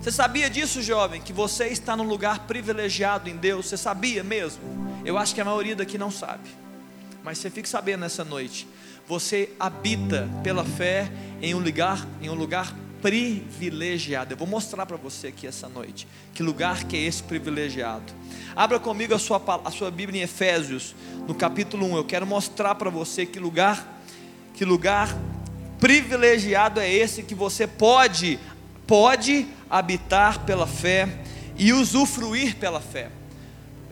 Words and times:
Você 0.00 0.10
sabia 0.10 0.48
disso, 0.48 0.80
jovem? 0.80 1.20
Que 1.20 1.30
você 1.30 1.66
está 1.66 1.94
num 1.94 2.04
lugar 2.04 2.46
privilegiado 2.46 3.28
em 3.28 3.36
Deus? 3.36 3.66
Você 3.66 3.76
sabia 3.76 4.24
mesmo? 4.24 4.62
Eu 5.04 5.18
acho 5.18 5.34
que 5.34 5.42
a 5.42 5.44
maioria 5.44 5.76
daqui 5.76 5.98
não 5.98 6.10
sabe. 6.10 6.48
Mas 7.22 7.36
você 7.36 7.50
fica 7.50 7.68
sabendo 7.68 8.00
nessa 8.00 8.24
noite. 8.24 8.66
Você 9.06 9.50
habita 9.60 10.26
pela 10.42 10.64
fé 10.64 11.12
em 11.42 11.54
um 11.54 11.58
lugar, 11.58 12.06
em 12.22 12.30
um 12.30 12.34
lugar 12.34 12.74
privilegiado. 13.02 14.32
Eu 14.32 14.38
vou 14.38 14.46
mostrar 14.46 14.86
para 14.86 14.96
você 14.96 15.26
aqui 15.26 15.46
essa 15.46 15.68
noite 15.68 16.08
que 16.32 16.42
lugar 16.42 16.84
que 16.84 16.96
é 16.96 17.00
esse 17.00 17.22
privilegiado. 17.22 18.10
Abra 18.56 18.80
comigo 18.80 19.14
a 19.14 19.18
sua, 19.18 19.42
a 19.62 19.70
sua 19.70 19.90
Bíblia 19.90 20.22
em 20.22 20.24
Efésios, 20.24 20.94
no 21.28 21.34
capítulo 21.34 21.84
1. 21.92 21.96
Eu 21.98 22.04
quero 22.04 22.26
mostrar 22.26 22.74
para 22.74 22.88
você 22.88 23.26
que 23.26 23.38
lugar, 23.38 24.00
que 24.54 24.64
lugar 24.64 25.14
privilegiado 25.78 26.80
é 26.80 26.90
esse 26.90 27.22
que 27.22 27.34
você 27.34 27.66
pode, 27.66 28.38
pode 28.90 29.46
habitar 29.70 30.40
pela 30.40 30.66
fé 30.66 31.08
e 31.56 31.72
usufruir 31.72 32.56
pela 32.56 32.80
fé. 32.80 33.08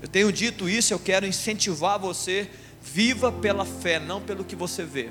Eu 0.02 0.09
tenho 0.09 0.33
dito 0.33 0.69
isso, 0.69 0.93
eu 0.93 0.98
quero 0.98 1.25
incentivar 1.25 2.01
você, 2.01 2.51
viva 2.83 3.30
pela 3.30 3.65
fé, 3.65 4.01
não 4.01 4.20
pelo 4.20 4.45
que 4.45 4.56
você 4.56 4.83
vê 4.83 5.09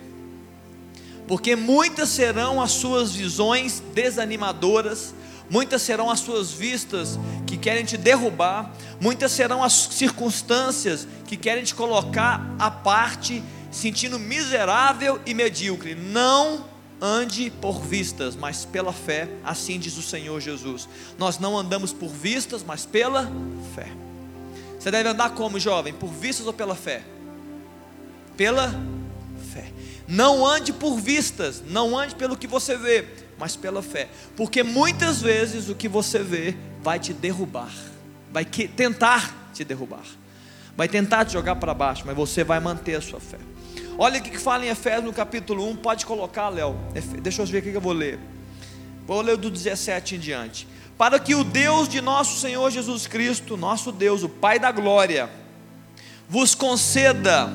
porque 1.28 1.56
muitas 1.56 2.10
serão 2.10 2.62
as 2.62 2.72
suas 2.72 3.14
visões 3.14 3.84
desanimadoras, 3.94 5.14
muitas 5.50 5.82
serão 5.82 6.10
as 6.10 6.22
suas 6.22 6.52
vistas 6.52 7.20
que 7.46 7.58
querem 7.58 7.84
te 7.84 7.98
derrubar, 7.98 8.72
muitas 9.00 9.34
serão 9.34 9.62
as 9.62 9.74
circunstâncias 9.74 11.06
que 11.28 11.36
querem 11.36 11.66
te 11.66 11.76
colocar 11.76 12.56
à 12.58 12.72
parte, 12.72 13.44
sentindo 13.70 14.18
miserável 14.18 15.20
e 15.26 15.34
medíocre. 15.34 15.94
Não 15.96 16.64
ande 17.02 17.52
por 17.62 17.82
vistas, 17.82 18.36
mas 18.36 18.66
pela 18.66 18.94
fé, 18.94 19.30
assim 19.44 19.80
diz 19.80 19.98
o 19.98 20.02
Senhor 20.02 20.40
Jesus. 20.40 20.88
Nós 21.18 21.40
não 21.40 21.58
andamos 21.58 21.94
por 21.94 22.10
vistas, 22.10 22.64
mas 22.64 22.86
pela 22.86 23.32
fé. 23.76 23.88
Você 24.80 24.92
deve 24.92 25.10
andar 25.10 25.32
como 25.32 25.60
jovem? 25.60 25.94
Por 25.94 26.10
vistas 26.10 26.48
ou 26.48 26.54
pela 26.54 26.76
fé? 26.76 27.04
Pela 28.36 28.74
não 30.08 30.46
ande 30.46 30.72
por 30.72 30.98
vistas, 30.98 31.62
não 31.68 31.98
ande 31.98 32.16
pelo 32.16 32.38
que 32.38 32.48
você 32.48 32.78
vê, 32.78 33.06
mas 33.38 33.58
pela 33.58 33.82
fé. 33.82 34.08
Porque 34.38 34.64
muitas 34.64 35.22
vezes 35.22 35.68
o 35.68 35.76
que 35.76 35.90
você 35.90 36.20
vê 36.20 36.56
vai 36.82 36.98
te 36.98 37.14
derrubar, 37.14 37.74
vai 38.32 38.46
tentar 38.46 39.52
te 39.54 39.66
derrubar, 39.66 40.06
vai 40.78 40.88
tentar 40.88 41.26
te 41.26 41.34
jogar 41.34 41.58
para 41.58 41.74
baixo, 41.74 42.04
mas 42.06 42.16
você 42.16 42.44
vai 42.44 42.60
manter 42.60 42.96
a 42.96 43.02
sua 43.02 43.20
fé. 43.20 43.38
Olha 44.00 44.20
o 44.20 44.24
que 44.24 44.38
fala 44.38 44.64
em 44.64 44.70
Efésios 44.70 45.06
no 45.06 45.14
capítulo 45.14 45.68
1, 45.72 45.78
pode 45.78 46.06
colocar, 46.06 46.50
Léo. 46.50 46.76
Deixa 47.20 47.42
eu 47.42 47.46
ver 47.48 47.60
o 47.60 47.62
que 47.64 47.74
eu 47.74 47.82
vou 47.82 47.94
ler. 47.94 48.20
Vou 49.08 49.22
ler 49.22 49.38
do 49.38 49.50
17 49.50 50.16
em 50.16 50.20
diante. 50.20 50.68
Para 50.96 51.20
que 51.20 51.34
o 51.34 51.44
Deus 51.44 51.90
de 51.90 52.00
nosso 52.00 52.40
Senhor 52.40 52.70
Jesus 52.70 53.08
Cristo, 53.08 53.58
nosso 53.58 53.92
Deus, 53.92 54.22
o 54.22 54.30
Pai 54.30 54.60
da 54.60 54.72
glória, 54.72 55.30
vos 56.30 56.54
conceda 56.54 57.52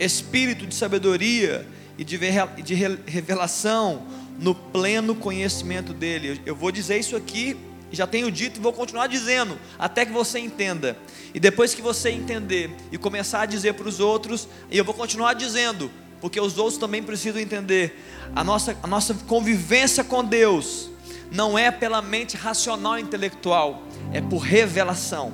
espírito 0.00 0.66
de 0.66 0.74
sabedoria 0.74 1.66
e 1.98 2.04
de, 2.04 2.18
de 2.62 2.74
revelação 3.06 4.06
no 4.38 4.54
pleno 4.54 5.14
conhecimento 5.14 5.92
dele. 5.92 6.40
Eu 6.46 6.56
vou 6.56 6.72
dizer 6.72 6.98
isso 6.98 7.16
aqui, 7.16 7.54
já 7.92 8.06
tenho 8.06 8.30
dito 8.30 8.58
e 8.58 8.62
vou 8.62 8.72
continuar 8.72 9.06
dizendo, 9.06 9.58
até 9.78 10.04
que 10.04 10.12
você 10.12 10.38
entenda. 10.38 10.96
E 11.32 11.40
depois 11.40 11.74
que 11.74 11.82
você 11.82 12.10
entender 12.10 12.70
e 12.90 12.98
começar 12.98 13.42
a 13.42 13.46
dizer 13.46 13.74
para 13.74 13.88
os 13.88 14.00
outros, 14.00 14.48
e 14.70 14.76
eu 14.76 14.84
vou 14.84 14.94
continuar 14.94 15.34
dizendo, 15.34 15.90
porque 16.20 16.40
os 16.40 16.58
outros 16.58 16.78
também 16.78 17.02
precisam 17.02 17.40
entender. 17.40 18.02
A 18.34 18.42
nossa, 18.42 18.76
a 18.82 18.86
nossa 18.86 19.14
convivência 19.14 20.02
com 20.02 20.24
Deus 20.24 20.90
não 21.30 21.58
é 21.58 21.70
pela 21.70 22.02
mente 22.02 22.36
racional 22.36 22.98
e 22.98 23.02
intelectual, 23.02 23.82
é 24.12 24.20
por 24.20 24.38
revelação. 24.38 25.32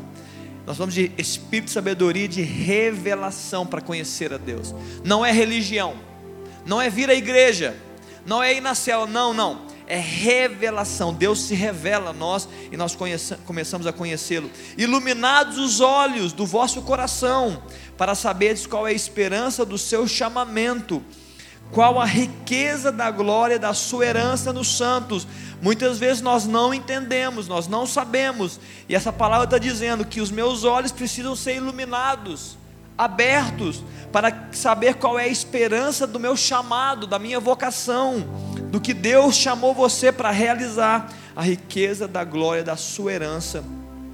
Nós 0.67 0.77
vamos 0.77 0.95
de 0.95 1.11
espírito 1.19 1.67
de 1.67 1.73
sabedoria, 1.73 2.29
de 2.29 2.43
revelação 2.43 3.67
para 3.67 3.81
conhecer 3.81 4.33
a 4.33 4.39
Deus. 4.39 4.75
Não 5.05 5.25
é 5.25 5.33
religião 5.33 5.97
não 6.65 6.81
é 6.81 6.89
vir 6.89 7.11
à 7.11 7.15
igreja, 7.15 7.77
não 8.25 8.43
é 8.43 8.55
ir 8.55 8.61
na 8.61 8.75
cela, 8.75 9.07
não, 9.07 9.35
não. 9.35 9.63
É 9.93 9.99
revelação. 9.99 11.13
Deus 11.13 11.43
se 11.43 11.55
revela 11.55 12.11
a 12.11 12.13
nós 12.15 12.49
e 12.71 12.79
nós 12.79 12.97
começamos 13.45 13.87
a 13.87 13.93
conhecê-lo. 13.93 14.51
Iluminados 14.79 15.59
os 15.59 15.83
olhos 15.83 16.33
do 16.33 16.47
vosso 16.47 16.81
coração, 16.81 17.63
para 17.99 18.15
saberes 18.15 18.67
qual 18.67 18.89
é 18.89 18.93
a 18.93 18.95
esperança 18.95 19.67
do 19.67 19.77
seu 19.77 20.09
chamamento, 20.09 21.03
qual 21.71 22.01
a 22.01 22.07
riqueza 22.07 22.91
da 22.91 23.11
glória 23.11 23.59
da 23.59 23.75
sua 23.75 24.07
herança 24.07 24.51
nos 24.51 24.79
santos. 24.79 25.29
Muitas 25.61 25.99
vezes 25.99 26.23
nós 26.23 26.47
não 26.47 26.73
entendemos, 26.73 27.47
nós 27.47 27.69
não 27.69 27.85
sabemos, 27.85 28.59
e 28.89 28.95
essa 28.95 29.13
palavra 29.13 29.45
está 29.45 29.59
dizendo 29.59 30.07
que 30.07 30.23
os 30.23 30.31
meus 30.31 30.65
olhos 30.65 30.91
precisam 30.91 31.37
ser 31.37 31.57
iluminados, 31.57 32.57
abertos, 32.97 33.83
para 34.13 34.49
saber 34.53 34.95
qual 34.95 35.19
é 35.19 35.25
a 35.25 35.29
esperança 35.29 36.07
do 36.07 36.21
meu 36.21 36.37
chamado, 36.37 37.07
da 37.07 37.19
minha 37.19 37.41
vocação, 37.41 38.27
do 38.71 38.81
que 38.81 38.93
Deus 38.93 39.35
chamou 39.37 39.75
você 39.75 40.13
para 40.13 40.31
realizar, 40.31 41.13
a 41.35 41.43
riqueza 41.43 42.07
da 42.07 42.25
glória 42.25 42.63
da 42.63 42.77
sua 42.77 43.13
herança 43.13 43.65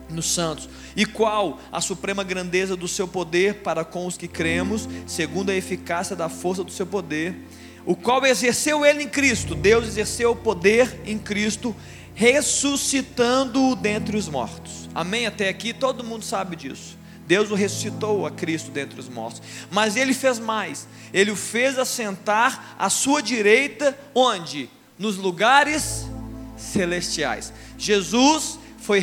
nos 0.09 0.33
santos, 0.33 0.69
e 0.97 1.05
qual 1.05 1.59
a 1.71 1.81
suprema 1.81 2.25
grandeza 2.25 2.77
do 2.77 2.89
seu 2.89 3.07
poder 3.07 3.57
para 3.57 3.85
com 3.85 4.07
os 4.07 4.17
que 4.17 4.29
cremos, 4.29 4.89
segundo 5.07 5.51
a 5.51 5.55
eficácia 5.55 6.17
da 6.17 6.29
força 6.29 6.65
do 6.65 6.71
seu 6.71 6.87
poder, 6.87 7.37
o 7.85 7.95
qual 7.95 8.25
exerceu 8.25 8.85
ele 8.85 9.03
em 9.03 9.09
Cristo, 9.09 9.55
Deus 9.55 9.87
exerceu 9.87 10.33
o 10.33 10.37
poder 10.37 11.01
em 11.05 11.19
Cristo, 11.19 11.75
ressuscitando-o 12.15 13.77
dentre 13.77 14.17
os 14.17 14.29
mortos. 14.29 14.89
Amém? 14.95 15.27
Até 15.27 15.49
aqui 15.49 15.73
todo 15.73 16.05
mundo 16.05 16.25
sabe 16.25 16.57
disso. 16.57 16.99
Deus 17.29 17.51
o 17.51 17.55
ressuscitou 17.55 18.27
a 18.27 18.31
Cristo 18.31 18.71
dentre 18.71 18.99
os 18.99 19.07
mortos. 19.07 19.43
Mas 19.71 19.97
ele 19.97 20.15
fez 20.15 20.39
mais. 20.39 20.89
Ele 21.13 21.31
o 21.31 21.37
fez 21.37 21.79
assentar 21.79 22.75
à 22.79 22.89
sua 22.89 23.23
direita, 23.23 23.97
onde? 24.15 24.71
Nos 24.99 25.19
lugares 25.19 26.07
celestiais. 26.57 27.53
Jesus 27.77 28.59
foi 28.79 28.99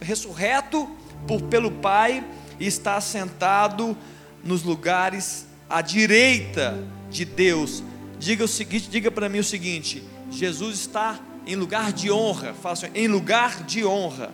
ressurreto 0.00 0.90
por, 1.28 1.40
pelo 1.42 1.70
Pai 1.70 2.26
e 2.58 2.66
está 2.66 2.96
assentado 2.96 3.96
nos 4.42 4.64
lugares 4.64 5.46
à 5.68 5.80
direita 5.80 6.76
de 7.08 7.24
Deus. 7.24 7.84
Diga 8.18 8.44
o 8.44 8.48
seguinte, 8.48 8.90
diga 8.90 9.12
para 9.12 9.28
mim 9.28 9.38
o 9.38 9.44
seguinte: 9.44 10.02
Jesus 10.28 10.80
está 10.80 11.20
em 11.46 11.54
lugar 11.54 11.92
de 11.92 12.10
honra. 12.10 12.52
Fala 12.52 12.72
assim, 12.72 12.86
em 12.96 13.06
lugar 13.06 13.62
de 13.62 13.84
honra. 13.84 14.32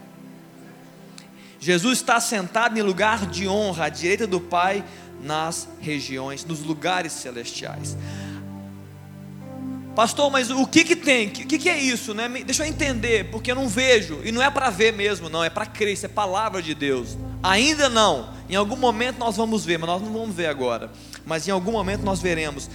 Jesus 1.58 1.98
está 1.98 2.20
sentado 2.20 2.78
em 2.78 2.82
lugar 2.82 3.26
de 3.26 3.48
honra 3.48 3.86
à 3.86 3.88
direita 3.88 4.26
do 4.26 4.40
Pai 4.40 4.84
nas 5.22 5.68
regiões, 5.80 6.44
nos 6.44 6.60
lugares 6.60 7.12
celestiais. 7.12 7.96
Pastor, 9.96 10.30
mas 10.30 10.50
o 10.50 10.66
que 10.66 10.84
que 10.84 10.94
tem? 10.94 11.28
O 11.28 11.30
que, 11.30 11.58
que 11.58 11.70
é 11.70 11.78
isso, 11.78 12.12
né? 12.12 12.28
Deixa 12.44 12.64
eu 12.64 12.68
entender, 12.68 13.30
porque 13.30 13.50
eu 13.50 13.54
não 13.54 13.66
vejo 13.66 14.20
e 14.24 14.30
não 14.30 14.42
é 14.42 14.50
para 14.50 14.68
ver 14.68 14.92
mesmo, 14.92 15.30
não 15.30 15.42
é 15.42 15.48
para 15.48 15.64
crer. 15.64 15.94
Isso 15.94 16.04
é 16.04 16.08
palavra 16.08 16.60
de 16.60 16.74
Deus. 16.74 17.16
Ainda 17.42 17.88
não. 17.88 18.28
Em 18.46 18.54
algum 18.54 18.76
momento 18.76 19.18
nós 19.18 19.38
vamos 19.38 19.64
ver, 19.64 19.78
mas 19.78 19.88
nós 19.88 20.02
não 20.02 20.12
vamos 20.12 20.36
ver 20.36 20.48
agora. 20.48 20.90
Mas 21.24 21.48
em 21.48 21.50
algum 21.50 21.72
momento 21.72 22.02
nós 22.02 22.20
veremos. 22.20 22.68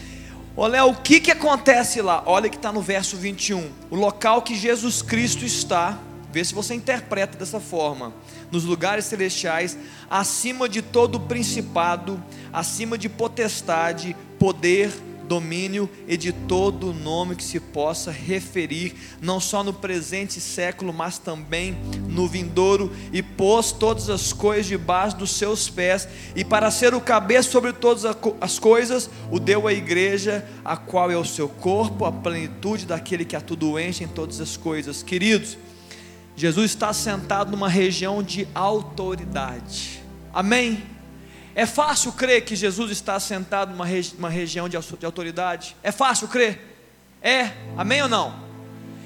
Olha, 0.58 0.84
o 0.84 0.96
que 0.96 1.20
que 1.22 1.30
acontece 1.30 2.02
lá? 2.02 2.24
Olha 2.26 2.50
que 2.50 2.56
está 2.56 2.72
no 2.72 2.82
verso 2.82 3.16
21. 3.16 3.70
O 3.92 3.96
local 3.96 4.42
que 4.42 4.56
Jesus 4.56 5.04
Cristo 5.04 5.46
está. 5.46 6.00
Vê 6.32 6.44
se 6.44 6.54
você 6.54 6.74
interpreta 6.74 7.38
dessa 7.38 7.60
forma 7.60 8.14
nos 8.52 8.64
lugares 8.64 9.06
celestiais, 9.06 9.78
acima 10.10 10.70
de 10.70 10.82
todo 10.82 11.20
principado, 11.20 12.22
acima 12.54 12.98
de 12.98 13.10
potestade, 13.10 14.16
poder, 14.40 14.92
domínio 15.32 15.90
e 16.10 16.18
de 16.18 16.34
todo 16.34 16.94
nome 16.94 17.38
que 17.38 17.44
se 17.44 17.58
possa 17.58 18.12
referir, 18.12 18.94
não 19.22 19.40
só 19.40 19.64
no 19.64 19.72
presente 19.72 20.42
século, 20.42 20.92
mas 20.92 21.18
também 21.18 21.78
no 22.10 22.28
vindouro, 22.28 22.92
e 23.14 23.24
pôs 23.24 23.72
todas 23.72 24.10
as 24.10 24.34
coisas 24.34 24.66
debaixo 24.66 25.16
dos 25.16 25.32
seus 25.32 25.70
pés, 25.70 26.06
e 26.36 26.44
para 26.44 26.70
ser 26.70 26.94
o 26.94 27.00
cabeça 27.00 27.50
sobre 27.50 27.72
todas 27.72 28.04
as 28.42 28.60
coisas, 28.60 29.10
o 29.32 29.40
deu 29.40 29.70
à 29.70 29.74
igreja, 29.74 30.46
a 30.66 30.76
qual 30.76 31.10
é 31.10 31.16
o 31.16 31.24
seu 31.24 31.48
corpo, 31.48 32.04
a 32.04 32.12
plenitude 32.12 32.86
daquele 32.86 33.24
que 33.24 33.36
a 33.36 33.42
tudo 33.42 33.80
enche 33.80 34.04
em 34.04 34.10
todas 34.10 34.42
as 34.42 34.58
coisas. 34.58 35.02
Queridos, 35.02 35.58
Jesus 36.36 36.72
está 36.72 36.94
sentado 36.94 37.52
numa 37.52 37.70
região 37.70 38.24
de 38.24 38.48
autoridade. 38.54 40.02
Amém? 40.34 40.84
É 41.54 41.66
fácil 41.66 42.14
crer 42.14 42.46
que 42.46 42.56
Jesus 42.56 42.92
está 42.92 43.20
sentado 43.20 43.72
numa, 43.72 43.86
regi 43.86 44.16
região 44.30 44.70
de, 44.70 44.78
de 44.78 45.06
autoridade? 45.06 45.76
É 45.84 45.92
fácil 45.92 46.28
crer? 46.28 46.60
É? 47.22 47.52
Amém 47.78 48.02
ou 48.02 48.10
não? 48.10 48.34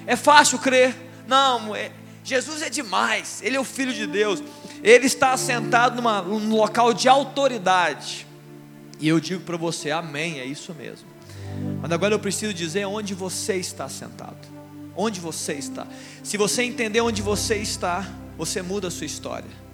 É 0.05 0.15
fácil 0.15 0.59
crer? 0.59 0.95
Não, 1.27 1.75
é, 1.75 1.91
Jesus 2.23 2.61
é 2.61 2.69
demais, 2.69 3.41
Ele 3.43 3.55
é 3.55 3.59
o 3.59 3.63
Filho 3.63 3.93
de 3.93 4.05
Deus, 4.05 4.43
Ele 4.83 5.07
está 5.07 5.35
sentado 5.37 5.95
numa, 5.95 6.21
num 6.21 6.55
local 6.55 6.93
de 6.93 7.09
autoridade. 7.09 8.27
E 8.99 9.07
eu 9.07 9.19
digo 9.19 9.41
para 9.43 9.57
você, 9.57 9.91
amém, 9.91 10.39
é 10.39 10.45
isso 10.45 10.73
mesmo. 10.73 11.07
Mas 11.81 11.91
agora 11.91 12.13
eu 12.13 12.19
preciso 12.19 12.53
dizer 12.53 12.85
onde 12.85 13.13
você 13.13 13.55
está 13.55 13.89
sentado. 13.89 14.54
Onde 14.95 15.19
você 15.19 15.53
está. 15.53 15.87
Se 16.23 16.37
você 16.37 16.63
entender 16.63 17.01
onde 17.01 17.21
você 17.21 17.55
está, 17.57 18.07
você 18.37 18.61
muda 18.61 18.87
a 18.87 18.91
sua 18.91 19.05
história. 19.05 19.65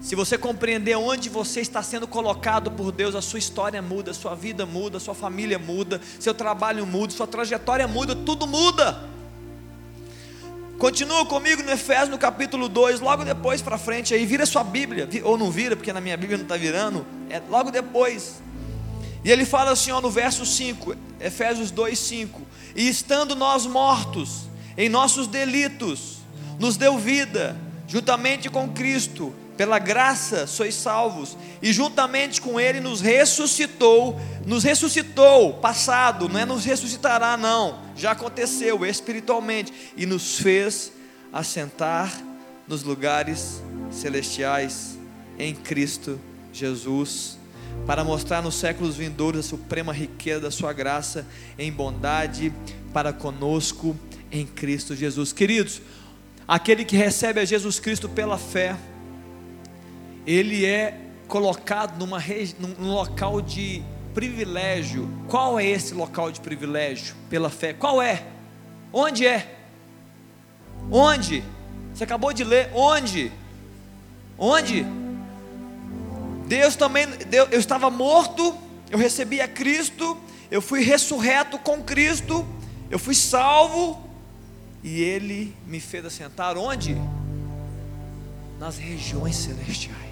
Se 0.00 0.14
você 0.14 0.38
compreender 0.38 0.96
onde 0.96 1.28
você 1.28 1.60
está 1.60 1.82
sendo 1.82 2.08
colocado 2.08 2.70
por 2.70 2.90
Deus, 2.90 3.14
a 3.14 3.20
sua 3.20 3.38
história 3.38 3.82
muda, 3.82 4.12
a 4.12 4.14
sua 4.14 4.34
vida 4.34 4.64
muda, 4.64 4.96
a 4.96 5.00
sua 5.00 5.14
família 5.14 5.58
muda, 5.58 6.00
seu 6.18 6.32
trabalho 6.32 6.86
muda, 6.86 7.12
sua 7.12 7.26
trajetória 7.26 7.86
muda, 7.86 8.16
tudo 8.16 8.46
muda. 8.46 9.08
Continua 10.78 11.26
comigo 11.26 11.62
no 11.62 11.70
Efésios 11.70 12.08
no 12.08 12.16
capítulo 12.16 12.66
2, 12.66 13.00
logo 13.00 13.22
depois 13.22 13.60
para 13.60 13.76
frente 13.76 14.14
aí, 14.14 14.24
vira 14.24 14.46
sua 14.46 14.64
Bíblia, 14.64 15.06
ou 15.22 15.36
não 15.36 15.50
vira, 15.50 15.76
porque 15.76 15.92
na 15.92 16.00
minha 16.00 16.16
Bíblia 16.16 16.38
não 16.38 16.44
está 16.44 16.56
virando, 16.56 17.04
é 17.28 17.38
logo 17.50 17.70
depois. 17.70 18.40
E 19.22 19.30
ele 19.30 19.44
fala 19.44 19.72
assim 19.72 19.90
ó, 19.90 20.00
no 20.00 20.10
verso 20.10 20.46
5, 20.46 20.96
Efésios 21.20 21.70
2, 21.70 21.98
5: 21.98 22.40
E 22.74 22.88
estando 22.88 23.36
nós 23.36 23.66
mortos 23.66 24.48
em 24.80 24.88
nossos 24.88 25.26
delitos, 25.26 26.20
nos 26.58 26.78
deu 26.78 26.98
vida, 26.98 27.54
juntamente 27.86 28.48
com 28.48 28.66
Cristo 28.70 29.34
pela 29.54 29.78
graça 29.78 30.46
sois 30.46 30.74
salvos, 30.74 31.36
e 31.60 31.70
juntamente 31.70 32.40
com 32.40 32.58
Ele 32.58 32.80
nos 32.80 33.02
ressuscitou, 33.02 34.18
nos 34.46 34.64
ressuscitou, 34.64 35.52
passado, 35.52 36.30
não 36.30 36.40
é 36.40 36.46
nos 36.46 36.64
ressuscitará, 36.64 37.36
não, 37.36 37.78
já 37.94 38.12
aconteceu 38.12 38.86
espiritualmente, 38.86 39.70
e 39.98 40.06
nos 40.06 40.38
fez 40.38 40.90
assentar 41.30 42.10
nos 42.66 42.82
lugares 42.82 43.62
celestiais 43.90 44.98
em 45.38 45.54
Cristo 45.54 46.18
Jesus, 46.54 47.38
para 47.86 48.02
mostrar 48.02 48.40
nos 48.40 48.54
séculos 48.54 48.96
vindouros 48.96 49.40
a 49.40 49.48
suprema 49.50 49.92
riqueza 49.92 50.40
da 50.40 50.50
Sua 50.50 50.72
graça 50.72 51.26
em 51.58 51.70
bondade 51.70 52.50
para 52.94 53.12
conosco 53.12 53.94
em 54.30 54.46
Cristo 54.46 54.94
Jesus. 54.94 55.32
Queridos, 55.32 55.80
aquele 56.46 56.84
que 56.84 56.96
recebe 56.96 57.40
a 57.40 57.44
Jesus 57.44 57.80
Cristo 57.80 58.08
pela 58.08 58.38
fé, 58.38 58.76
ele 60.26 60.64
é 60.64 60.98
colocado 61.28 61.98
numa, 61.98 62.22
num 62.78 62.92
local 62.92 63.40
de 63.40 63.82
privilégio. 64.14 65.08
Qual 65.28 65.58
é 65.58 65.66
esse 65.66 65.94
local 65.94 66.30
de 66.30 66.40
privilégio? 66.40 67.14
Pela 67.28 67.50
fé. 67.50 67.72
Qual 67.72 68.02
é? 68.02 68.24
Onde 68.92 69.26
é? 69.26 69.56
Onde? 70.90 71.44
Você 71.94 72.04
acabou 72.04 72.32
de 72.32 72.44
ler. 72.44 72.70
Onde? 72.74 73.32
Onde? 74.36 74.86
Deus 76.46 76.74
também, 76.74 77.06
Deus, 77.28 77.48
eu 77.52 77.60
estava 77.60 77.88
morto, 77.90 78.56
eu 78.90 78.98
recebi 78.98 79.40
a 79.40 79.46
Cristo, 79.46 80.18
eu 80.50 80.60
fui 80.60 80.82
ressurreto 80.82 81.56
com 81.58 81.80
Cristo, 81.80 82.44
eu 82.90 82.98
fui 82.98 83.14
salvo, 83.14 84.09
e 84.82 85.00
Ele 85.00 85.54
me 85.66 85.80
fez 85.80 86.04
assentar 86.04 86.56
onde? 86.56 86.96
Nas 88.58 88.78
regiões 88.78 89.36
celestiais. 89.36 90.10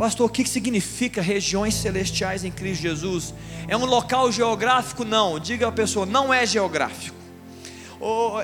Pastor, 0.00 0.26
o 0.26 0.32
que 0.32 0.46
significa 0.46 1.20
regiões 1.20 1.74
celestiais 1.74 2.42
em 2.42 2.50
Cristo 2.50 2.80
Jesus? 2.80 3.34
É 3.68 3.76
um 3.76 3.84
local 3.84 4.32
geográfico? 4.32 5.04
Não. 5.04 5.38
Diga 5.38 5.68
a 5.68 5.72
pessoa, 5.72 6.06
não 6.06 6.32
é 6.32 6.46
geográfico. 6.46 7.14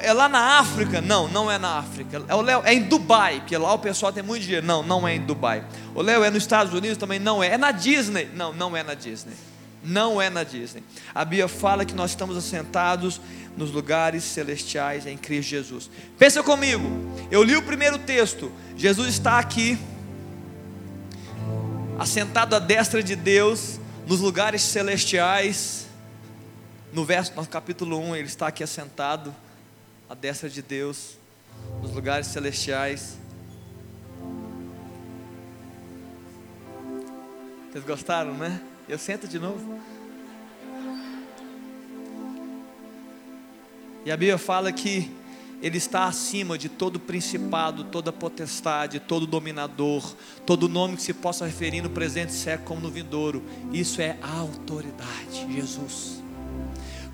é 0.03 0.13
lá 0.13 0.29
na 0.29 0.59
África? 0.59 1.01
Não, 1.01 1.29
não 1.29 1.51
é 1.51 1.57
na 1.57 1.79
África. 1.79 2.23
É, 2.29 2.35
Léo, 2.35 2.61
é 2.63 2.75
em 2.75 2.83
Dubai, 2.83 3.41
porque 3.41 3.57
lá 3.57 3.73
o 3.73 3.79
pessoal 3.79 4.13
tem 4.13 4.23
muito 4.23 4.43
dinheiro. 4.43 4.67
Não, 4.67 4.83
não 4.83 5.09
é 5.09 5.17
em 5.17 5.21
Dubai. 5.23 5.65
O 5.95 6.03
Léo 6.03 6.23
é 6.23 6.29
nos 6.29 6.43
Estados 6.43 6.75
Unidos 6.75 6.99
também? 6.99 7.19
Não 7.19 7.43
é. 7.43 7.55
É 7.55 7.57
na 7.57 7.71
Disney? 7.71 8.29
Não, 8.35 8.53
não 8.53 8.77
é 8.77 8.83
na 8.83 8.93
Disney. 8.93 9.33
Não 9.83 10.21
é 10.21 10.29
na 10.29 10.45
Disney. 10.45 10.85
A 11.15 11.25
Bíblia 11.25 11.49
fala 11.49 11.87
que 11.87 11.95
nós 11.95 12.11
estamos 12.11 12.37
assentados 12.37 13.19
nos 13.57 13.71
lugares 13.71 14.23
celestiais 14.23 15.07
em 15.07 15.17
Cristo 15.17 15.49
Jesus. 15.49 15.91
Pensa 16.19 16.43
comigo. 16.43 16.85
Eu 17.31 17.43
li 17.43 17.57
o 17.57 17.63
primeiro 17.63 17.99
texto. 17.99 18.53
Jesus 18.77 19.09
está 19.09 19.39
aqui 19.39 19.79
assentado 21.99 22.55
à 22.55 22.59
destra 22.59 23.03
de 23.03 23.17
Deus, 23.17 23.81
nos 24.07 24.21
lugares 24.21 24.61
celestiais. 24.61 25.87
No 26.93 27.05
verso, 27.05 27.33
no 27.35 27.47
capítulo 27.47 27.99
1, 27.99 28.17
ele 28.17 28.29
está 28.29 28.49
aqui 28.49 28.63
assentado 28.63 29.35
à 30.09 30.15
destra 30.15 30.49
de 30.49 30.63
Deus, 30.63 31.19
nos 31.83 31.93
lugares 31.93 32.27
celestiais. 32.27 33.17
Vocês 37.73 37.85
gostaram, 37.85 38.35
né? 38.35 38.61
Eu 38.89 38.99
sento 38.99 39.27
de 39.27 39.39
novo. 39.39 39.79
E 44.07 44.11
a 44.13 44.17
Bíblia 44.17 44.39
fala 44.39 44.71
que 44.71 45.11
ele 45.61 45.79
está 45.79 46.05
acima 46.05 46.57
de 46.57 46.69
todo 46.69 47.01
principado, 47.01 47.83
toda 47.83 48.13
potestade, 48.13 49.01
todo 49.01 49.27
dominador, 49.27 50.15
todo 50.47 50.69
nome 50.69 50.95
que 50.95 51.03
se 51.03 51.13
possa 51.13 51.45
referir 51.45 51.83
no 51.83 51.91
presente 51.91 52.33
século 52.33 52.69
como 52.69 52.81
no 52.83 52.89
vindouro. 52.89 53.43
Isso 53.73 54.01
é 54.01 54.17
autoridade, 54.23 55.53
Jesus. 55.53 56.23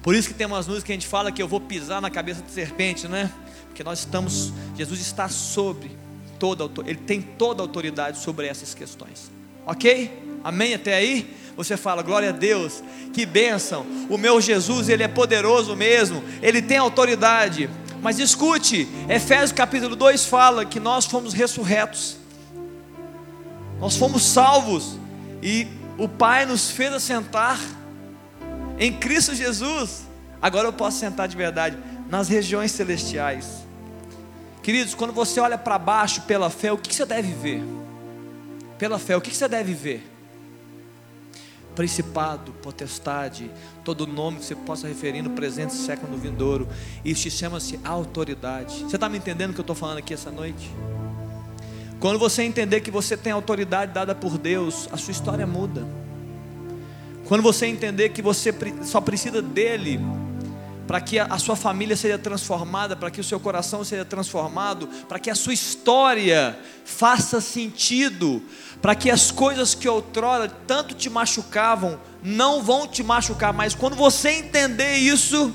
Por 0.02 0.14
isso 0.14 0.28
que 0.28 0.34
tem 0.34 0.46
umas 0.46 0.66
músicas 0.66 0.84
que 0.84 0.92
a 0.92 0.94
gente 0.94 1.06
fala 1.06 1.32
que 1.32 1.42
eu 1.42 1.48
vou 1.48 1.62
pisar 1.62 2.02
na 2.02 2.10
cabeça 2.10 2.42
de 2.42 2.50
serpente, 2.50 3.08
né? 3.08 3.32
Porque 3.68 3.82
nós 3.82 4.00
estamos, 4.00 4.52
Jesus 4.76 5.00
está 5.00 5.30
sobre 5.30 5.96
toda, 6.38 6.68
ele 6.86 6.98
tem 6.98 7.22
toda 7.22 7.62
a 7.62 7.64
autoridade 7.64 8.18
sobre 8.18 8.46
essas 8.46 8.74
questões. 8.74 9.30
Ok? 9.64 10.10
Amém 10.44 10.74
até 10.74 10.94
aí? 10.94 11.34
Você 11.56 11.76
fala, 11.76 12.02
glória 12.02 12.30
a 12.30 12.32
Deus, 12.32 12.82
que 13.12 13.26
bênção. 13.26 13.86
O 14.08 14.16
meu 14.16 14.40
Jesus, 14.40 14.88
ele 14.88 15.02
é 15.02 15.08
poderoso 15.08 15.76
mesmo, 15.76 16.22
ele 16.42 16.62
tem 16.62 16.78
autoridade. 16.78 17.68
Mas 18.00 18.18
escute, 18.18 18.88
Efésios 19.08 19.52
capítulo 19.52 19.94
2 19.94 20.24
fala 20.24 20.64
que 20.64 20.80
nós 20.80 21.04
fomos 21.04 21.32
ressurretos, 21.32 22.16
nós 23.78 23.96
fomos 23.96 24.24
salvos, 24.24 24.98
e 25.42 25.68
o 25.98 26.08
Pai 26.08 26.46
nos 26.46 26.70
fez 26.70 26.92
assentar 26.92 27.60
em 28.78 28.92
Cristo 28.92 29.34
Jesus. 29.34 30.02
Agora 30.40 30.66
eu 30.66 30.72
posso 30.72 30.98
sentar 30.98 31.28
de 31.28 31.36
verdade 31.36 31.78
nas 32.08 32.28
regiões 32.28 32.72
celestiais. 32.72 33.62
Queridos, 34.62 34.94
quando 34.94 35.12
você 35.12 35.40
olha 35.40 35.58
para 35.58 35.78
baixo 35.78 36.22
pela 36.22 36.50
fé, 36.50 36.72
o 36.72 36.78
que 36.78 36.94
você 36.94 37.04
deve 37.04 37.32
ver? 37.32 37.62
Pela 38.78 38.98
fé, 38.98 39.16
o 39.16 39.20
que 39.20 39.34
você 39.34 39.46
deve 39.46 39.74
ver? 39.74 40.11
Principado, 41.74 42.52
potestade, 42.62 43.50
todo 43.84 44.06
nome 44.06 44.38
que 44.38 44.44
você 44.44 44.54
possa 44.54 44.86
referir 44.86 45.22
no 45.22 45.30
presente 45.30 45.72
século 45.72 46.12
no 46.12 46.18
vindouro. 46.18 46.68
Isso 47.04 47.28
chama-se 47.30 47.80
autoridade. 47.84 48.80
Você 48.80 48.96
está 48.96 49.08
me 49.08 49.18
entendendo 49.18 49.50
o 49.50 49.54
que 49.54 49.60
eu 49.60 49.62
estou 49.62 49.76
falando 49.76 49.98
aqui 49.98 50.14
essa 50.14 50.30
noite? 50.30 50.70
Quando 51.98 52.18
você 52.18 52.42
entender 52.42 52.80
que 52.80 52.90
você 52.90 53.16
tem 53.16 53.32
autoridade 53.32 53.92
dada 53.92 54.14
por 54.14 54.36
Deus, 54.36 54.88
a 54.92 54.96
sua 54.96 55.12
história 55.12 55.46
muda. 55.46 55.86
Quando 57.26 57.42
você 57.42 57.66
entender 57.66 58.08
que 58.10 58.20
você 58.20 58.52
só 58.82 59.00
precisa 59.00 59.40
dele 59.40 60.00
para 60.92 61.00
que 61.00 61.18
a 61.18 61.38
sua 61.38 61.56
família 61.56 61.96
seja 61.96 62.18
transformada, 62.18 62.94
para 62.94 63.10
que 63.10 63.18
o 63.18 63.24
seu 63.24 63.40
coração 63.40 63.82
seja 63.82 64.04
transformado, 64.04 64.86
para 65.08 65.18
que 65.18 65.30
a 65.30 65.34
sua 65.34 65.54
história 65.54 66.58
faça 66.84 67.40
sentido, 67.40 68.42
para 68.82 68.94
que 68.94 69.10
as 69.10 69.30
coisas 69.30 69.74
que 69.74 69.88
outrora 69.88 70.50
tanto 70.66 70.94
te 70.94 71.08
machucavam 71.08 71.98
não 72.22 72.62
vão 72.62 72.86
te 72.86 73.02
machucar 73.02 73.54
mais. 73.54 73.74
Quando 73.74 73.96
você 73.96 74.32
entender 74.32 74.96
isso, 74.96 75.54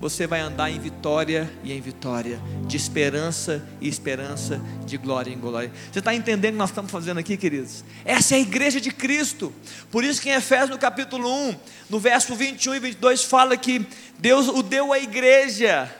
você 0.00 0.26
vai 0.26 0.40
andar 0.40 0.70
em 0.70 0.78
vitória 0.78 1.50
e 1.62 1.72
em 1.72 1.80
vitória, 1.80 2.40
de 2.66 2.76
esperança 2.76 3.66
e 3.80 3.88
esperança, 3.88 4.60
de 4.84 4.96
glória 4.96 5.30
em 5.30 5.38
glória. 5.38 5.72
Você 5.90 6.00
está 6.00 6.14
entendendo 6.14 6.50
o 6.50 6.52
que 6.52 6.58
nós 6.58 6.70
estamos 6.70 6.90
fazendo 6.90 7.18
aqui, 7.18 7.36
queridos? 7.36 7.84
Essa 8.04 8.34
é 8.34 8.38
a 8.38 8.40
igreja 8.40 8.80
de 8.80 8.90
Cristo. 8.90 9.52
Por 9.90 10.04
isso 10.04 10.20
que 10.20 10.28
em 10.28 10.34
Efésios, 10.34 10.70
no 10.70 10.78
capítulo 10.78 11.28
1, 11.48 11.56
no 11.88 11.98
verso 11.98 12.34
21 12.34 12.74
e 12.74 12.80
22, 12.80 13.24
fala 13.24 13.56
que 13.56 13.86
Deus 14.18 14.48
o 14.48 14.62
deu 14.62 14.92
à 14.92 14.98
igreja, 14.98 15.90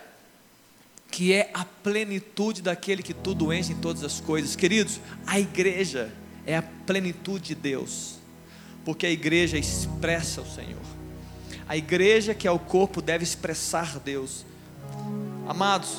que 1.11 1.33
é 1.33 1.51
a 1.55 1.65
plenitude 1.65 2.61
daquele 2.61 3.03
que 3.03 3.15
tudo 3.15 3.53
enche 3.53 3.73
em 3.73 3.77
todas 3.77 4.03
as 4.03 4.21
coisas. 4.21 4.57
Queridos, 4.57 5.01
a 5.27 5.39
igreja 5.39 6.13
é 6.47 6.57
a 6.57 6.63
plenitude 6.63 7.45
de 7.45 7.55
Deus, 7.55 8.17
porque 8.85 9.07
a 9.07 9.11
igreja 9.11 9.57
expressa 9.57 10.41
o 10.41 10.47
Senhor. 10.47 10.94
A 11.69 11.77
igreja, 11.77 12.35
que 12.35 12.47
é 12.47 12.51
o 12.51 12.59
corpo, 12.59 13.01
deve 13.01 13.25
expressar 13.25 13.99
Deus. 13.99 14.45
Amados, 15.49 15.99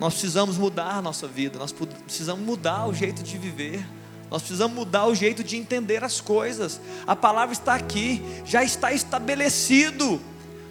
nós 0.00 0.14
precisamos 0.14 0.56
mudar 0.56 0.96
a 0.96 1.02
nossa 1.02 1.26
vida, 1.26 1.58
nós 1.58 1.72
precisamos 1.72 2.44
mudar 2.44 2.86
o 2.86 2.94
jeito 2.94 3.22
de 3.22 3.38
viver, 3.38 3.86
nós 4.30 4.42
precisamos 4.42 4.74
mudar 4.74 5.06
o 5.06 5.14
jeito 5.14 5.44
de 5.44 5.56
entender 5.56 6.02
as 6.02 6.20
coisas. 6.20 6.80
A 7.06 7.14
palavra 7.14 7.52
está 7.52 7.74
aqui, 7.74 8.22
já 8.44 8.64
está 8.64 8.92
estabelecido. 8.92 10.20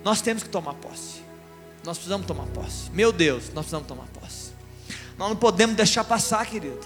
Nós 0.04 0.22
temos 0.22 0.44
que 0.44 0.50
tomar 0.50 0.74
posse. 0.74 1.24
Nós 1.86 1.98
precisamos 1.98 2.28
tomar 2.28 2.46
posse. 2.48 2.90
Meu 2.92 3.12
Deus, 3.12 3.46
nós 3.54 3.66
precisamos 3.66 3.88
tomar 3.88 4.08
posse. 4.08 4.52
Nós 5.18 5.30
não 5.30 5.36
podemos 5.36 5.76
deixar 5.76 6.04
passar, 6.04 6.46
querido. 6.46 6.80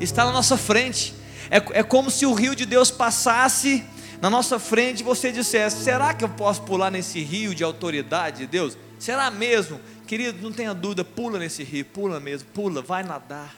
Está 0.00 0.24
na 0.24 0.32
nossa 0.32 0.56
frente. 0.56 1.14
É, 1.50 1.80
é 1.80 1.82
como 1.82 2.10
se 2.10 2.24
o 2.24 2.32
rio 2.32 2.54
de 2.54 2.64
Deus 2.64 2.90
passasse 2.90 3.84
na 4.20 4.30
nossa 4.30 4.58
frente 4.58 5.02
você 5.02 5.30
dissesse: 5.30 5.82
será 5.84 6.14
que 6.14 6.24
eu 6.24 6.28
posso 6.28 6.62
pular 6.62 6.90
nesse 6.90 7.20
rio 7.20 7.54
de 7.54 7.62
autoridade 7.62 8.38
de 8.38 8.46
Deus? 8.46 8.76
Será 8.98 9.30
mesmo? 9.30 9.80
Querido, 10.06 10.42
não 10.42 10.52
tenha 10.52 10.72
dúvida, 10.72 11.04
pula 11.04 11.38
nesse 11.38 11.62
rio, 11.62 11.84
pula 11.84 12.20
mesmo, 12.20 12.48
pula, 12.54 12.80
vai 12.80 13.02
nadar, 13.02 13.54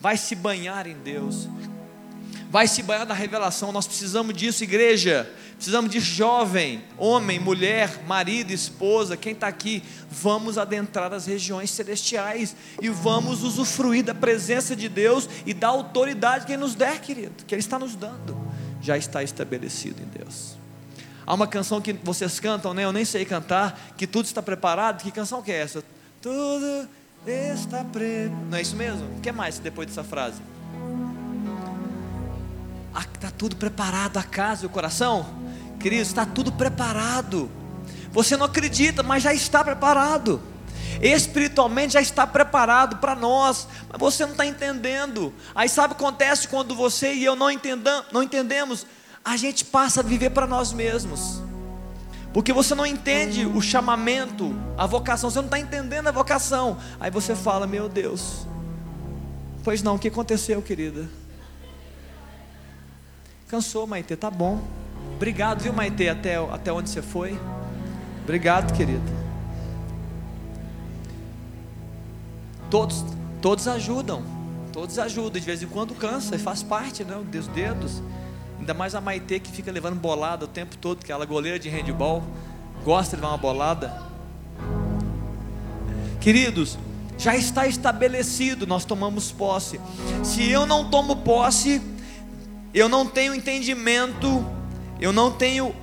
vai 0.00 0.16
se 0.16 0.34
banhar 0.34 0.86
em 0.86 0.94
Deus, 0.94 1.48
vai 2.50 2.66
se 2.66 2.82
banhar 2.82 3.06
na 3.06 3.14
revelação. 3.14 3.72
Nós 3.72 3.86
precisamos 3.86 4.34
disso, 4.34 4.64
igreja. 4.64 5.30
Precisamos 5.62 5.92
de 5.92 6.00
jovem, 6.00 6.82
homem, 6.98 7.38
mulher, 7.38 8.02
marido, 8.04 8.50
esposa, 8.50 9.16
quem 9.16 9.32
está 9.32 9.46
aqui. 9.46 9.80
Vamos 10.10 10.58
adentrar 10.58 11.12
as 11.12 11.24
regiões 11.24 11.70
celestiais 11.70 12.56
e 12.80 12.88
vamos 12.88 13.44
usufruir 13.44 14.02
da 14.02 14.12
presença 14.12 14.74
de 14.74 14.88
Deus 14.88 15.28
e 15.46 15.54
da 15.54 15.68
autoridade 15.68 16.46
que 16.46 16.52
Ele 16.52 16.62
nos 16.62 16.74
der, 16.74 17.00
querido, 17.00 17.44
que 17.46 17.54
Ele 17.54 17.60
está 17.60 17.78
nos 17.78 17.94
dando. 17.94 18.36
Já 18.82 18.98
está 18.98 19.22
estabelecido 19.22 20.02
em 20.02 20.18
Deus. 20.18 20.56
Há 21.24 21.32
uma 21.32 21.46
canção 21.46 21.80
que 21.80 21.92
vocês 21.92 22.38
cantam, 22.40 22.74
né? 22.74 22.84
Eu 22.84 22.92
nem 22.92 23.04
sei 23.04 23.24
cantar, 23.24 23.94
que 23.96 24.06
tudo 24.06 24.26
está 24.26 24.42
preparado. 24.42 25.02
Que 25.02 25.10
canção 25.10 25.40
que 25.40 25.52
é 25.52 25.60
essa? 25.60 25.82
Tudo 26.20 26.88
está 27.26 27.84
preparado. 27.84 28.50
Não 28.50 28.58
é 28.58 28.60
isso 28.60 28.76
mesmo? 28.76 29.16
O 29.16 29.20
que 29.20 29.32
mais 29.32 29.58
depois 29.58 29.88
dessa 29.88 30.04
frase? 30.04 30.42
Está 33.22 33.30
tudo 33.30 33.54
preparado 33.54 34.16
a 34.16 34.22
casa 34.24 34.64
e 34.64 34.66
o 34.66 34.68
coração? 34.68 35.24
Queridos, 35.78 36.08
está 36.08 36.26
tudo 36.26 36.50
preparado. 36.50 37.48
Você 38.10 38.36
não 38.36 38.46
acredita, 38.46 39.00
mas 39.00 39.22
já 39.22 39.32
está 39.32 39.62
preparado. 39.62 40.42
Espiritualmente 41.00 41.94
já 41.94 42.00
está 42.00 42.26
preparado 42.26 42.96
para 42.96 43.14
nós, 43.14 43.66
mas 43.88 43.98
você 43.98 44.24
não 44.24 44.32
está 44.32 44.44
entendendo. 44.46 45.32
Aí 45.54 45.68
sabe 45.68 45.94
o 45.94 45.96
que 45.96 46.04
acontece 46.04 46.48
quando 46.48 46.74
você 46.74 47.14
e 47.14 47.24
eu 47.24 47.34
não, 47.34 47.50
entendam, 47.50 48.04
não 48.12 48.22
entendemos? 48.22 48.86
A 49.24 49.36
gente 49.36 49.64
passa 49.64 50.00
a 50.00 50.02
viver 50.02 50.30
para 50.30 50.46
nós 50.46 50.72
mesmos. 50.72 51.40
Porque 52.32 52.52
você 52.52 52.74
não 52.74 52.86
entende 52.86 53.44
o 53.44 53.60
chamamento, 53.60 54.54
a 54.76 54.86
vocação, 54.86 55.30
você 55.30 55.38
não 55.38 55.46
está 55.46 55.58
entendendo 55.58 56.08
a 56.08 56.12
vocação. 56.12 56.78
Aí 56.98 57.10
você 57.10 57.34
fala, 57.34 57.66
meu 57.66 57.88
Deus. 57.88 58.46
Pois 59.62 59.82
não, 59.82 59.96
o 59.96 59.98
que 59.98 60.08
aconteceu, 60.08 60.60
querida? 60.62 61.08
Cansou, 63.48 63.86
Maite, 63.86 64.16
tá 64.16 64.30
bom. 64.30 64.62
Obrigado, 65.14 65.60
viu, 65.60 65.72
Maite, 65.72 66.08
até, 66.08 66.36
até 66.36 66.72
onde 66.72 66.88
você 66.88 67.02
foi. 67.02 67.38
Obrigado, 68.24 68.72
querida. 68.72 69.21
Todos, 72.72 73.04
todos 73.42 73.68
ajudam. 73.68 74.24
Todos 74.72 74.98
ajudam. 74.98 75.38
De 75.38 75.46
vez 75.46 75.62
em 75.62 75.66
quando 75.66 75.94
cansa, 75.94 76.38
faz 76.38 76.62
parte, 76.62 77.04
né? 77.04 77.22
Dos 77.30 77.46
dedos. 77.48 78.02
Ainda 78.58 78.72
mais 78.72 78.94
a 78.94 79.00
Maite 79.00 79.40
que 79.40 79.52
fica 79.52 79.70
levando 79.70 79.96
bolada 80.00 80.46
o 80.46 80.48
tempo 80.48 80.78
todo, 80.78 81.04
que 81.04 81.12
ela 81.12 81.24
é 81.24 81.26
goleira 81.26 81.58
de 81.58 81.68
handball, 81.68 82.22
gosta 82.82 83.14
de 83.14 83.20
levar 83.20 83.34
uma 83.34 83.38
bolada. 83.38 84.02
Queridos, 86.18 86.78
já 87.18 87.36
está 87.36 87.66
estabelecido, 87.66 88.66
nós 88.66 88.86
tomamos 88.86 89.30
posse. 89.30 89.78
Se 90.24 90.48
eu 90.48 90.64
não 90.64 90.88
tomo 90.88 91.16
posse, 91.16 91.82
eu 92.72 92.88
não 92.88 93.06
tenho 93.06 93.34
entendimento 93.34 94.42
eu 95.02 95.12
não 95.12 95.32
tenho 95.32 95.74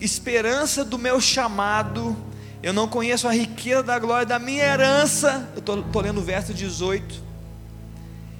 esperança 0.00 0.84
do 0.84 0.98
meu 0.98 1.20
chamado, 1.20 2.16
eu 2.62 2.72
não 2.72 2.88
conheço 2.88 3.28
a 3.28 3.32
riqueza 3.32 3.82
da 3.82 3.98
glória 3.98 4.26
da 4.26 4.38
minha 4.38 4.64
herança. 4.64 5.48
Eu 5.54 5.60
estou 5.60 6.02
lendo 6.02 6.18
o 6.18 6.22
verso 6.22 6.52
18. 6.52 7.22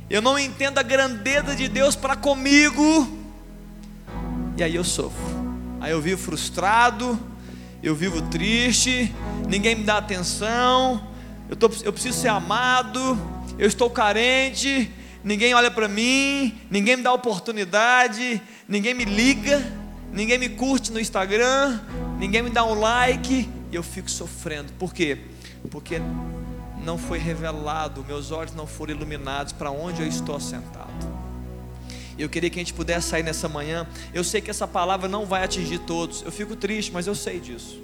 Eu 0.09 0.23
não 0.23 0.39
entendo 0.39 0.79
a 0.79 0.83
grandeza 0.83 1.55
de 1.55 1.69
Deus 1.69 1.95
para 1.95 2.17
comigo. 2.17 2.83
E 4.57 4.63
aí 4.63 4.75
eu 4.75 4.85
sofro. 4.85 5.37
Aí 5.81 5.93
eu 5.93 6.01
vivo 6.01 6.21
frustrado, 6.21 7.19
eu 7.83 7.95
vivo 7.95 8.23
triste, 8.23 9.15
ninguém 9.49 9.75
me 9.75 9.85
dá 9.85 9.99
atenção, 9.99 11.07
eu, 11.49 11.55
tô, 11.55 11.71
eu 11.85 11.93
preciso 11.93 12.19
ser 12.19 12.29
amado, 12.29 13.17
eu 13.59 13.69
estou 13.69 13.91
carente, 13.91 14.91
ninguém 15.23 15.55
olha 15.55 15.71
para 15.71 15.87
mim, 15.87 16.59
ninguém 16.71 16.97
me 16.97 17.03
dá 17.03 17.13
oportunidade, 17.13 18.41
ninguém 18.67 18.95
me 18.95 19.05
liga 19.05 19.63
ninguém 20.17 20.39
me 20.39 20.49
curte 20.49 20.91
no 20.91 20.99
Instagram, 20.99 21.79
ninguém 22.19 22.43
me 22.43 22.49
dá 22.49 22.65
um 22.65 22.73
like, 22.73 23.47
e 23.71 23.77
eu 23.77 23.83
fico 23.83 24.11
sofrendo. 24.11 24.73
Por 24.75 24.93
quê? 24.95 25.19
Porque 25.71 26.01
não 26.85 26.97
foi 26.97 27.19
revelado, 27.19 28.05
meus 28.05 28.31
olhos 28.31 28.55
não 28.55 28.67
foram 28.67 28.95
iluminados 28.95 29.53
para 29.53 29.71
onde 29.71 30.03
eu 30.03 30.07
estou 30.07 30.39
sentado. 30.39 30.87
Eu 32.19 32.29
queria 32.29 32.49
que 32.49 32.59
a 32.59 32.63
gente 32.63 32.73
pudesse 32.73 33.09
sair 33.09 33.23
nessa 33.23 33.49
manhã. 33.49 33.87
Eu 34.15 34.25
sei 34.25 34.41
que 34.41 34.51
essa 34.51 34.67
palavra 34.67 35.09
não 35.09 35.27
vai 35.27 35.45
atingir 35.45 35.81
todos. 35.81 36.23
Eu 36.23 36.33
fico 36.33 36.57
triste, 36.57 36.91
mas 36.91 37.07
eu 37.07 37.15
sei 37.15 37.39
disso. 37.39 37.79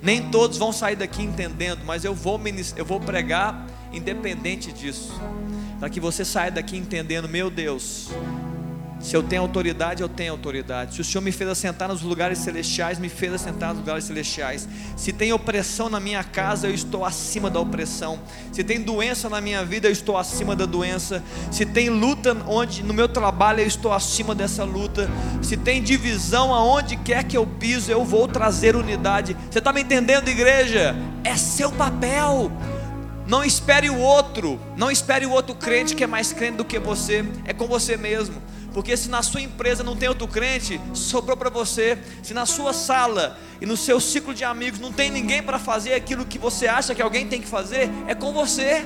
Nem 0.00 0.30
todos 0.30 0.56
vão 0.56 0.72
sair 0.72 0.96
daqui 0.96 1.22
entendendo, 1.22 1.84
mas 1.84 2.04
eu 2.04 2.14
vou, 2.14 2.40
eu 2.76 2.84
vou 2.84 3.00
pregar 3.00 3.66
independente 3.92 4.72
disso. 4.72 5.12
Para 5.78 5.90
que 5.90 6.00
você 6.00 6.24
saia 6.24 6.50
daqui 6.50 6.76
entendendo, 6.76 7.28
meu 7.28 7.50
Deus, 7.50 8.08
se 9.04 9.14
eu 9.14 9.22
tenho 9.22 9.42
autoridade, 9.42 10.02
eu 10.02 10.08
tenho 10.08 10.32
autoridade. 10.32 10.94
Se 10.94 11.00
o 11.02 11.04
Senhor 11.04 11.20
me 11.20 11.30
fez 11.30 11.50
assentar 11.50 11.88
nos 11.88 12.00
lugares 12.00 12.38
celestiais, 12.38 12.98
me 12.98 13.10
fez 13.10 13.34
assentar 13.34 13.68
nos 13.68 13.80
lugares 13.80 14.04
celestiais. 14.04 14.66
Se 14.96 15.12
tem 15.12 15.30
opressão 15.30 15.90
na 15.90 16.00
minha 16.00 16.24
casa, 16.24 16.68
eu 16.68 16.74
estou 16.74 17.04
acima 17.04 17.50
da 17.50 17.60
opressão. 17.60 18.18
Se 18.50 18.64
tem 18.64 18.80
doença 18.80 19.28
na 19.28 19.42
minha 19.42 19.62
vida, 19.62 19.88
eu 19.88 19.92
estou 19.92 20.16
acima 20.16 20.56
da 20.56 20.64
doença. 20.64 21.22
Se 21.52 21.66
tem 21.66 21.90
luta 21.90 22.34
onde 22.48 22.82
no 22.82 22.94
meu 22.94 23.06
trabalho, 23.06 23.60
eu 23.60 23.66
estou 23.66 23.92
acima 23.92 24.34
dessa 24.34 24.64
luta. 24.64 25.10
Se 25.42 25.54
tem 25.54 25.82
divisão 25.82 26.54
aonde 26.54 26.96
quer 26.96 27.24
que 27.24 27.36
eu 27.36 27.46
piso, 27.46 27.92
eu 27.92 28.06
vou 28.06 28.26
trazer 28.26 28.74
unidade. 28.74 29.36
Você 29.50 29.58
está 29.58 29.70
me 29.70 29.82
entendendo, 29.82 30.28
igreja? 30.28 30.96
É 31.22 31.36
seu 31.36 31.70
papel. 31.70 32.50
Não 33.26 33.44
espere 33.44 33.90
o 33.90 33.98
outro, 33.98 34.58
não 34.78 34.90
espere 34.90 35.26
o 35.26 35.30
outro 35.30 35.54
crente 35.54 35.94
que 35.94 36.04
é 36.04 36.06
mais 36.06 36.32
crente 36.32 36.56
do 36.56 36.64
que 36.64 36.78
você, 36.78 37.22
é 37.44 37.52
com 37.52 37.66
você 37.66 37.98
mesmo. 37.98 38.42
Porque 38.74 38.96
se 38.96 39.08
na 39.08 39.22
sua 39.22 39.40
empresa 39.40 39.84
não 39.84 39.94
tem 39.94 40.08
outro 40.08 40.26
crente, 40.26 40.80
sobrou 40.92 41.36
para 41.36 41.48
você. 41.48 41.96
Se 42.24 42.34
na 42.34 42.44
sua 42.44 42.72
sala 42.72 43.38
e 43.60 43.64
no 43.64 43.76
seu 43.76 44.00
ciclo 44.00 44.34
de 44.34 44.42
amigos 44.42 44.80
não 44.80 44.92
tem 44.92 45.12
ninguém 45.12 45.40
para 45.40 45.60
fazer 45.60 45.94
aquilo 45.94 46.26
que 46.26 46.40
você 46.40 46.66
acha 46.66 46.92
que 46.92 47.00
alguém 47.00 47.28
tem 47.28 47.40
que 47.40 47.46
fazer, 47.46 47.88
é 48.08 48.16
com 48.16 48.32
você. 48.32 48.84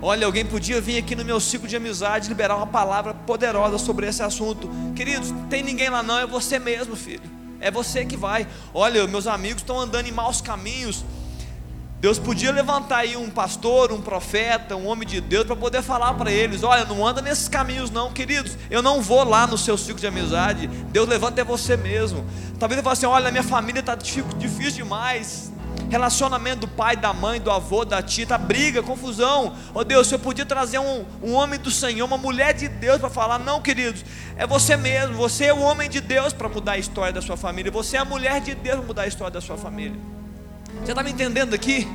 Olha, 0.00 0.24
alguém 0.24 0.46
podia 0.46 0.80
vir 0.80 0.98
aqui 0.98 1.16
no 1.16 1.24
meu 1.24 1.40
ciclo 1.40 1.66
de 1.66 1.74
amizade 1.74 2.28
liberar 2.28 2.56
uma 2.56 2.66
palavra 2.66 3.12
poderosa 3.12 3.76
sobre 3.76 4.06
esse 4.06 4.22
assunto. 4.22 4.70
Queridos, 4.94 5.34
tem 5.50 5.64
ninguém 5.64 5.90
lá 5.90 6.02
não, 6.02 6.18
é 6.18 6.26
você 6.26 6.60
mesmo, 6.60 6.94
filho. 6.94 7.28
É 7.60 7.72
você 7.72 8.04
que 8.04 8.16
vai. 8.16 8.46
Olha, 8.72 9.04
meus 9.08 9.26
amigos 9.26 9.62
estão 9.62 9.80
andando 9.80 10.06
em 10.06 10.12
maus 10.12 10.40
caminhos 10.40 11.04
Deus 12.02 12.18
podia 12.18 12.50
levantar 12.50 12.96
aí 12.96 13.16
um 13.16 13.30
pastor, 13.30 13.92
um 13.92 14.02
profeta, 14.02 14.74
um 14.74 14.88
homem 14.88 15.06
de 15.06 15.20
Deus 15.20 15.46
para 15.46 15.54
poder 15.54 15.82
falar 15.82 16.12
para 16.14 16.32
eles: 16.32 16.64
olha, 16.64 16.84
não 16.84 17.06
anda 17.06 17.22
nesses 17.22 17.48
caminhos, 17.48 17.92
não, 17.92 18.12
queridos. 18.12 18.58
Eu 18.68 18.82
não 18.82 19.00
vou 19.00 19.22
lá 19.22 19.46
no 19.46 19.56
seu 19.56 19.78
ciclo 19.78 20.00
de 20.00 20.08
amizade. 20.08 20.66
Deus 20.66 21.08
levanta 21.08 21.40
é 21.40 21.44
você 21.44 21.76
mesmo. 21.76 22.26
Talvez 22.58 22.76
ele 22.76 22.82
fale 22.82 22.94
assim: 22.94 23.06
olha, 23.06 23.30
minha 23.30 23.44
família 23.44 23.78
está 23.78 23.94
difícil 23.94 24.72
demais. 24.72 25.52
Relacionamento 25.88 26.62
do 26.62 26.68
pai, 26.68 26.96
da 26.96 27.12
mãe, 27.12 27.40
do 27.40 27.52
avô, 27.52 27.84
da 27.84 28.02
tia, 28.02 28.26
tá 28.26 28.36
briga, 28.36 28.82
confusão. 28.82 29.54
Oh 29.72 29.84
Deus, 29.84 30.10
eu 30.10 30.18
podia 30.18 30.44
trazer 30.44 30.80
um, 30.80 31.04
um 31.22 31.34
homem 31.34 31.60
do 31.60 31.70
Senhor, 31.70 32.04
uma 32.04 32.18
mulher 32.18 32.52
de 32.52 32.66
Deus 32.66 32.98
para 32.98 33.10
falar, 33.10 33.38
não, 33.38 33.62
queridos, 33.62 34.04
é 34.36 34.44
você 34.44 34.76
mesmo, 34.76 35.14
você 35.14 35.44
é 35.44 35.54
o 35.54 35.60
homem 35.60 35.88
de 35.88 36.00
Deus 36.00 36.32
para 36.32 36.48
mudar 36.48 36.72
a 36.72 36.78
história 36.78 37.12
da 37.12 37.22
sua 37.22 37.36
família, 37.36 37.70
você 37.70 37.96
é 37.96 38.00
a 38.00 38.04
mulher 38.04 38.40
de 38.40 38.56
Deus 38.56 38.78
para 38.78 38.86
mudar 38.86 39.02
a 39.02 39.06
história 39.06 39.32
da 39.32 39.40
sua 39.40 39.56
família. 39.56 40.21
Você 40.80 40.92
está 40.92 41.02
me 41.02 41.12
entendendo 41.12 41.54
aqui? 41.54 41.86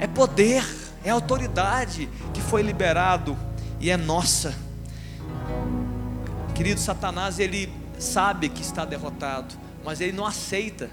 É 0.00 0.06
poder, 0.06 0.64
é 1.04 1.10
autoridade 1.10 2.08
que 2.32 2.40
foi 2.40 2.62
liberado 2.62 3.36
e 3.80 3.90
é 3.90 3.96
nossa. 3.96 4.54
Querido 6.54 6.80
Satanás, 6.80 7.38
ele 7.38 7.72
sabe 7.98 8.48
que 8.48 8.62
está 8.62 8.84
derrotado, 8.84 9.54
mas 9.84 10.00
ele 10.00 10.12
não 10.12 10.26
aceita. 10.26 10.90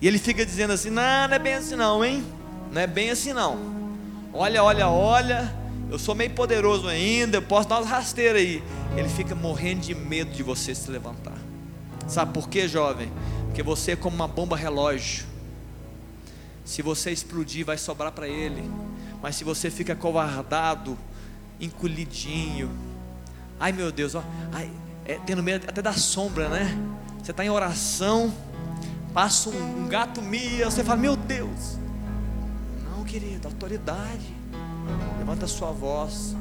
E 0.00 0.06
ele 0.06 0.18
fica 0.18 0.44
dizendo 0.44 0.72
assim: 0.72 0.90
não, 0.90 1.28
não 1.28 1.34
é 1.34 1.38
bem 1.38 1.54
assim 1.54 1.76
não, 1.76 2.04
hein? 2.04 2.24
Não 2.72 2.80
é 2.80 2.86
bem 2.86 3.10
assim 3.10 3.32
não. 3.32 3.58
Olha, 4.32 4.62
olha, 4.62 4.88
olha, 4.88 5.54
eu 5.90 5.98
sou 5.98 6.14
meio 6.14 6.30
poderoso 6.30 6.88
ainda, 6.88 7.38
eu 7.38 7.42
posso 7.42 7.68
dar 7.68 7.78
umas 7.78 7.88
rasteiras 7.88 8.42
aí. 8.42 8.62
Ele 8.96 9.08
fica 9.08 9.34
morrendo 9.34 9.80
de 9.80 9.94
medo 9.94 10.30
de 10.30 10.42
você 10.42 10.74
se 10.74 10.90
levantar. 10.90 11.38
Sabe 12.06 12.32
por 12.32 12.48
quê, 12.48 12.68
jovem? 12.68 13.10
Porque 13.46 13.62
você 13.62 13.92
é 13.92 13.96
como 13.96 14.16
uma 14.16 14.28
bomba 14.28 14.56
relógio. 14.56 15.24
Se 16.66 16.82
você 16.82 17.12
explodir, 17.12 17.64
vai 17.64 17.78
sobrar 17.78 18.10
para 18.10 18.26
ele. 18.26 18.68
Mas 19.22 19.36
se 19.36 19.44
você 19.44 19.70
fica 19.70 19.94
covardado, 19.94 20.98
encolhidinho, 21.60 22.68
ai 23.58 23.70
meu 23.70 23.92
Deus, 23.92 24.16
ó, 24.16 24.22
ai, 24.52 24.70
é, 25.04 25.14
tendo 25.24 25.44
medo 25.44 25.64
até 25.68 25.80
da 25.80 25.92
sombra, 25.92 26.48
né? 26.48 26.76
Você 27.22 27.30
está 27.30 27.44
em 27.44 27.48
oração, 27.48 28.34
passa 29.14 29.48
um, 29.48 29.84
um 29.84 29.88
gato 29.88 30.20
mia, 30.20 30.68
você 30.68 30.82
fala, 30.82 30.96
meu 30.96 31.14
Deus. 31.14 31.78
Não, 32.90 33.04
querido, 33.04 33.46
autoridade. 33.46 34.34
Levanta 35.20 35.44
a 35.44 35.48
sua 35.48 35.70
voz, 35.70 36.34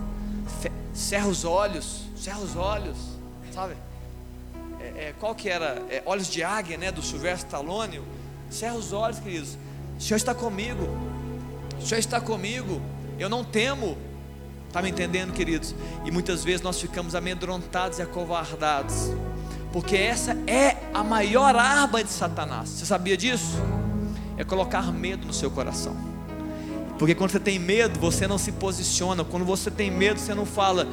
cerra 0.91 1.27
os 1.27 1.46
olhos, 1.46 2.08
cerra 2.17 2.39
os 2.39 2.55
olhos, 2.55 2.98
sabe? 3.53 3.75
É, 4.79 4.86
é, 4.86 5.15
qual 5.20 5.36
que 5.36 5.50
era? 5.50 5.84
É, 5.88 6.01
olhos 6.03 6.27
de 6.27 6.44
águia, 6.44 6.79
né? 6.79 6.91
Do 6.91 7.03
Silvestre 7.03 7.46
Stallone. 7.46 8.01
Cerra 8.50 8.75
os 8.75 8.91
olhos, 8.91 9.20
queridos 9.20 9.55
O 9.97 10.01
Senhor 10.01 10.17
está 10.17 10.33
comigo. 10.35 10.87
O 11.79 11.85
Senhor 11.85 11.99
está 11.99 12.19
comigo. 12.19 12.81
Eu 13.17 13.29
não 13.29 13.43
temo. 13.43 13.97
Está 14.67 14.81
me 14.81 14.89
entendendo, 14.89 15.31
queridos? 15.31 15.73
E 16.03 16.11
muitas 16.11 16.43
vezes 16.43 16.61
nós 16.61 16.79
ficamos 16.79 17.15
amedrontados 17.15 17.99
e 17.99 18.01
acovardados. 18.01 19.11
Porque 19.71 19.95
essa 19.95 20.37
é 20.47 20.77
a 20.93 21.03
maior 21.03 21.55
arma 21.55 22.03
de 22.03 22.09
Satanás. 22.09 22.69
Você 22.69 22.85
sabia 22.85 23.15
disso? 23.15 23.57
É 24.37 24.43
colocar 24.43 24.91
medo 24.91 25.25
no 25.25 25.33
seu 25.33 25.49
coração. 25.49 25.95
Porque 26.97 27.15
quando 27.15 27.31
você 27.31 27.39
tem 27.39 27.59
medo, 27.59 27.99
você 27.99 28.27
não 28.27 28.37
se 28.37 28.51
posiciona. 28.51 29.23
Quando 29.23 29.45
você 29.45 29.69
tem 29.69 29.91
medo, 29.91 30.19
você 30.19 30.33
não 30.33 30.45
fala, 30.45 30.87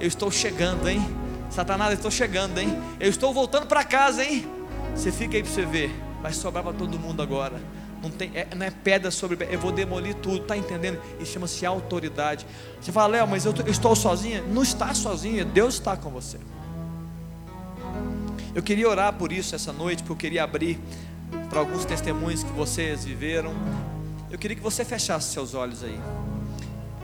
eu 0.00 0.06
estou 0.06 0.30
chegando, 0.30 0.88
hein? 0.88 1.04
Satanás, 1.50 1.90
eu 1.90 1.96
estou 1.96 2.10
chegando, 2.10 2.58
hein? 2.58 2.76
Eu 3.00 3.08
estou 3.08 3.32
voltando 3.32 3.66
para 3.66 3.82
casa, 3.82 4.24
hein? 4.24 4.46
Você 4.94 5.10
fica 5.10 5.36
aí 5.36 5.42
para 5.42 5.52
você 5.52 5.64
ver. 5.64 5.90
Vai 6.22 6.32
sobrar 6.32 6.62
para 6.62 6.72
todo 6.72 6.98
mundo 6.98 7.22
agora. 7.22 7.60
Não, 8.02 8.10
tem, 8.10 8.30
é, 8.34 8.46
não 8.54 8.64
é 8.64 8.70
pedra 8.70 9.10
sobre 9.10 9.36
pedra. 9.36 9.54
Eu 9.54 9.60
vou 9.60 9.72
demolir 9.72 10.14
tudo, 10.14 10.40
tá 10.40 10.56
entendendo? 10.56 11.00
Isso 11.20 11.32
chama-se 11.32 11.66
autoridade. 11.66 12.46
Você 12.80 12.92
fala, 12.92 13.08
Léo, 13.08 13.28
mas 13.28 13.44
eu, 13.44 13.54
eu 13.64 13.70
estou 13.70 13.94
sozinha? 13.96 14.42
Não 14.42 14.62
está 14.62 14.94
sozinha, 14.94 15.44
Deus 15.44 15.74
está 15.74 15.96
com 15.96 16.10
você. 16.10 16.38
Eu 18.54 18.62
queria 18.62 18.88
orar 18.88 19.12
por 19.12 19.32
isso 19.32 19.54
essa 19.54 19.72
noite, 19.72 20.02
porque 20.02 20.12
eu 20.12 20.16
queria 20.30 20.44
abrir 20.44 20.78
para 21.48 21.60
alguns 21.60 21.84
testemunhos 21.84 22.42
que 22.42 22.52
vocês 22.52 23.04
viveram. 23.04 23.54
Eu 24.30 24.38
queria 24.38 24.56
que 24.56 24.62
você 24.62 24.84
fechasse 24.84 25.32
seus 25.32 25.54
olhos 25.54 25.82
aí. 25.82 25.98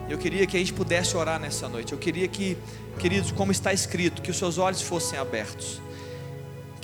Eu 0.08 0.18
queria 0.18 0.46
que 0.46 0.56
a 0.56 0.60
gente 0.60 0.72
pudesse 0.72 1.16
orar 1.16 1.40
nessa 1.40 1.68
noite. 1.68 1.92
Eu 1.92 1.98
queria 1.98 2.28
que, 2.28 2.58
queridos, 2.98 3.32
como 3.32 3.50
está 3.50 3.72
escrito, 3.72 4.20
que 4.20 4.30
os 4.30 4.36
seus 4.36 4.58
olhos 4.58 4.82
fossem 4.82 5.18
abertos. 5.18 5.80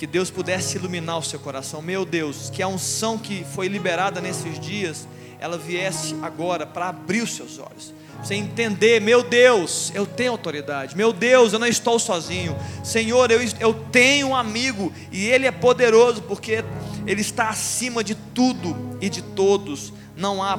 Que 0.00 0.06
Deus 0.06 0.30
pudesse 0.30 0.78
iluminar 0.78 1.18
o 1.18 1.22
seu 1.22 1.38
coração. 1.38 1.82
Meu 1.82 2.06
Deus, 2.06 2.48
que 2.48 2.62
a 2.62 2.66
unção 2.66 3.18
que 3.18 3.44
foi 3.44 3.68
liberada 3.68 4.18
nesses 4.18 4.58
dias, 4.58 5.06
ela 5.38 5.58
viesse 5.58 6.16
agora 6.22 6.66
para 6.66 6.88
abrir 6.88 7.20
os 7.20 7.36
seus 7.36 7.58
olhos. 7.58 7.92
Você 8.22 8.34
entender, 8.34 8.98
meu 8.98 9.22
Deus, 9.22 9.92
eu 9.94 10.06
tenho 10.06 10.32
autoridade. 10.32 10.96
Meu 10.96 11.12
Deus, 11.12 11.52
eu 11.52 11.58
não 11.58 11.66
estou 11.66 11.98
sozinho. 11.98 12.56
Senhor, 12.82 13.30
eu, 13.30 13.40
eu 13.60 13.74
tenho 13.92 14.28
um 14.28 14.40
imigo 14.40 14.90
e 15.12 15.26
ele 15.26 15.46
é 15.46 15.50
poderoso 15.52 16.22
porque 16.22 16.64
ele 17.06 17.20
está 17.20 17.50
acima 17.50 18.02
de 18.02 18.14
tudo 18.14 18.74
e 19.02 19.10
de 19.10 19.20
todos. 19.20 19.92
Não 20.16 20.42
há. 20.42 20.58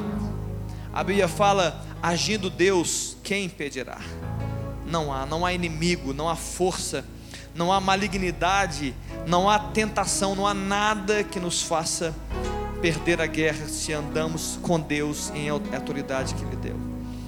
A 0.94 1.04
Bíblia 1.04 1.28
fala 1.28 1.84
agindo 2.00 2.48
Deus, 2.48 3.18
quem 3.24 3.46
impedirá? 3.46 4.02
Não 4.86 5.12
há, 5.12 5.26
não 5.26 5.44
há 5.44 5.52
inimigo, 5.52 6.14
não 6.14 6.30
há 6.30 6.36
força, 6.36 7.04
não 7.54 7.72
há 7.72 7.80
malignidade, 7.80 8.94
não 9.26 9.50
há 9.50 9.60
tentação, 9.60 10.36
não 10.36 10.48
há 10.48 10.54
nada 10.54 11.24
que 11.24 11.40
nos 11.40 11.62
faça 11.62 12.14
perder 12.82 13.22
a 13.22 13.28
guerra 13.28 13.68
se 13.68 13.94
andamos 13.94 14.58
com 14.62 14.80
Deus 14.80 15.32
em 15.36 15.50
autoridade 15.50 16.34
que 16.34 16.44
Ele 16.44 16.56
deu. 16.56 16.76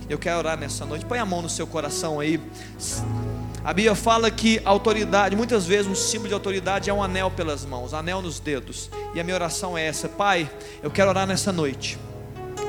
Eu 0.10 0.18
quero 0.18 0.38
orar 0.38 0.58
nessa 0.58 0.86
noite. 0.86 1.06
Põe 1.06 1.20
a 1.20 1.26
mão 1.26 1.42
no 1.42 1.50
seu 1.50 1.66
coração 1.66 2.20
aí. 2.20 2.40
A 3.64 3.72
Bíblia 3.72 3.96
fala 3.96 4.30
que 4.30 4.62
autoridade, 4.66 5.36
muitas 5.36 5.66
vezes 5.66 5.90
um 5.90 5.96
símbolo 5.96 6.28
de 6.28 6.34
autoridade 6.34 6.90
é 6.90 6.94
um 6.94 7.02
anel 7.02 7.32
pelas 7.32 7.64
mãos, 7.64 7.94
anel 7.94 8.22
nos 8.22 8.40
dedos. 8.40 8.90
E 9.16 9.20
a 9.20 9.24
minha 9.24 9.36
oração 9.36 9.78
é 9.78 9.86
essa: 9.86 10.10
Pai, 10.10 10.50
eu 10.82 10.92
quero 10.92 11.10
orar 11.10 11.26
nessa 11.26 11.52
noite. 11.52 11.98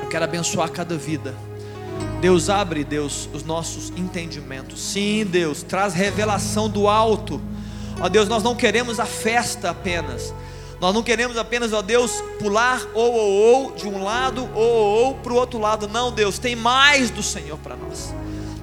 Eu 0.01 0.07
quero 0.07 0.23
abençoar 0.23 0.69
cada 0.69 0.95
vida. 0.95 1.33
Deus 2.25 2.49
abre, 2.49 2.83
Deus, 2.83 3.29
os 3.33 3.43
nossos 3.43 3.91
entendimentos. 3.95 4.81
Sim, 4.81 5.25
Deus, 5.25 5.61
traz 5.61 5.93
revelação 5.93 6.67
do 6.67 6.87
alto. 6.87 7.39
Ó 8.01 8.09
Deus, 8.09 8.27
nós 8.27 8.41
não 8.41 8.55
queremos 8.55 8.99
a 8.99 9.05
festa 9.05 9.69
apenas. 9.69 10.33
Nós 10.81 10.91
não 10.91 11.03
queremos 11.03 11.37
apenas, 11.37 11.71
ó 11.71 11.83
Deus, 11.83 12.23
pular 12.39 12.81
ou 12.95 13.13
ou 13.13 13.31
ou 13.31 13.71
de 13.73 13.87
um 13.87 14.03
lado 14.03 14.49
ou 14.55 14.65
ou, 14.65 15.13
para 15.13 15.33
o 15.33 15.35
outro 15.35 15.59
lado. 15.59 15.87
Não, 15.87 16.11
Deus, 16.11 16.39
tem 16.39 16.55
mais 16.55 17.11
do 17.11 17.21
Senhor 17.21 17.59
para 17.59 17.75
nós. 17.75 18.11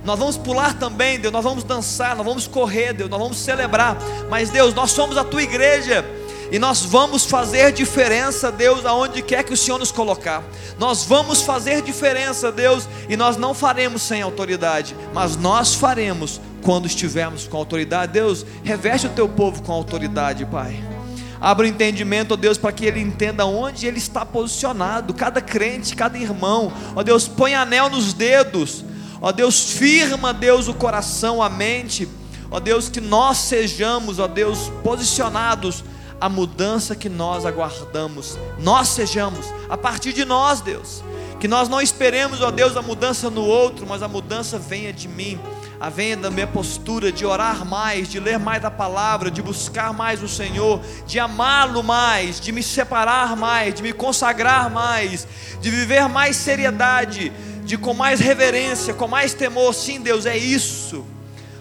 Nós 0.05 0.19
vamos 0.19 0.37
pular 0.37 0.77
também, 0.77 1.21
Deus, 1.21 1.33
nós 1.33 1.45
vamos 1.45 1.63
dançar, 1.63 2.17
nós 2.17 2.27
vamos 2.27 2.49
correr, 2.49 2.93
Deus, 2.93 3.09
nós 3.09 3.21
vamos 3.21 3.37
celebrar. 3.37 3.97
Mas 4.29 4.51
Deus, 4.51 4.75
nós 4.75 4.91
somos 4.91 5.17
a 5.17 5.23
tua 5.23 5.41
igreja. 5.41 6.05
E 6.53 6.59
nós 6.59 6.85
vamos 6.85 7.25
fazer 7.25 7.73
diferença, 7.73 8.53
Deus, 8.53 8.85
aonde 8.85 9.23
quer 9.23 9.43
que 9.43 9.55
o 9.55 9.57
Senhor 9.57 9.79
nos 9.79 9.91
colocar. 9.91 10.45
Nós 10.79 11.03
vamos 11.03 11.41
fazer 11.41 11.81
diferença, 11.81 12.53
Deus, 12.53 12.87
e 13.09 13.17
nós 13.17 13.39
não 13.39 13.55
faremos 13.55 14.03
sem 14.03 14.21
autoridade, 14.21 14.95
mas 15.15 15.35
nós 15.35 15.75
faremos 15.75 16.43
quando 16.61 16.87
estivermos 16.87 17.49
com 17.49 17.57
autoridade. 17.57 18.13
Deus, 18.13 18.45
reveste 18.63 19.07
o 19.07 19.11
teu 19.11 19.27
povo 19.27 19.63
com 19.63 19.73
autoridade, 19.73 20.45
Pai. 20.45 20.79
Abra 21.41 21.65
o 21.65 21.69
entendimento, 21.69 22.35
ó 22.35 22.37
Deus, 22.37 22.59
para 22.59 22.71
que 22.71 22.85
ele 22.85 23.01
entenda 23.01 23.47
onde 23.47 23.87
ele 23.87 23.97
está 23.97 24.27
posicionado. 24.27 25.15
Cada 25.15 25.41
crente, 25.41 25.97
cada 25.97 26.19
irmão, 26.19 26.71
ó 26.95 27.03
Deus, 27.03 27.27
põe 27.27 27.55
anel 27.55 27.89
nos 27.89 28.13
dedos. 28.13 28.85
Ó 29.23 29.33
Deus, 29.33 29.71
firma, 29.71 30.35
Deus, 30.35 30.69
o 30.69 30.75
coração, 30.75 31.43
a 31.43 31.49
mente. 31.49 32.07
Ó 32.51 32.61
Deus, 32.61 32.91
que 32.91 33.01
nós 33.01 33.39
sejamos, 33.39 34.19
ó 34.19 34.29
Deus, 34.29 34.71
posicionados 34.85 35.83
a 36.23 36.29
mudança 36.29 36.95
que 36.95 37.09
nós 37.09 37.45
aguardamos, 37.45 38.39
nós 38.61 38.91
sejamos, 38.91 39.45
a 39.69 39.77
partir 39.77 40.13
de 40.13 40.25
nós, 40.25 40.61
Deus, 40.61 41.03
que 41.41 41.49
nós 41.49 41.69
não 41.69 41.81
esperemos, 41.81 42.41
ó 42.41 42.53
Deus, 42.53 42.77
a 42.77 42.81
mudança 42.81 43.29
no 43.29 43.43
outro, 43.43 43.85
mas 43.89 44.05
a 44.05 44.07
mudança 44.07 44.57
venha 44.57 44.93
de 44.93 45.09
mim, 45.09 45.37
a 45.81 45.91
venha 45.91 46.17
da 46.17 46.31
minha 46.31 46.47
postura 46.47 47.11
de 47.11 47.27
orar 47.27 47.65
mais, 47.65 48.09
de 48.09 48.21
ler 48.21 48.39
mais 48.39 48.65
a 48.65 48.71
palavra, 48.71 49.33
de 49.33 49.43
buscar 49.43 49.93
mais 49.93 50.23
o 50.23 50.29
Senhor, 50.29 50.81
de 51.09 51.19
amá-lo 51.19 51.83
mais, 51.83 52.39
de 52.39 52.53
me 52.53 52.63
separar 52.63 53.35
mais, 53.35 53.75
de 53.75 53.83
me 53.83 53.93
consagrar 53.93 54.71
mais, 54.71 55.27
de 55.61 55.71
viver 55.71 56.09
mais 56.09 56.37
seriedade, 56.37 57.33
de 57.65 57.77
com 57.77 57.95
mais 57.95 58.21
reverência, 58.21 58.95
com 58.95 59.09
mais 59.09 59.35
temor. 59.35 59.75
Sim, 59.75 60.01
Deus, 60.01 60.25
é 60.25 60.39
isso 60.39 61.05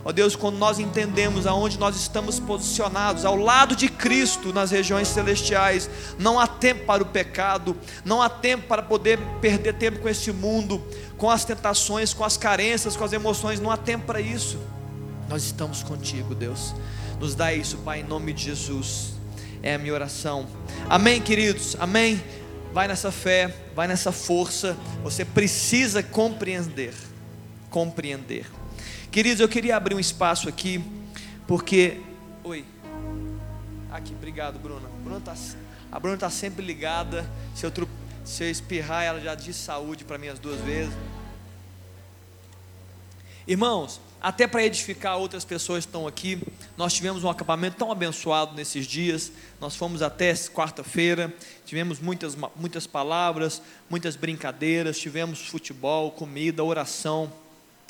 Ó 0.04 0.10
oh 0.10 0.14
Deus, 0.14 0.36
quando 0.36 0.58
nós 0.58 0.80
entendemos 0.80 1.46
aonde 1.46 1.78
nós 1.78 1.96
estamos 1.96 2.40
posicionados, 2.40 3.24
ao 3.24 3.36
lado 3.36 3.76
de 3.76 3.88
Cristo 3.88 4.52
nas 4.52 4.72
regiões 4.72 5.08
celestiais, 5.08 5.90
não 6.18 6.40
há 6.40 6.48
tempo 6.48 6.86
para 6.86 7.04
o 7.04 7.06
pecado, 7.06 7.78
não 8.04 8.22
há 8.22 8.28
tempo 8.30 8.68
para 8.68 8.82
poder 8.82 9.20
perder 9.40 9.74
tempo 9.74 10.00
com 10.00 10.10
esse 10.10 10.32
mundo, 10.32 10.82
com 11.18 11.30
as 11.30 11.46
tentações, 11.46 12.14
com 12.14 12.24
as 12.24 12.36
carências, 12.36 12.96
com 12.96 13.04
as 13.04 13.14
emoções, 13.14 13.60
não 13.60 13.70
há 13.70 13.78
tempo 13.78 14.06
para 14.08 14.20
isso. 14.20 14.58
Nós 15.30 15.44
estamos 15.44 15.84
contigo, 15.84 16.34
Deus. 16.34 16.74
Nos 17.20 17.36
dá 17.36 17.54
isso, 17.54 17.78
Pai, 17.78 18.00
em 18.00 18.04
nome 18.04 18.34
de 18.34 18.46
Jesus. 18.46 19.14
É 19.62 19.76
a 19.76 19.78
minha 19.78 19.94
oração. 19.94 20.48
Amém, 20.90 21.22
queridos. 21.22 21.78
Amém. 21.80 22.22
Vai 22.74 22.88
nessa 22.88 23.12
fé, 23.12 23.54
vai 23.76 23.88
nessa 23.88 24.12
força. 24.12 24.76
Você 25.04 25.24
precisa 25.24 26.02
compreender. 26.02 26.94
Compreender. 27.70 28.46
Queridos, 29.12 29.41
eu 29.41 29.50
queria 29.50 29.76
abrir 29.76 29.93
um 29.93 30.00
espaço 30.00 30.47
aqui, 30.47 30.82
porque. 31.45 32.00
Oi. 32.45 32.63
Aqui, 33.91 34.13
obrigado, 34.13 34.58
Bruna. 34.58 34.88
Bruna 35.04 35.19
tá, 35.19 35.36
a 35.91 36.00
Bruna 36.00 36.15
está 36.15 36.30
sempre 36.30 36.65
ligada. 36.65 37.30
Se 37.54 37.65
eu, 37.65 37.74
se 38.24 38.41
eu 38.41 38.50
espirrar, 38.50 39.04
ela 39.04 39.19
já 39.19 39.36
diz 39.36 39.58
saúde 39.58 40.06
para 40.06 40.17
mim 40.17 40.30
as 40.30 40.39
duas 40.39 40.62
vezes. 40.62 40.93
Irmãos, 43.45 44.00
até 44.21 44.47
para 44.47 44.63
edificar 44.63 45.17
outras 45.17 45.43
pessoas 45.43 45.84
que 45.84 45.89
estão 45.89 46.08
aqui, 46.08 46.41
nós 46.78 46.93
tivemos 46.93 47.26
um 47.26 47.30
acampamento 47.30 47.76
tão 47.76 47.91
abençoado 47.91 48.56
nesses 48.56 48.88
dias. 48.88 49.30
Nós 49.60 49.76
fomos 49.76 50.02
até 50.02 50.34
quarta-feira, 50.36 51.36
tivemos 51.65 52.00
muitas, 52.00 52.38
muitas 52.56 52.88
palavras, 52.88 53.62
muitas 53.89 54.15
brincadeiras, 54.15 54.97
tivemos 54.97 55.50
futebol, 55.50 56.12
comida, 56.12 56.63
oração, 56.63 57.30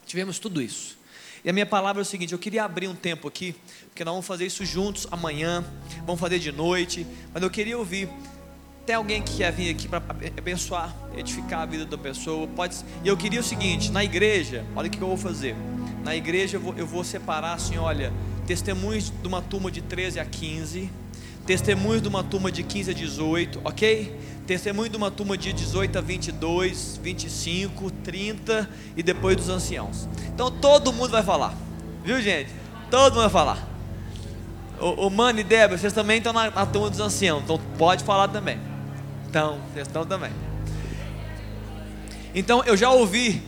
tivemos 0.04 0.40
tudo 0.40 0.60
isso. 0.60 1.00
E 1.44 1.50
a 1.50 1.54
minha 1.54 1.66
palavra 1.66 2.02
é 2.02 2.04
o 2.04 2.06
seguinte: 2.06 2.34
eu 2.34 2.40
queria 2.40 2.64
abrir 2.64 2.88
um 2.88 2.96
tempo 2.96 3.28
aqui, 3.28 3.56
porque 3.90 4.04
nós 4.04 4.14
vamos 4.14 4.28
fazer 4.28 4.46
isso 4.46 4.66
juntos 4.66 5.08
amanhã, 5.12 5.64
vamos 6.06 6.20
fazer 6.20 6.40
de 6.40 6.52
noite, 6.52 7.06
mas 7.34 7.42
eu 7.42 7.50
queria 7.50 7.78
ouvir. 7.78 8.10
Tem 8.86 8.96
alguém 8.96 9.22
que 9.22 9.38
quer 9.38 9.52
vir 9.52 9.70
aqui 9.70 9.88
para 9.88 10.04
abençoar, 10.38 10.96
edificar 11.16 11.62
a 11.62 11.66
vida 11.66 11.86
da 11.86 11.98
pessoa? 11.98 12.48
Pode. 12.48 12.78
E 13.04 13.08
eu 13.08 13.18
queria 13.18 13.40
o 13.40 13.44
seguinte: 13.44 13.92
na 13.92 14.04
igreja, 14.04 14.66
olha 14.76 14.88
o 14.88 14.92
que 14.92 15.02
eu 15.02 15.08
vou 15.08 15.18
fazer. 15.18 15.56
Na 16.04 16.16
igreja 16.16 16.58
eu 16.58 16.62
vou, 16.62 16.74
eu 16.78 16.86
vou 16.86 17.04
separar 17.04 17.54
assim: 17.54 17.78
olha, 17.78 18.12
testemunhos 18.46 19.12
de 19.22 19.28
uma 19.28 19.42
turma 19.42 19.72
de 19.72 19.82
13 19.82 20.20
a 20.20 20.26
15, 20.26 20.90
testemunhos 21.46 22.02
de 22.02 22.08
uma 22.08 22.24
turma 22.24 22.52
de 22.52 22.64
15 22.64 22.92
a 22.92 22.94
18, 22.94 23.62
ok? 23.64 24.20
Testemunho 24.46 24.90
de 24.90 24.98
uma 24.98 25.12
turma 25.12 25.38
de 25.38 25.54
18 25.54 25.98
a 25.98 26.02
22, 26.02 27.00
25, 27.02 27.92
30 28.04 28.70
e 28.96 29.04
depois 29.04 29.36
dos 29.36 29.50
anciãos. 29.50 30.08
Então 30.34 30.52
todo 30.52 30.92
mundo 30.92 31.12
vai 31.12 31.24
falar, 31.24 31.56
viu 32.04 32.22
gente? 32.22 32.52
Todo 32.90 33.14
mundo 33.14 33.22
vai 33.22 33.30
falar. 33.30 33.68
O, 34.80 35.08
o 35.08 35.10
Mano 35.10 35.40
e 35.40 35.44
Débora, 35.44 35.78
vocês 35.78 35.94
também 35.94 36.18
estão 36.18 36.34
na, 36.34 36.50
na 36.50 36.66
turma 36.66 36.90
dos 36.90 37.00
anciãos, 37.00 37.44
então 37.44 37.60
pode 37.78 38.04
falar 38.04 38.28
também. 38.28 38.60
Então, 39.30 39.60
vocês 39.72 39.88
estão 39.88 40.06
também. 40.06 40.32
Então 42.34 42.64
eu 42.66 42.76
já 42.76 42.90
ouvi 42.90 43.42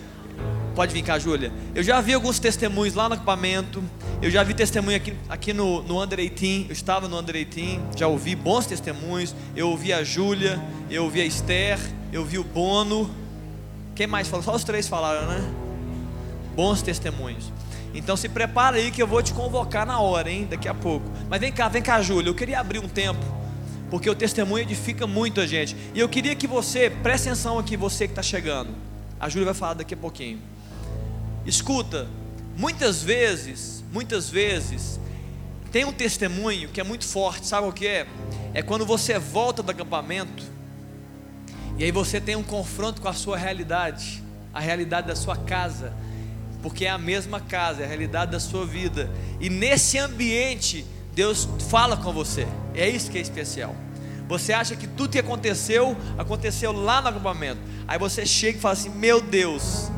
Pode 0.76 0.92
vir 0.92 1.04
cá, 1.04 1.20
Júlia. 1.20 1.52
Eu 1.76 1.84
já 1.84 2.02
vi 2.02 2.14
alguns 2.14 2.40
testemunhos 2.40 2.96
lá 2.96 3.08
no 3.08 3.14
acampamento. 3.14 3.84
Eu 4.24 4.32
já 4.32 4.42
vi 4.42 4.54
testemunho 4.54 4.96
aqui, 4.96 5.14
aqui 5.28 5.52
no, 5.52 5.84
no 5.84 6.02
Under 6.02 6.18
18. 6.18 6.70
Eu 6.70 6.72
estava 6.72 7.10
no 7.10 7.20
Under 7.20 7.46
18. 7.46 8.00
Já 8.00 8.08
ouvi 8.08 8.38
bons 8.38 8.66
testemunhos. 8.66 9.36
Eu 9.54 9.68
ouvi 9.68 9.92
a 9.92 10.02
Júlia. 10.02 10.64
Eu 10.90 11.04
ouvi 11.04 11.20
a 11.20 11.26
Esther. 11.26 11.78
eu 12.10 12.24
vi 12.24 12.40
o 12.40 12.44
Bono. 12.46 13.14
Quem 13.94 14.08
mais 14.08 14.30
falou? 14.30 14.42
Só 14.42 14.56
os 14.56 14.64
três 14.64 14.88
falaram, 14.88 15.28
né? 15.28 15.42
Bons 16.56 16.82
testemunhos. 16.82 17.52
Então 17.94 18.16
se 18.16 18.30
prepara 18.30 18.78
aí 18.78 18.92
que 18.92 19.04
eu 19.04 19.08
vou 19.08 19.22
te 19.22 19.34
convocar 19.34 19.86
na 19.86 20.00
hora, 20.00 20.32
hein? 20.32 20.48
Daqui 20.50 20.70
a 20.70 20.74
pouco. 20.74 21.06
Mas 21.30 21.42
vem 21.42 21.52
cá, 21.52 21.68
vem 21.68 21.82
cá, 21.82 22.02
Júlio. 22.02 22.30
Eu 22.30 22.36
queria 22.36 22.62
abrir 22.62 22.80
um 22.80 22.88
tempo, 22.88 23.20
porque 23.90 24.10
o 24.10 24.16
testemunho 24.16 24.64
edifica 24.64 25.06
muito 25.06 25.42
a 25.42 25.46
gente. 25.46 25.76
E 25.94 26.00
eu 26.00 26.08
queria 26.08 26.34
que 26.34 26.48
você, 26.48 26.90
preste 26.90 27.28
atenção 27.28 27.60
aqui, 27.60 27.76
você 27.76 28.08
que 28.08 28.14
está 28.14 28.24
chegando. 28.24 28.70
A 29.20 29.28
Júlia 29.28 29.48
vai 29.48 29.54
falar 29.54 29.74
daqui 29.74 29.96
a 29.96 29.98
pouquinho. 29.98 30.40
Escuta, 31.46 32.08
muitas 32.56 33.04
vezes, 33.04 33.83
muitas 33.94 34.30
vezes, 34.30 35.00
tem 35.72 35.86
um 35.86 35.94
testemunho 35.94 36.68
que 36.70 36.82
é 36.82 36.84
muito 36.84 37.06
forte, 37.06 37.46
sabe 37.46 37.68
o 37.68 37.72
que 37.72 37.86
é? 37.86 38.08
É 38.54 38.62
quando 38.64 38.86
você 38.86 39.18
volta 39.20 39.62
do 39.62 39.72
acampamento 39.72 40.44
e 41.78 41.84
aí 41.84 41.92
você 41.92 42.20
tem 42.20 42.36
um 42.36 42.44
confronto 42.44 43.02
com 43.02 43.08
a 43.08 43.14
sua 43.14 43.38
realidade, 43.38 44.22
a 44.54 44.60
realidade 44.60 45.08
da 45.08 45.16
sua 45.16 45.38
casa, 45.38 45.94
porque 46.62 46.86
é 46.86 46.90
a 46.90 46.98
mesma 46.98 47.40
casa, 47.40 47.82
é 47.82 47.86
a 47.86 47.88
realidade 47.88 48.32
da 48.32 48.40
sua 48.40 48.66
vida. 48.66 49.10
E 49.40 49.50
nesse 49.50 49.98
ambiente, 49.98 50.86
Deus 51.14 51.48
fala 51.70 51.96
com 51.96 52.12
você. 52.12 52.48
É 52.74 52.88
isso 52.88 53.12
que 53.12 53.18
é 53.18 53.22
especial. 53.22 53.76
Você 54.28 54.54
acha 54.54 54.76
que 54.76 54.88
tudo 54.88 55.12
que 55.12 55.20
aconteceu, 55.20 55.98
aconteceu 56.18 56.72
lá 56.72 57.02
no 57.02 57.10
acampamento. 57.10 57.60
Aí 57.88 58.00
você 58.00 58.26
chega 58.26 58.58
e 58.58 58.62
fala 58.62 58.74
assim: 58.74 58.90
Meu 58.90 59.20
Deus, 59.20 59.92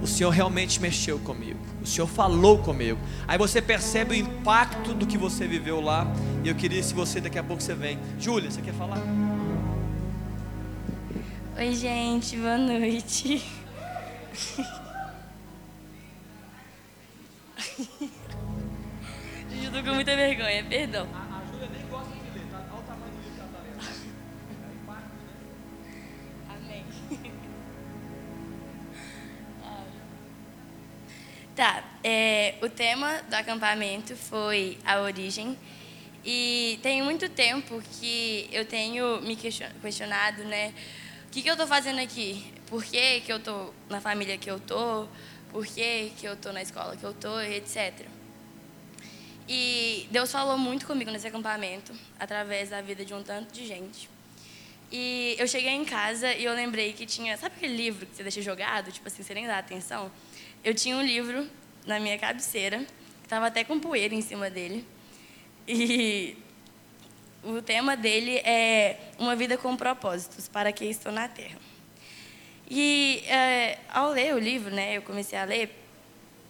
o 0.00 0.06
Senhor 0.06 0.30
realmente 0.30 0.80
mexeu 0.80 1.18
comigo. 1.18 1.58
O 1.82 1.86
Senhor 1.86 2.06
falou 2.06 2.58
comigo. 2.58 2.98
Aí 3.26 3.38
você 3.38 3.62
percebe 3.62 4.14
o 4.14 4.18
impacto 4.18 4.92
do 4.92 5.06
que 5.06 5.16
você 5.16 5.46
viveu 5.46 5.80
lá. 5.80 6.06
E 6.44 6.48
eu 6.48 6.54
queria, 6.54 6.82
se 6.82 6.94
você 6.94 7.20
daqui 7.20 7.38
a 7.38 7.42
pouco 7.42 7.62
você 7.62 7.74
vem. 7.74 7.98
Júlia, 8.18 8.50
você 8.50 8.60
quer 8.60 8.74
falar? 8.74 9.00
Oi, 11.56 11.74
gente, 11.74 12.36
boa 12.36 12.58
noite. 12.58 13.42
Tô 19.76 19.82
com 19.82 19.94
muita 19.94 20.16
vergonha, 20.16 20.64
perdão. 20.64 21.06
Tá, 31.56 31.82
é, 32.04 32.56
o 32.60 32.68
tema 32.68 33.22
do 33.30 33.34
acampamento 33.34 34.14
foi 34.14 34.76
a 34.84 35.00
origem. 35.00 35.56
E 36.22 36.78
tem 36.82 37.02
muito 37.02 37.30
tempo 37.30 37.82
que 37.98 38.46
eu 38.52 38.66
tenho 38.66 39.22
me 39.22 39.34
questionado, 39.36 40.44
né? 40.44 40.74
O 41.26 41.30
que, 41.30 41.40
que 41.40 41.48
eu 41.48 41.54
estou 41.54 41.66
fazendo 41.66 41.98
aqui? 41.98 42.52
Por 42.66 42.84
que, 42.84 43.22
que 43.22 43.32
eu 43.32 43.38
estou 43.38 43.74
na 43.88 44.02
família 44.02 44.36
que 44.36 44.50
eu 44.50 44.58
estou? 44.58 45.08
Por 45.50 45.66
que, 45.66 46.12
que 46.18 46.28
eu 46.28 46.34
estou 46.34 46.52
na 46.52 46.60
escola 46.60 46.94
que 46.94 47.04
eu 47.04 47.12
estou? 47.12 47.40
Etc. 47.40 48.04
E 49.48 50.06
Deus 50.10 50.30
falou 50.30 50.58
muito 50.58 50.86
comigo 50.86 51.10
nesse 51.10 51.26
acampamento, 51.26 51.90
através 52.20 52.68
da 52.68 52.82
vida 52.82 53.02
de 53.02 53.14
um 53.14 53.22
tanto 53.22 53.50
de 53.50 53.66
gente. 53.66 54.10
E 54.92 55.34
eu 55.38 55.48
cheguei 55.48 55.72
em 55.72 55.86
casa 55.86 56.34
e 56.34 56.44
eu 56.44 56.52
lembrei 56.52 56.92
que 56.92 57.06
tinha, 57.06 57.34
sabe 57.38 57.54
aquele 57.56 57.76
livro 57.76 58.04
que 58.04 58.14
você 58.14 58.22
deixa 58.22 58.42
jogado, 58.42 58.92
tipo 58.92 59.08
assim, 59.08 59.22
você 59.22 59.32
nem 59.32 59.46
dá 59.46 59.56
atenção? 59.56 60.12
Eu 60.66 60.74
tinha 60.74 60.96
um 60.96 61.02
livro 61.02 61.48
na 61.86 62.00
minha 62.00 62.18
cabeceira, 62.18 62.78
que 62.78 63.26
estava 63.26 63.46
até 63.46 63.62
com 63.62 63.78
poeira 63.78 64.12
em 64.12 64.20
cima 64.20 64.50
dele. 64.50 64.84
E 65.68 66.36
o 67.44 67.62
tema 67.62 67.96
dele 67.96 68.38
é 68.38 68.98
Uma 69.16 69.36
Vida 69.36 69.56
com 69.56 69.76
Propósitos, 69.76 70.48
para 70.48 70.72
que 70.72 70.84
estou 70.86 71.12
na 71.12 71.28
Terra. 71.28 71.56
E 72.68 73.22
é, 73.28 73.78
ao 73.88 74.10
ler 74.10 74.34
o 74.34 74.40
livro, 74.40 74.74
né, 74.74 74.96
eu 74.96 75.02
comecei 75.02 75.38
a 75.38 75.44
ler, 75.44 75.70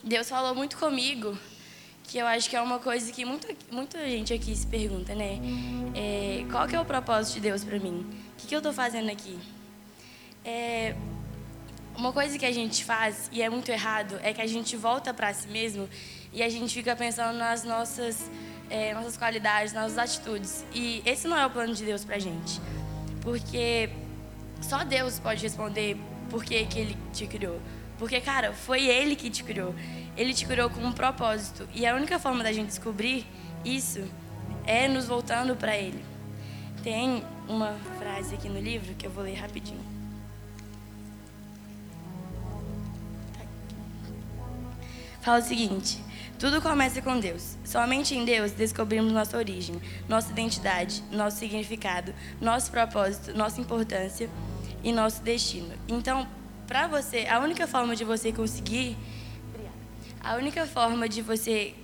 Deus 0.02 0.30
falou 0.30 0.54
muito 0.54 0.78
comigo 0.78 1.38
que 2.04 2.16
eu 2.16 2.26
acho 2.26 2.48
que 2.48 2.56
é 2.56 2.62
uma 2.62 2.78
coisa 2.78 3.12
que 3.12 3.22
muita, 3.22 3.54
muita 3.70 3.98
gente 4.08 4.32
aqui 4.32 4.56
se 4.56 4.66
pergunta, 4.66 5.14
né? 5.14 5.38
É, 5.94 6.42
qual 6.50 6.66
que 6.66 6.74
é 6.74 6.80
o 6.80 6.86
propósito 6.86 7.34
de 7.34 7.40
Deus 7.40 7.62
para 7.62 7.78
mim? 7.78 8.06
O 8.32 8.36
que, 8.38 8.46
que 8.46 8.54
eu 8.54 8.60
estou 8.60 8.72
fazendo 8.72 9.10
aqui? 9.10 9.38
É, 10.42 10.94
uma 11.96 12.12
coisa 12.12 12.38
que 12.38 12.44
a 12.44 12.52
gente 12.52 12.84
faz, 12.84 13.28
e 13.32 13.42
é 13.42 13.48
muito 13.48 13.70
errado, 13.70 14.18
é 14.22 14.32
que 14.32 14.40
a 14.40 14.46
gente 14.46 14.76
volta 14.76 15.14
para 15.14 15.32
si 15.32 15.48
mesmo 15.48 15.88
e 16.32 16.42
a 16.42 16.48
gente 16.48 16.74
fica 16.74 16.94
pensando 16.94 17.36
nas 17.38 17.64
nossas, 17.64 18.30
é, 18.68 18.92
nossas 18.94 19.16
qualidades, 19.16 19.72
nas 19.72 19.94
nossas 19.94 19.98
atitudes. 19.98 20.64
E 20.74 21.02
esse 21.06 21.26
não 21.26 21.36
é 21.36 21.46
o 21.46 21.50
plano 21.50 21.74
de 21.74 21.84
Deus 21.84 22.04
para 22.04 22.16
a 22.16 22.18
gente. 22.18 22.60
Porque 23.22 23.88
só 24.60 24.84
Deus 24.84 25.18
pode 25.18 25.42
responder 25.42 25.96
por 26.28 26.44
que, 26.44 26.64
que 26.66 26.78
Ele 26.78 26.96
te 27.12 27.26
criou. 27.26 27.60
Porque, 27.98 28.20
cara, 28.20 28.52
foi 28.52 28.86
Ele 28.86 29.16
que 29.16 29.30
te 29.30 29.42
criou. 29.42 29.74
Ele 30.16 30.34
te 30.34 30.46
criou 30.46 30.68
com 30.68 30.80
um 30.82 30.92
propósito. 30.92 31.66
E 31.74 31.86
a 31.86 31.94
única 31.94 32.18
forma 32.18 32.44
da 32.44 32.52
gente 32.52 32.68
descobrir 32.68 33.26
isso 33.64 34.04
é 34.66 34.86
nos 34.86 35.06
voltando 35.06 35.56
para 35.56 35.76
Ele. 35.76 36.04
Tem 36.82 37.24
uma 37.48 37.74
frase 37.98 38.34
aqui 38.34 38.48
no 38.48 38.60
livro 38.60 38.94
que 38.94 39.06
eu 39.06 39.10
vou 39.10 39.24
ler 39.24 39.34
rapidinho. 39.34 39.95
Fala 45.26 45.40
o 45.40 45.42
seguinte: 45.42 45.98
tudo 46.38 46.62
começa 46.62 47.02
com 47.02 47.18
Deus. 47.18 47.56
Somente 47.64 48.14
em 48.14 48.24
Deus 48.24 48.52
descobrimos 48.52 49.12
nossa 49.12 49.36
origem, 49.36 49.74
nossa 50.08 50.30
identidade, 50.30 51.02
nosso 51.10 51.38
significado, 51.38 52.14
nosso 52.40 52.70
propósito, 52.70 53.36
nossa 53.36 53.60
importância 53.60 54.30
e 54.84 54.92
nosso 54.92 55.20
destino. 55.24 55.74
Então, 55.88 56.28
para 56.68 56.86
você, 56.86 57.26
a 57.26 57.40
única 57.40 57.66
forma 57.66 57.96
de 57.96 58.04
você 58.04 58.30
conseguir 58.30 58.96
a 60.20 60.36
única 60.36 60.64
forma 60.64 61.08
de 61.08 61.22
você 61.22 61.74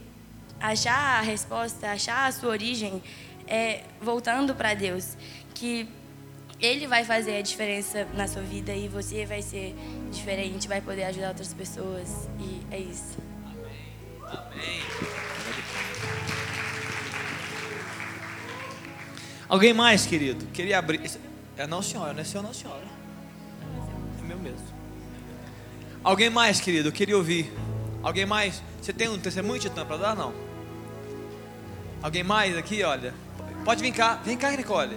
achar 0.60 1.18
a 1.18 1.20
resposta, 1.20 1.90
achar 1.90 2.28
a 2.28 2.30
sua 2.30 2.50
origem, 2.50 3.02
é 3.48 3.82
voltando 4.00 4.54
para 4.54 4.72
Deus, 4.74 5.16
que 5.52 5.88
Ele 6.60 6.86
vai 6.86 7.04
fazer 7.04 7.38
a 7.38 7.42
diferença 7.42 8.06
na 8.14 8.28
sua 8.28 8.42
vida 8.42 8.72
e 8.72 8.86
você 8.86 9.26
vai 9.26 9.42
ser 9.42 9.74
diferente, 10.12 10.68
vai 10.68 10.80
poder 10.80 11.02
ajudar 11.06 11.30
outras 11.30 11.52
pessoas 11.52 12.28
e 12.38 12.72
é 12.72 12.78
isso. 12.78 13.31
Amém. 14.32 14.82
Alguém 19.48 19.74
mais, 19.74 20.06
querido? 20.06 20.46
Queria 20.46 20.78
abrir. 20.78 21.00
É 21.56 21.66
não, 21.66 21.82
senhora, 21.82 22.12
não 22.14 22.20
é 22.20 22.24
seu, 22.24 22.42
não, 22.42 22.54
senhora. 22.54 22.82
É 24.18 24.22
meu 24.22 24.38
mesmo. 24.38 24.66
Alguém 26.02 26.30
mais, 26.30 26.60
querido? 26.60 26.90
Queria 26.90 27.16
ouvir. 27.16 27.52
Alguém 28.02 28.24
mais? 28.24 28.62
Você 28.80 28.92
tem 28.92 29.08
um 29.08 29.18
testemunho, 29.18 29.60
Titã, 29.60 29.84
para 29.84 29.98
dar? 29.98 30.16
Não. 30.16 30.32
Alguém 32.02 32.22
mais 32.24 32.56
aqui, 32.56 32.82
olha? 32.82 33.14
Pode 33.64 33.82
vir 33.82 33.92
cá. 33.92 34.14
Vem 34.24 34.36
cá, 34.36 34.50
Nicole. 34.52 34.96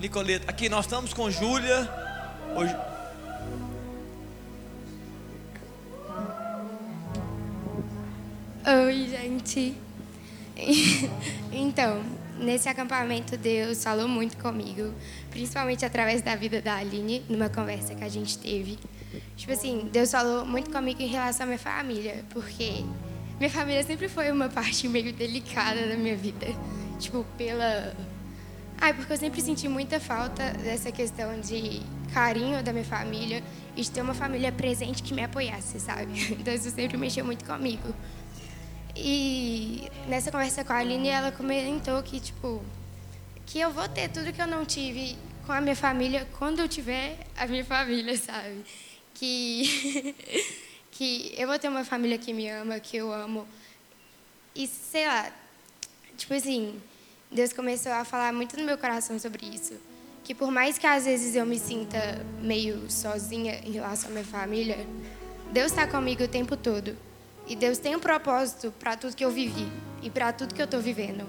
Nicoleta. 0.00 0.50
Aqui, 0.50 0.68
nós 0.68 0.84
estamos 0.84 1.14
com 1.14 1.30
Júlia. 1.30 1.88
Hoje... 2.54 2.95
Oi, 8.66 9.06
gente. 9.08 9.74
Então, 11.52 12.02
nesse 12.36 12.68
acampamento 12.68 13.36
Deus 13.36 13.82
falou 13.82 14.08
muito 14.08 14.36
comigo, 14.38 14.92
principalmente 15.30 15.84
através 15.84 16.20
da 16.20 16.34
vida 16.34 16.60
da 16.60 16.74
Aline, 16.74 17.22
numa 17.28 17.48
conversa 17.48 17.94
que 17.94 18.02
a 18.02 18.08
gente 18.08 18.36
teve. 18.36 18.76
Tipo 19.36 19.52
assim, 19.52 19.88
Deus 19.92 20.10
falou 20.10 20.44
muito 20.44 20.70
comigo 20.70 21.00
em 21.00 21.06
relação 21.06 21.44
à 21.44 21.46
minha 21.46 21.58
família, 21.58 22.24
porque 22.30 22.84
minha 23.38 23.50
família 23.50 23.84
sempre 23.84 24.08
foi 24.08 24.32
uma 24.32 24.48
parte 24.48 24.88
meio 24.88 25.12
delicada 25.12 25.86
da 25.86 25.94
minha 25.94 26.16
vida. 26.16 26.48
Tipo, 26.98 27.24
pela. 27.38 27.94
Ai, 28.78 28.92
porque 28.94 29.12
eu 29.12 29.16
sempre 29.16 29.40
senti 29.40 29.68
muita 29.68 30.00
falta 30.00 30.50
dessa 30.54 30.90
questão 30.90 31.40
de 31.40 31.82
carinho 32.12 32.62
da 32.64 32.72
minha 32.72 32.84
família 32.84 33.42
e 33.76 33.82
de 33.82 33.90
ter 33.90 34.00
uma 34.00 34.14
família 34.14 34.50
presente 34.50 35.02
que 35.02 35.14
me 35.14 35.22
apoiasse, 35.22 35.78
sabe? 35.78 36.12
Então 36.40 36.52
isso 36.52 36.70
sempre 36.70 36.96
mexeu 36.96 37.24
muito 37.24 37.44
comigo. 37.44 37.94
E 38.96 39.88
nessa 40.08 40.32
conversa 40.32 40.64
com 40.64 40.72
a 40.72 40.78
Aline, 40.78 41.08
ela 41.08 41.30
comentou 41.30 42.02
que, 42.02 42.18
tipo, 42.18 42.64
que 43.44 43.60
eu 43.60 43.70
vou 43.70 43.88
ter 43.88 44.08
tudo 44.08 44.32
que 44.32 44.40
eu 44.40 44.46
não 44.46 44.64
tive 44.64 45.16
com 45.44 45.52
a 45.52 45.60
minha 45.60 45.76
família 45.76 46.26
quando 46.38 46.60
eu 46.60 46.68
tiver 46.68 47.18
a 47.36 47.46
minha 47.46 47.64
família, 47.64 48.16
sabe? 48.18 48.64
que, 49.16 50.14
que 50.92 51.34
eu 51.36 51.48
vou 51.48 51.58
ter 51.58 51.68
uma 51.68 51.84
família 51.84 52.18
que 52.18 52.32
me 52.32 52.48
ama, 52.48 52.78
que 52.78 52.96
eu 52.96 53.12
amo. 53.12 53.46
E 54.54 54.66
sei 54.66 55.06
lá, 55.06 55.32
tipo 56.16 56.32
assim, 56.34 56.80
Deus 57.30 57.52
começou 57.52 57.92
a 57.92 58.04
falar 58.04 58.32
muito 58.32 58.56
no 58.56 58.64
meu 58.64 58.78
coração 58.78 59.18
sobre 59.18 59.46
isso. 59.46 59.74
Que 60.22 60.34
por 60.34 60.50
mais 60.50 60.76
que 60.76 60.86
às 60.86 61.04
vezes 61.04 61.34
eu 61.34 61.46
me 61.46 61.58
sinta 61.58 62.24
meio 62.40 62.90
sozinha 62.90 63.60
em 63.64 63.72
relação 63.72 64.10
à 64.10 64.12
minha 64.12 64.24
família, 64.24 64.86
Deus 65.52 65.70
está 65.70 65.86
comigo 65.86 66.24
o 66.24 66.28
tempo 66.28 66.56
todo. 66.56 66.96
E 67.46 67.54
Deus 67.54 67.78
tem 67.78 67.94
um 67.94 68.00
propósito 68.00 68.72
para 68.78 68.96
tudo 68.96 69.14
que 69.14 69.24
eu 69.24 69.30
vivi 69.30 69.68
e 70.02 70.10
para 70.10 70.32
tudo 70.32 70.54
que 70.54 70.60
eu 70.60 70.64
estou 70.64 70.80
vivendo. 70.80 71.26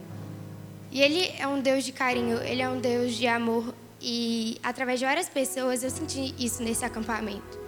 E 0.91 1.01
Ele 1.01 1.32
é 1.38 1.47
um 1.47 1.62
Deus 1.62 1.84
de 1.84 1.91
carinho, 1.91 2.38
Ele 2.41 2.62
é 2.62 2.69
um 2.69 2.80
Deus 2.80 3.13
de 3.13 3.27
amor 3.27 3.73
E 4.01 4.58
através 4.63 4.99
de 4.99 5.06
várias 5.06 5.27
pessoas 5.27 5.84
eu 5.84 5.89
senti 5.89 6.34
isso 6.38 6.62
nesse 6.63 6.86
acampamento. 6.86 7.60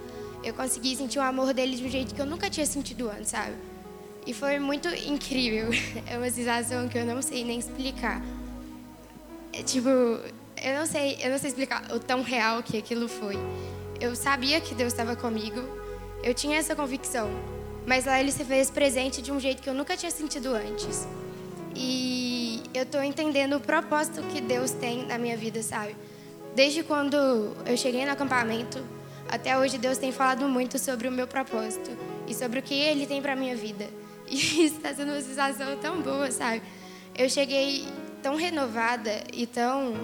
Eu 0.43 0.53
consegui 0.53 0.95
sentir 0.95 1.19
o 1.19 1.21
amor 1.21 1.53
dele 1.53 1.75
de 1.75 1.83
um 1.83 1.89
jeito 1.89 2.15
que 2.15 2.21
eu 2.21 2.25
nunca 2.25 2.49
tinha 2.49 2.65
sentido 2.65 3.09
antes, 3.09 3.29
sabe? 3.29 3.55
E 4.25 4.33
foi 4.33 4.59
muito 4.59 4.87
incrível. 4.87 5.69
É 6.07 6.17
uma 6.17 6.29
sensação 6.29 6.87
que 6.87 6.97
eu 6.97 7.05
não 7.05 7.21
sei 7.21 7.43
nem 7.43 7.59
explicar. 7.59 8.21
É, 9.51 9.63
tipo, 9.63 9.89
eu 9.89 10.79
não 10.79 10.85
sei, 10.85 11.17
eu 11.21 11.29
não 11.31 11.37
sei 11.37 11.49
explicar 11.49 11.91
o 11.91 11.99
tão 11.99 12.21
real 12.21 12.61
que 12.61 12.77
aquilo 12.77 13.07
foi. 13.07 13.37
Eu 13.99 14.15
sabia 14.15 14.61
que 14.61 14.73
Deus 14.75 14.93
estava 14.93 15.15
comigo. 15.15 15.61
Eu 16.23 16.33
tinha 16.33 16.57
essa 16.57 16.75
convicção. 16.75 17.29
Mas 17.85 18.05
lá 18.05 18.19
ele 18.19 18.31
se 18.31 18.43
fez 18.43 18.69
presente 18.69 19.21
de 19.21 19.31
um 19.31 19.39
jeito 19.39 19.61
que 19.61 19.69
eu 19.69 19.73
nunca 19.73 19.97
tinha 19.97 20.11
sentido 20.11 20.53
antes. 20.53 21.07
E 21.75 22.61
eu 22.73 22.83
estou 22.83 23.03
entendendo 23.03 23.55
o 23.55 23.59
propósito 23.59 24.21
que 24.23 24.41
Deus 24.41 24.71
tem 24.71 25.05
na 25.05 25.17
minha 25.17 25.37
vida, 25.37 25.61
sabe? 25.63 25.95
Desde 26.55 26.83
quando 26.83 27.15
eu 27.65 27.77
cheguei 27.77 28.05
no 28.05 28.11
acampamento, 28.11 28.83
até 29.29 29.57
hoje 29.57 29.77
Deus 29.77 29.97
tem 29.97 30.11
falado 30.11 30.47
muito 30.47 30.77
sobre 30.79 31.07
o 31.07 31.11
meu 31.11 31.27
propósito 31.27 31.91
e 32.27 32.33
sobre 32.33 32.59
o 32.59 32.63
que 32.63 32.73
Ele 32.73 33.05
tem 33.05 33.21
para 33.21 33.35
minha 33.35 33.55
vida. 33.55 33.85
E 34.31 34.65
está 34.65 34.93
sendo 34.93 35.11
uma 35.11 35.21
sensação 35.21 35.75
tão 35.77 36.01
boa, 36.01 36.29
sabe? 36.29 36.61
Eu 37.17 37.27
cheguei 37.27 37.87
tão 38.21 38.35
renovada 38.35 39.23
e 39.33 39.47
tão 39.47 39.95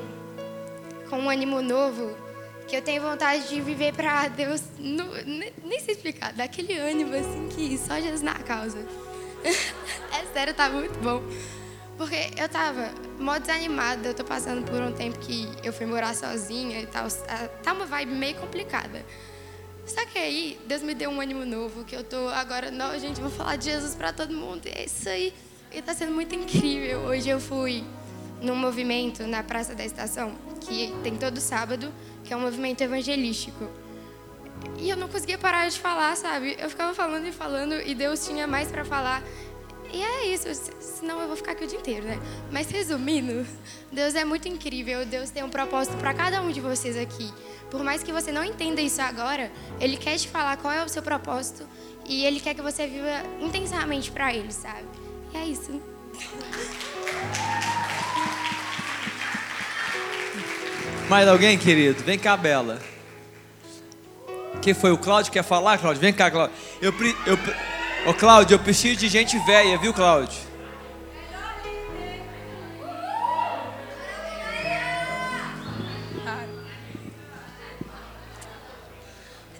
com 1.08 1.20
um 1.20 1.30
ânimo 1.30 1.62
novo 1.62 2.16
que 2.68 2.76
eu 2.76 2.82
tenho 2.82 3.02
vontade 3.02 3.48
de 3.48 3.62
viver 3.62 3.94
para 3.94 4.28
Deus, 4.28 4.62
no, 4.80 5.06
nem 5.64 5.80
sei 5.80 5.94
explicar, 5.94 6.34
daquele 6.34 6.78
ânimo 6.78 7.14
assim 7.16 7.48
que 7.50 7.78
só 7.78 8.00
Jesus 8.00 8.22
na 8.22 8.36
causa. 8.36 8.80
é 9.44 10.34
sério, 10.34 10.54
tá 10.54 10.70
muito 10.70 10.98
bom. 11.00 11.22
Porque 11.98 12.32
eu 12.38 12.50
tava 12.50 12.92
mó 13.20 13.38
desanimada, 13.38 14.10
eu 14.10 14.14
tô 14.14 14.24
passando 14.24 14.70
por 14.70 14.82
um 14.82 14.92
tempo 14.92 15.18
que 15.20 15.48
eu 15.64 15.72
fui 15.72 15.86
morar 15.86 16.14
sozinha 16.14 16.82
e 16.82 16.88
tal. 16.88 17.08
Tá 17.64 17.72
uma 17.72 17.86
vibe 17.86 18.12
meio 18.12 18.36
complicada. 18.36 19.06
Só 19.86 20.04
que 20.06 20.18
aí, 20.18 20.60
Deus 20.68 20.82
me 20.82 20.96
deu 20.96 21.10
um 21.10 21.22
ânimo 21.22 21.46
novo, 21.46 21.86
que 21.86 21.96
eu 21.96 22.04
tô 22.04 22.28
agora, 22.30 22.72
não, 22.72 22.98
gente, 23.00 23.22
vou 23.22 23.30
falar 23.30 23.56
de 23.56 23.66
Jesus 23.66 23.96
para 23.96 24.12
todo 24.12 24.34
mundo. 24.34 24.66
É 24.66 24.86
isso 24.86 25.08
aí. 25.08 25.32
E 25.72 25.82
tá 25.82 25.94
sendo 25.94 26.12
muito 26.12 26.34
incrível. 26.34 27.02
Hoje 27.02 27.30
eu 27.30 27.40
fui 27.40 27.84
num 28.42 28.56
movimento 28.56 29.26
na 29.28 29.44
Praça 29.44 29.76
da 29.76 29.86
Estação, 29.86 30.34
que 30.60 30.94
tem 31.04 31.16
todo 31.16 31.40
sábado, 31.40 31.94
que 32.26 32.34
é 32.34 32.38
um 32.38 32.42
movimento 32.42 32.82
evangelístico. 32.82 33.70
E 34.80 34.90
eu 34.90 34.98
não 34.98 35.08
conseguia 35.08 35.38
parar 35.38 35.70
de 35.70 35.80
falar, 35.80 36.16
sabe? 36.16 36.56
Eu 36.60 36.70
ficava 36.70 36.94
falando 36.94 37.28
e 37.28 37.32
falando 37.32 37.74
e 37.74 37.94
Deus 37.94 38.26
tinha 38.26 38.48
mais 38.48 38.70
para 38.70 38.84
falar. 38.84 39.24
E 39.94 40.02
é 40.02 40.26
isso, 40.28 40.48
senão 40.80 41.22
eu 41.22 41.28
vou 41.28 41.38
ficar 41.38 41.54
aqui 41.54 41.64
o 41.64 41.68
dia 41.68 41.80
inteiro, 41.80 42.06
né? 42.06 42.20
Mas 42.52 42.70
resumindo, 42.70 43.46
Deus 43.92 44.14
é 44.16 44.26
muito 44.26 44.48
incrível, 44.48 45.06
Deus 45.06 45.30
tem 45.30 45.44
um 45.44 45.50
propósito 45.50 45.96
para 45.98 46.14
cada 46.14 46.42
um 46.42 46.52
de 46.52 46.60
vocês 46.60 46.98
aqui. 46.98 47.32
Por 47.70 47.84
mais 47.84 48.04
que 48.04 48.12
você 48.12 48.32
não 48.32 48.44
entenda 48.44 48.82
isso 48.82 49.02
agora, 49.02 49.52
Ele 49.80 49.96
quer 49.96 50.18
te 50.18 50.28
falar 50.28 50.58
qual 50.58 50.74
é 50.74 50.84
o 50.84 50.90
seu 50.90 51.02
propósito 51.02 51.66
e 52.06 52.26
Ele 52.26 52.40
quer 52.40 52.54
que 52.54 52.62
você 52.62 52.88
viva 52.88 53.24
intensamente 53.40 54.12
para 54.12 54.34
Ele, 54.34 54.52
sabe? 54.52 54.86
E 55.34 55.38
é 55.38 55.46
isso. 55.46 55.82
Mais 61.10 61.28
alguém, 61.28 61.58
querido? 61.58 62.04
Vem 62.04 62.18
cá, 62.18 62.36
Bela. 62.36 62.82
Quem 64.62 64.74
foi 64.74 64.92
o 64.92 64.98
Cláudio? 64.98 65.32
Quer 65.32 65.44
falar, 65.44 65.78
Cláudio? 65.78 66.02
Vem 66.02 66.12
cá, 66.12 66.32
Cláudio. 66.32 66.56
Eu, 66.82 66.92
eu, 67.28 67.38
Ô 68.08 68.14
Cláudio, 68.14 68.54
eu 68.54 68.60
preciso 68.60 69.00
de 69.00 69.08
gente 69.08 69.38
velha, 69.40 69.80
viu, 69.80 69.94
Cláudio? 69.94 70.40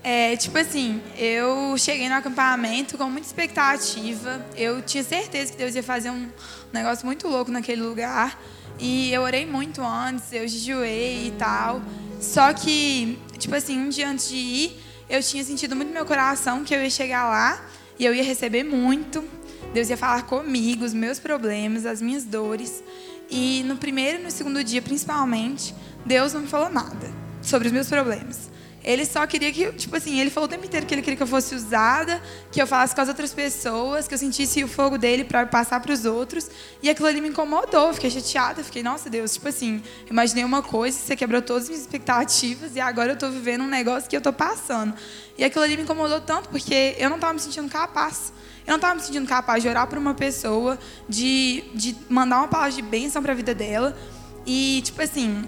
É, 0.04 0.38
tipo 0.38 0.56
assim, 0.60 1.02
eu 1.18 1.76
cheguei 1.80 2.08
no 2.08 2.14
acampamento 2.14 2.96
com 2.96 3.06
muita 3.06 3.26
expectativa. 3.26 4.46
Eu 4.56 4.84
tinha 4.84 5.04
certeza 5.04 5.52
que 5.52 5.58
Deus 5.58 5.74
ia 5.74 5.82
fazer 5.82 6.12
um 6.12 6.30
negócio 6.72 7.04
muito 7.06 7.28
louco 7.28 7.50
naquele 7.50 7.82
lugar. 7.82 8.40
E 8.80 9.12
eu 9.14 9.22
orei 9.22 9.46
muito 9.46 9.82
antes, 9.82 10.32
eu 10.34 10.48
jejuei 10.48 11.28
e 11.28 11.32
tal. 11.32 11.82
Só 12.20 12.54
que, 12.54 13.20
tipo 13.38 13.56
assim, 13.56 13.80
um 13.80 13.90
dia 13.90 14.10
antes 14.10 14.30
de 14.30 14.36
ir, 14.36 14.84
eu 15.10 15.22
tinha 15.22 15.44
sentido 15.44 15.76
muito 15.76 15.90
no 15.90 15.94
meu 15.94 16.06
coração 16.06 16.64
que 16.64 16.74
eu 16.74 16.84
ia 16.84 16.90
chegar 16.90 17.28
lá 17.30 17.64
e 17.98 18.06
eu 18.06 18.14
ia 18.14 18.24
receber 18.24 18.64
muito. 18.64 19.24
Deus 19.74 19.90
ia 19.90 19.98
falar 19.98 20.24
comigo, 20.24 20.86
os 20.86 20.94
meus 20.94 21.20
problemas, 21.20 21.86
as 21.86 22.02
minhas 22.02 22.24
dores. 22.24 22.84
E 23.30 23.64
no 23.66 23.78
primeiro 23.78 24.20
e 24.20 24.24
no 24.24 24.32
segundo 24.32 24.64
dia, 24.64 24.82
principalmente, 24.82 25.74
Deus 26.06 26.34
não 26.34 26.42
me 26.42 26.48
falou 26.48 26.70
nada 26.70 27.12
sobre 27.42 27.68
os 27.68 27.74
meus 27.74 27.88
problemas. 27.88 28.50
Ele 28.86 29.04
só 29.04 29.26
queria 29.26 29.52
que, 29.52 29.72
tipo 29.72 29.96
assim, 29.96 30.20
ele 30.20 30.30
falou 30.30 30.48
o 30.48 30.50
tempo 30.50 30.64
inteiro 30.64 30.86
que 30.86 30.94
ele 30.94 31.02
queria 31.02 31.18
que 31.18 31.24
eu 31.24 31.28
fosse 31.28 31.56
usada, 31.56 32.22
que 32.52 32.62
eu 32.62 32.68
falasse 32.68 32.94
com 32.94 33.02
as 33.02 33.08
outras 33.08 33.34
pessoas, 33.34 34.08
que 34.08 34.14
eu 34.14 34.18
sentisse 34.18 34.64
o 34.64 34.68
fogo 34.68 34.96
dele 34.96 35.24
para 35.24 35.44
passar 35.48 35.80
para 35.80 35.92
os 35.92 36.06
outros. 36.06 36.52
E 36.84 36.90
aquilo 36.90 37.08
ali 37.08 37.20
me 37.20 37.30
incomodou, 37.30 37.92
fiquei 37.96 38.12
chateada, 38.12 38.64
fiquei, 38.64 38.84
nossa 38.84 39.10
Deus, 39.10 39.34
tipo 39.34 39.48
assim, 39.48 39.82
imaginei 40.08 40.44
uma 40.44 40.62
coisa, 40.62 41.00
você 41.00 41.16
quebrou 41.16 41.42
todas 41.42 41.64
as 41.64 41.70
minhas 41.70 41.82
expectativas 41.82 42.76
e 42.76 42.80
agora 42.80 43.10
eu 43.10 43.14
estou 43.16 43.32
vivendo 43.32 43.64
um 43.64 43.68
negócio 43.68 44.08
que 44.08 44.16
eu 44.16 44.20
estou 44.20 44.32
passando. 44.34 44.94
E 45.36 45.44
aquilo 45.44 45.64
ali 45.64 45.76
me 45.76 45.82
incomodou 45.82 46.22
tanto 46.22 46.50
porque 46.50 46.96
eu 47.00 47.10
não 47.10 47.16
estava 47.18 47.34
me 47.34 47.40
sentindo 47.40 47.68
capaz. 47.68 48.32
Eu 48.68 48.72
não 48.72 48.76
estava 48.76 48.94
me 48.94 49.02
sentindo 49.02 49.28
capaz 49.28 49.64
de 49.64 49.70
orar 49.70 49.88
por 49.88 49.98
uma 49.98 50.14
pessoa, 50.14 50.78
de, 51.10 51.64
de 51.74 51.96
mandar 52.08 52.38
uma 52.38 52.48
palavra 52.48 52.72
de 52.72 52.84
bênção 52.84 53.22
para 53.24 53.32
a 53.32 53.36
vida 53.36 53.56
dela. 53.56 53.98
E, 54.46 54.82
tipo 54.84 55.02
assim, 55.02 55.44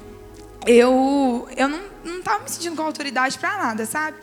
eu, 0.65 1.47
eu 1.55 1.69
não, 1.69 1.81
não 2.07 2.21
tava 2.21 2.43
me 2.43 2.49
sentindo 2.49 2.75
com 2.75 2.81
autoridade 2.83 3.37
para 3.37 3.57
nada, 3.57 3.85
sabe? 3.85 4.17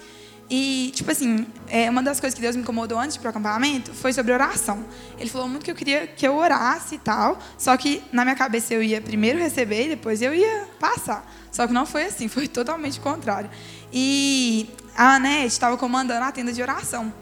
E, 0.48 0.92
tipo 0.94 1.10
assim, 1.10 1.46
é, 1.68 1.88
uma 1.88 2.02
das 2.02 2.20
coisas 2.20 2.34
que 2.34 2.40
Deus 2.40 2.54
me 2.54 2.62
incomodou 2.62 2.98
antes 2.98 3.14
de 3.14 3.20
pro 3.20 3.30
acampamento 3.30 3.92
foi 3.92 4.12
sobre 4.12 4.32
oração. 4.32 4.84
Ele 5.18 5.30
falou 5.30 5.48
muito 5.48 5.64
que 5.64 5.70
eu 5.70 5.74
queria 5.74 6.06
que 6.06 6.26
eu 6.26 6.36
orasse 6.36 6.96
e 6.96 6.98
tal, 6.98 7.38
só 7.56 7.74
que 7.76 8.02
na 8.12 8.24
minha 8.24 8.36
cabeça 8.36 8.74
eu 8.74 8.82
ia 8.82 9.00
primeiro 9.00 9.38
receber 9.38 9.86
e 9.86 9.88
depois 9.90 10.20
eu 10.20 10.34
ia 10.34 10.68
passar. 10.78 11.26
Só 11.50 11.66
que 11.66 11.72
não 11.72 11.86
foi 11.86 12.04
assim, 12.04 12.28
foi 12.28 12.46
totalmente 12.46 13.00
contrário. 13.00 13.48
E 13.92 14.68
a 14.96 15.14
Anete 15.16 15.46
estava 15.48 15.76
comandando 15.78 16.24
a 16.24 16.32
tenda 16.32 16.52
de 16.52 16.60
oração. 16.60 17.12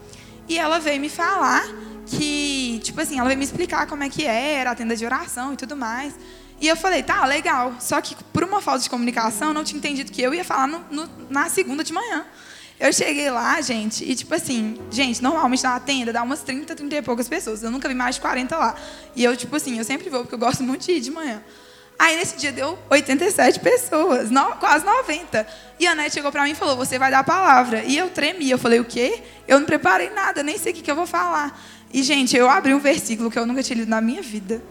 E 0.47 0.59
ela 0.59 0.79
veio 0.79 0.99
me 0.99 1.09
falar 1.09 1.63
que, 2.05 2.81
tipo 2.83 2.99
assim, 2.99 3.17
ela 3.17 3.27
veio 3.27 3.37
me 3.37 3.45
explicar 3.45 3.87
como 3.87 4.03
é 4.03 4.09
que 4.09 4.25
era 4.25 4.71
a 4.71 4.75
tenda 4.75 4.95
de 4.95 5.05
oração 5.05 5.53
e 5.53 5.55
tudo 5.55 5.77
mais. 5.77 6.13
E 6.63 6.67
eu 6.69 6.77
falei, 6.77 7.03
tá, 7.03 7.25
legal. 7.25 7.75
Só 7.77 7.99
que 7.99 8.15
por 8.31 8.41
uma 8.41 8.61
falta 8.61 8.83
de 8.83 8.89
comunicação, 8.89 9.49
eu 9.49 9.53
não 9.53 9.65
tinha 9.65 9.77
entendido 9.77 10.09
que 10.09 10.21
eu 10.21 10.33
ia 10.33 10.45
falar 10.45 10.65
no, 10.65 10.79
no, 10.89 11.09
na 11.29 11.49
segunda 11.49 11.83
de 11.83 11.91
manhã. 11.91 12.25
Eu 12.79 12.93
cheguei 12.93 13.29
lá, 13.29 13.59
gente, 13.59 14.09
e 14.09 14.15
tipo 14.15 14.33
assim, 14.33 14.79
gente, 14.89 15.21
normalmente 15.21 15.61
na 15.61 15.77
tenda 15.81 16.13
dá 16.13 16.23
umas 16.23 16.41
30, 16.41 16.73
30 16.73 16.95
e 16.95 17.01
poucas 17.01 17.27
pessoas. 17.27 17.63
Eu 17.63 17.69
nunca 17.69 17.89
vi 17.89 17.93
mais 17.93 18.15
de 18.15 18.21
40 18.21 18.57
lá. 18.57 18.75
E 19.13 19.25
eu, 19.25 19.35
tipo 19.35 19.53
assim, 19.57 19.77
eu 19.77 19.83
sempre 19.83 20.09
vou, 20.09 20.21
porque 20.21 20.35
eu 20.35 20.39
gosto 20.39 20.63
muito 20.63 20.85
de 20.85 20.93
ir 20.93 21.01
de 21.01 21.11
manhã. 21.11 21.43
Aí 21.99 22.15
nesse 22.15 22.37
dia 22.37 22.53
deu 22.53 22.79
87 22.89 23.59
pessoas, 23.59 24.31
no, 24.31 24.55
quase 24.55 24.85
90. 24.85 25.45
E 25.81 25.85
a 25.85 25.91
Anete 25.91 26.13
chegou 26.13 26.31
pra 26.31 26.45
mim 26.45 26.51
e 26.51 26.55
falou: 26.55 26.77
Você 26.77 26.97
vai 26.97 27.11
dar 27.11 27.19
a 27.19 27.23
palavra. 27.25 27.83
E 27.83 27.97
eu 27.97 28.09
tremi. 28.09 28.49
Eu 28.49 28.57
falei: 28.57 28.79
O 28.79 28.85
quê? 28.85 29.21
Eu 29.45 29.59
não 29.59 29.65
preparei 29.65 30.09
nada, 30.11 30.41
nem 30.41 30.57
sei 30.57 30.71
o 30.71 30.75
que, 30.75 30.81
que 30.81 30.89
eu 30.89 30.95
vou 30.95 31.05
falar. 31.05 31.61
E, 31.93 32.01
gente, 32.01 32.37
eu 32.37 32.49
abri 32.49 32.73
um 32.73 32.79
versículo 32.79 33.29
que 33.29 33.37
eu 33.37 33.45
nunca 33.45 33.61
tinha 33.61 33.77
lido 33.79 33.89
na 33.89 33.99
minha 33.99 34.21
vida. 34.21 34.63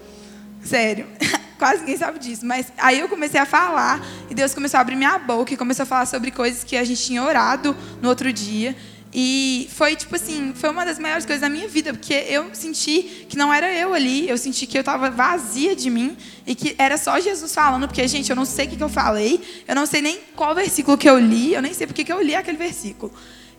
Sério. 0.64 1.06
Quase 1.58 1.80
ninguém 1.80 1.96
sabe 1.96 2.18
disso. 2.18 2.44
Mas 2.44 2.72
aí 2.76 2.98
eu 2.98 3.08
comecei 3.08 3.40
a 3.40 3.46
falar 3.46 4.04
e 4.28 4.34
Deus 4.34 4.52
começou 4.54 4.78
a 4.78 4.80
abrir 4.80 4.96
minha 4.96 5.18
boca 5.18 5.54
e 5.54 5.56
começou 5.56 5.84
a 5.84 5.86
falar 5.86 6.06
sobre 6.06 6.30
coisas 6.30 6.64
que 6.64 6.76
a 6.76 6.84
gente 6.84 7.02
tinha 7.02 7.22
orado 7.22 7.76
no 8.00 8.08
outro 8.08 8.32
dia. 8.32 8.76
E 9.14 9.68
foi 9.70 9.94
tipo 9.94 10.16
assim, 10.16 10.54
foi 10.54 10.70
uma 10.70 10.86
das 10.86 10.98
maiores 10.98 11.26
coisas 11.26 11.42
da 11.42 11.48
minha 11.48 11.68
vida, 11.68 11.92
porque 11.92 12.14
eu 12.14 12.48
senti 12.54 13.26
que 13.28 13.36
não 13.36 13.52
era 13.52 13.70
eu 13.70 13.92
ali, 13.92 14.26
eu 14.26 14.38
senti 14.38 14.66
que 14.66 14.78
eu 14.78 14.80
estava 14.80 15.10
vazia 15.10 15.76
de 15.76 15.90
mim 15.90 16.16
e 16.46 16.54
que 16.54 16.74
era 16.78 16.96
só 16.96 17.20
Jesus 17.20 17.54
falando, 17.54 17.86
porque, 17.86 18.08
gente, 18.08 18.30
eu 18.30 18.36
não 18.36 18.46
sei 18.46 18.66
o 18.66 18.70
que, 18.70 18.82
eu 18.82 18.88
falei, 18.88 19.38
eu 19.68 19.74
não 19.74 19.84
sei 19.84 20.00
nem 20.00 20.18
qual 20.34 20.54
versículo 20.54 20.96
que 20.96 21.08
eu 21.08 21.18
li, 21.18 21.52
eu 21.52 21.60
nem 21.60 21.74
sei 21.74 21.86
porque 21.86 22.04
que 22.04 22.12
eu 22.12 22.22
li 22.22 22.34
aquele 22.34 22.56
versículo. 22.56 23.12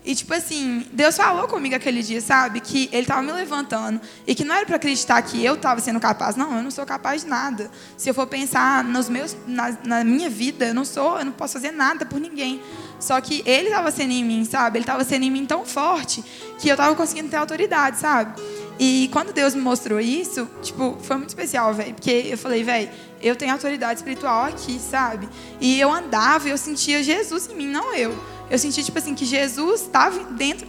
E, 0.04 0.14
tipo 0.14 0.34
assim, 0.34 0.84
Deus 0.92 1.16
falou 1.16 1.48
comigo 1.48 1.74
aquele 1.74 2.02
dia, 2.02 2.20
sabe? 2.20 2.60
Que 2.60 2.90
Ele 2.92 3.02
estava 3.02 3.22
me 3.22 3.32
levantando. 3.32 3.98
E 4.26 4.34
que 4.34 4.44
não 4.44 4.54
era 4.54 4.66
para 4.66 4.76
acreditar 4.76 5.22
que 5.22 5.42
eu 5.42 5.54
estava 5.54 5.80
sendo 5.80 5.98
capaz. 5.98 6.36
Não, 6.36 6.54
eu 6.58 6.62
não 6.62 6.70
sou 6.70 6.84
capaz 6.84 7.22
de 7.22 7.28
nada. 7.28 7.70
Se 7.96 8.10
eu 8.10 8.14
for 8.14 8.26
pensar 8.26 8.84
nos 8.84 9.08
meus, 9.08 9.34
na, 9.46 9.74
na 9.82 10.04
minha 10.04 10.28
vida, 10.28 10.66
eu 10.66 10.74
não 10.74 10.84
sou, 10.84 11.18
eu 11.18 11.24
não 11.24 11.32
posso 11.32 11.54
fazer 11.54 11.70
nada 11.70 12.04
por 12.04 12.20
ninguém. 12.20 12.60
Só 13.00 13.18
que 13.18 13.42
Ele 13.46 13.68
estava 13.68 13.90
sendo 13.90 14.12
em 14.12 14.22
mim, 14.22 14.44
sabe? 14.44 14.76
Ele 14.76 14.82
estava 14.82 15.02
sendo 15.04 15.24
em 15.24 15.30
mim 15.30 15.46
tão 15.46 15.64
forte 15.64 16.22
que 16.58 16.68
eu 16.68 16.74
estava 16.74 16.94
conseguindo 16.94 17.30
ter 17.30 17.36
autoridade, 17.36 17.98
sabe? 17.98 18.38
E 18.78 19.08
quando 19.10 19.32
Deus 19.32 19.54
me 19.54 19.62
mostrou 19.62 20.00
isso, 20.00 20.48
tipo, 20.60 20.98
foi 21.00 21.16
muito 21.16 21.30
especial, 21.30 21.72
velho. 21.72 21.94
Porque 21.94 22.26
eu 22.28 22.36
falei, 22.36 22.62
velho, 22.62 22.90
eu 23.22 23.34
tenho 23.34 23.52
autoridade 23.52 24.00
espiritual 24.00 24.44
aqui, 24.44 24.78
sabe? 24.78 25.28
E 25.60 25.80
eu 25.80 25.90
andava 25.90 26.46
e 26.48 26.50
eu 26.50 26.58
sentia 26.58 27.02
Jesus 27.02 27.48
em 27.48 27.56
mim, 27.56 27.68
não 27.68 27.94
eu. 27.94 28.14
Eu 28.50 28.58
senti, 28.58 28.84
tipo 28.84 28.98
assim, 28.98 29.14
que 29.14 29.24
Jesus 29.24 29.82
estava 29.82 30.18
dentro, 30.32 30.66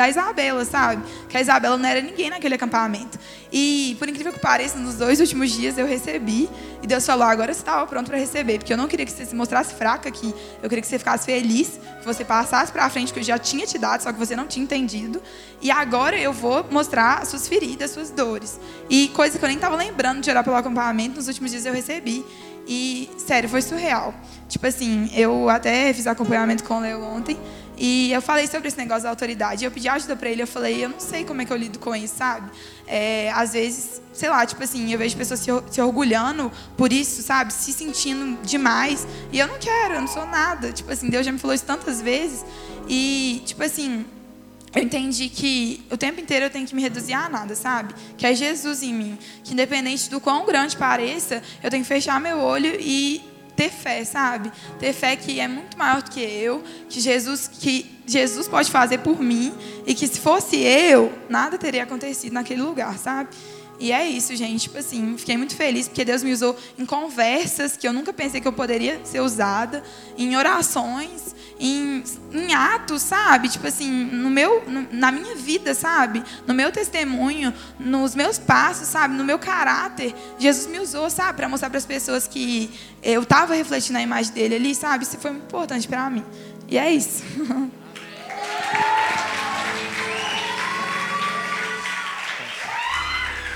da 0.00 0.08
Isabela, 0.08 0.64
sabe? 0.64 1.02
Que 1.28 1.36
a 1.36 1.40
Isabela 1.40 1.76
não 1.76 1.86
era 1.86 2.00
ninguém 2.00 2.30
naquele 2.30 2.54
acampamento. 2.54 3.18
E, 3.52 3.96
por 3.98 4.08
incrível 4.08 4.32
que 4.32 4.38
pareça, 4.38 4.78
nos 4.78 4.94
dois 4.94 5.20
últimos 5.20 5.50
dias 5.50 5.76
eu 5.76 5.86
recebi. 5.86 6.48
E 6.82 6.86
Deus 6.86 7.04
falou: 7.04 7.26
agora 7.26 7.52
você 7.52 7.60
estava 7.60 7.86
pronto 7.86 8.08
para 8.08 8.18
receber. 8.18 8.58
Porque 8.58 8.72
eu 8.72 8.78
não 8.78 8.88
queria 8.88 9.04
que 9.04 9.12
você 9.12 9.26
se 9.26 9.34
mostrasse 9.34 9.74
fraca 9.74 10.08
aqui. 10.08 10.34
Eu 10.62 10.68
queria 10.68 10.80
que 10.80 10.88
você 10.88 10.98
ficasse 10.98 11.26
feliz, 11.26 11.78
que 11.98 12.06
você 12.06 12.24
passasse 12.24 12.72
para 12.72 12.88
frente, 12.88 13.12
que 13.12 13.18
eu 13.18 13.22
já 13.22 13.38
tinha 13.38 13.66
te 13.66 13.76
dado, 13.76 14.02
só 14.02 14.12
que 14.12 14.18
você 14.18 14.34
não 14.34 14.46
tinha 14.46 14.64
entendido. 14.64 15.20
E 15.60 15.70
agora 15.70 16.18
eu 16.18 16.32
vou 16.32 16.64
mostrar 16.70 17.18
as 17.18 17.28
suas 17.28 17.46
feridas, 17.46 17.90
as 17.90 17.94
suas 17.94 18.10
dores. 18.10 18.58
E 18.88 19.08
coisa 19.08 19.38
que 19.38 19.44
eu 19.44 19.48
nem 19.48 19.56
estava 19.56 19.76
lembrando 19.76 20.22
de 20.22 20.30
orar 20.30 20.42
pelo 20.42 20.56
acampamento, 20.56 21.16
nos 21.16 21.28
últimos 21.28 21.50
dias 21.50 21.66
eu 21.66 21.74
recebi. 21.74 22.24
E, 22.72 23.10
sério, 23.18 23.48
foi 23.48 23.62
surreal. 23.62 24.14
Tipo 24.48 24.64
assim, 24.68 25.10
eu 25.12 25.48
até 25.48 25.92
fiz 25.92 26.06
acompanhamento 26.06 26.62
com 26.62 26.74
o 26.74 26.80
Leo 26.80 27.02
ontem. 27.02 27.36
E 27.76 28.12
eu 28.12 28.22
falei 28.22 28.46
sobre 28.46 28.68
esse 28.68 28.78
negócio 28.78 29.02
da 29.02 29.10
autoridade. 29.10 29.64
Eu 29.64 29.72
pedi 29.72 29.88
ajuda 29.88 30.14
para 30.14 30.28
ele. 30.28 30.42
Eu 30.42 30.46
falei, 30.46 30.84
eu 30.84 30.88
não 30.88 31.00
sei 31.00 31.24
como 31.24 31.42
é 31.42 31.44
que 31.44 31.52
eu 31.52 31.56
lido 31.56 31.80
com 31.80 31.96
isso, 31.96 32.14
sabe? 32.16 32.48
É, 32.86 33.32
às 33.32 33.54
vezes, 33.54 34.00
sei 34.12 34.28
lá, 34.28 34.46
tipo 34.46 34.62
assim, 34.62 34.92
eu 34.92 34.98
vejo 34.98 35.16
pessoas 35.16 35.40
se, 35.40 35.50
se 35.68 35.80
orgulhando 35.82 36.52
por 36.76 36.92
isso, 36.92 37.22
sabe? 37.22 37.52
Se 37.52 37.72
sentindo 37.72 38.40
demais. 38.44 39.04
E 39.32 39.40
eu 39.40 39.48
não 39.48 39.58
quero, 39.58 39.94
eu 39.94 40.00
não 40.02 40.08
sou 40.08 40.24
nada. 40.24 40.70
Tipo 40.70 40.92
assim, 40.92 41.10
Deus 41.10 41.26
já 41.26 41.32
me 41.32 41.40
falou 41.40 41.54
isso 41.54 41.64
tantas 41.64 42.00
vezes. 42.00 42.44
E, 42.88 43.42
tipo 43.44 43.64
assim, 43.64 44.06
eu 44.74 44.82
entendi 44.82 45.28
que 45.28 45.84
o 45.90 45.96
tempo 45.96 46.20
inteiro 46.20 46.46
eu 46.46 46.50
tenho 46.50 46.66
que 46.66 46.74
me 46.74 46.82
reduzir 46.82 47.12
a 47.12 47.28
nada, 47.28 47.56
sabe? 47.56 47.92
Que 48.16 48.26
é 48.26 48.34
Jesus 48.34 48.82
em 48.82 48.94
mim. 48.94 49.18
Que 49.42 49.52
independente 49.52 50.08
do 50.08 50.20
quão 50.20 50.46
grande 50.46 50.76
pareça, 50.76 51.42
eu 51.62 51.70
tenho 51.70 51.82
que 51.82 51.88
fechar 51.88 52.20
meu 52.20 52.38
olho 52.38 52.76
e 52.78 53.20
ter 53.56 53.68
fé, 53.68 54.04
sabe? 54.04 54.52
Ter 54.78 54.92
fé 54.92 55.16
que 55.16 55.40
é 55.40 55.48
muito 55.48 55.76
maior 55.76 56.02
do 56.02 56.10
que 56.10 56.20
eu, 56.20 56.62
que 56.88 57.00
Jesus, 57.00 57.48
que 57.48 58.00
Jesus 58.06 58.46
pode 58.46 58.70
fazer 58.70 58.98
por 58.98 59.20
mim 59.20 59.52
e 59.86 59.92
que 59.92 60.06
se 60.06 60.20
fosse 60.20 60.56
eu, 60.56 61.12
nada 61.28 61.58
teria 61.58 61.82
acontecido 61.82 62.32
naquele 62.32 62.62
lugar, 62.62 62.96
sabe? 62.96 63.30
E 63.80 63.92
é 63.92 64.06
isso, 64.06 64.36
gente. 64.36 64.62
Tipo 64.62 64.78
assim, 64.78 65.16
fiquei 65.18 65.36
muito 65.36 65.56
feliz 65.56 65.88
porque 65.88 66.04
Deus 66.04 66.22
me 66.22 66.32
usou 66.32 66.56
em 66.78 66.86
conversas 66.86 67.76
que 67.76 67.88
eu 67.88 67.92
nunca 67.92 68.12
pensei 68.12 68.40
que 68.40 68.46
eu 68.46 68.52
poderia 68.52 69.00
ser 69.04 69.20
usada, 69.20 69.82
em 70.16 70.36
orações, 70.36 71.34
em, 71.60 72.02
em 72.32 72.54
atos, 72.54 73.02
sabe? 73.02 73.50
Tipo 73.50 73.66
assim, 73.66 73.90
no 73.90 74.30
meu, 74.30 74.64
no, 74.66 74.88
na 74.90 75.12
minha 75.12 75.36
vida, 75.36 75.74
sabe? 75.74 76.24
No 76.46 76.54
meu 76.54 76.72
testemunho, 76.72 77.52
nos 77.78 78.14
meus 78.14 78.38
passos, 78.38 78.88
sabe? 78.88 79.14
No 79.14 79.24
meu 79.24 79.38
caráter. 79.38 80.14
Jesus 80.38 80.66
me 80.66 80.80
usou, 80.80 81.10
sabe? 81.10 81.36
Para 81.36 81.48
mostrar 81.48 81.68
para 81.68 81.78
as 81.78 81.84
pessoas 81.84 82.26
que 82.26 82.70
eu 83.02 83.22
estava 83.22 83.54
refletindo 83.54 83.98
a 83.98 84.02
imagem 84.02 84.32
dele 84.32 84.54
ali, 84.54 84.74
sabe? 84.74 85.04
Isso 85.04 85.18
foi 85.18 85.32
muito 85.32 85.44
importante 85.44 85.86
para 85.86 86.08
mim. 86.08 86.24
E 86.66 86.78
é 86.78 86.90
isso. 86.90 87.22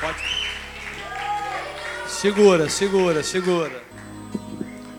Pode. 0.01 0.19
Segura, 2.07 2.69
segura, 2.69 3.23
segura. 3.23 3.83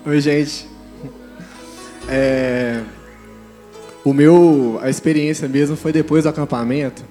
Oi, 0.04 0.20
gente. 0.20 0.68
É, 2.08 2.84
o 4.06 4.14
meu, 4.14 4.80
a 4.84 4.90
experiência 4.90 5.48
mesmo 5.48 5.76
foi 5.76 5.92
depois 5.92 6.24
do 6.24 6.30
acampamento. 6.30 7.04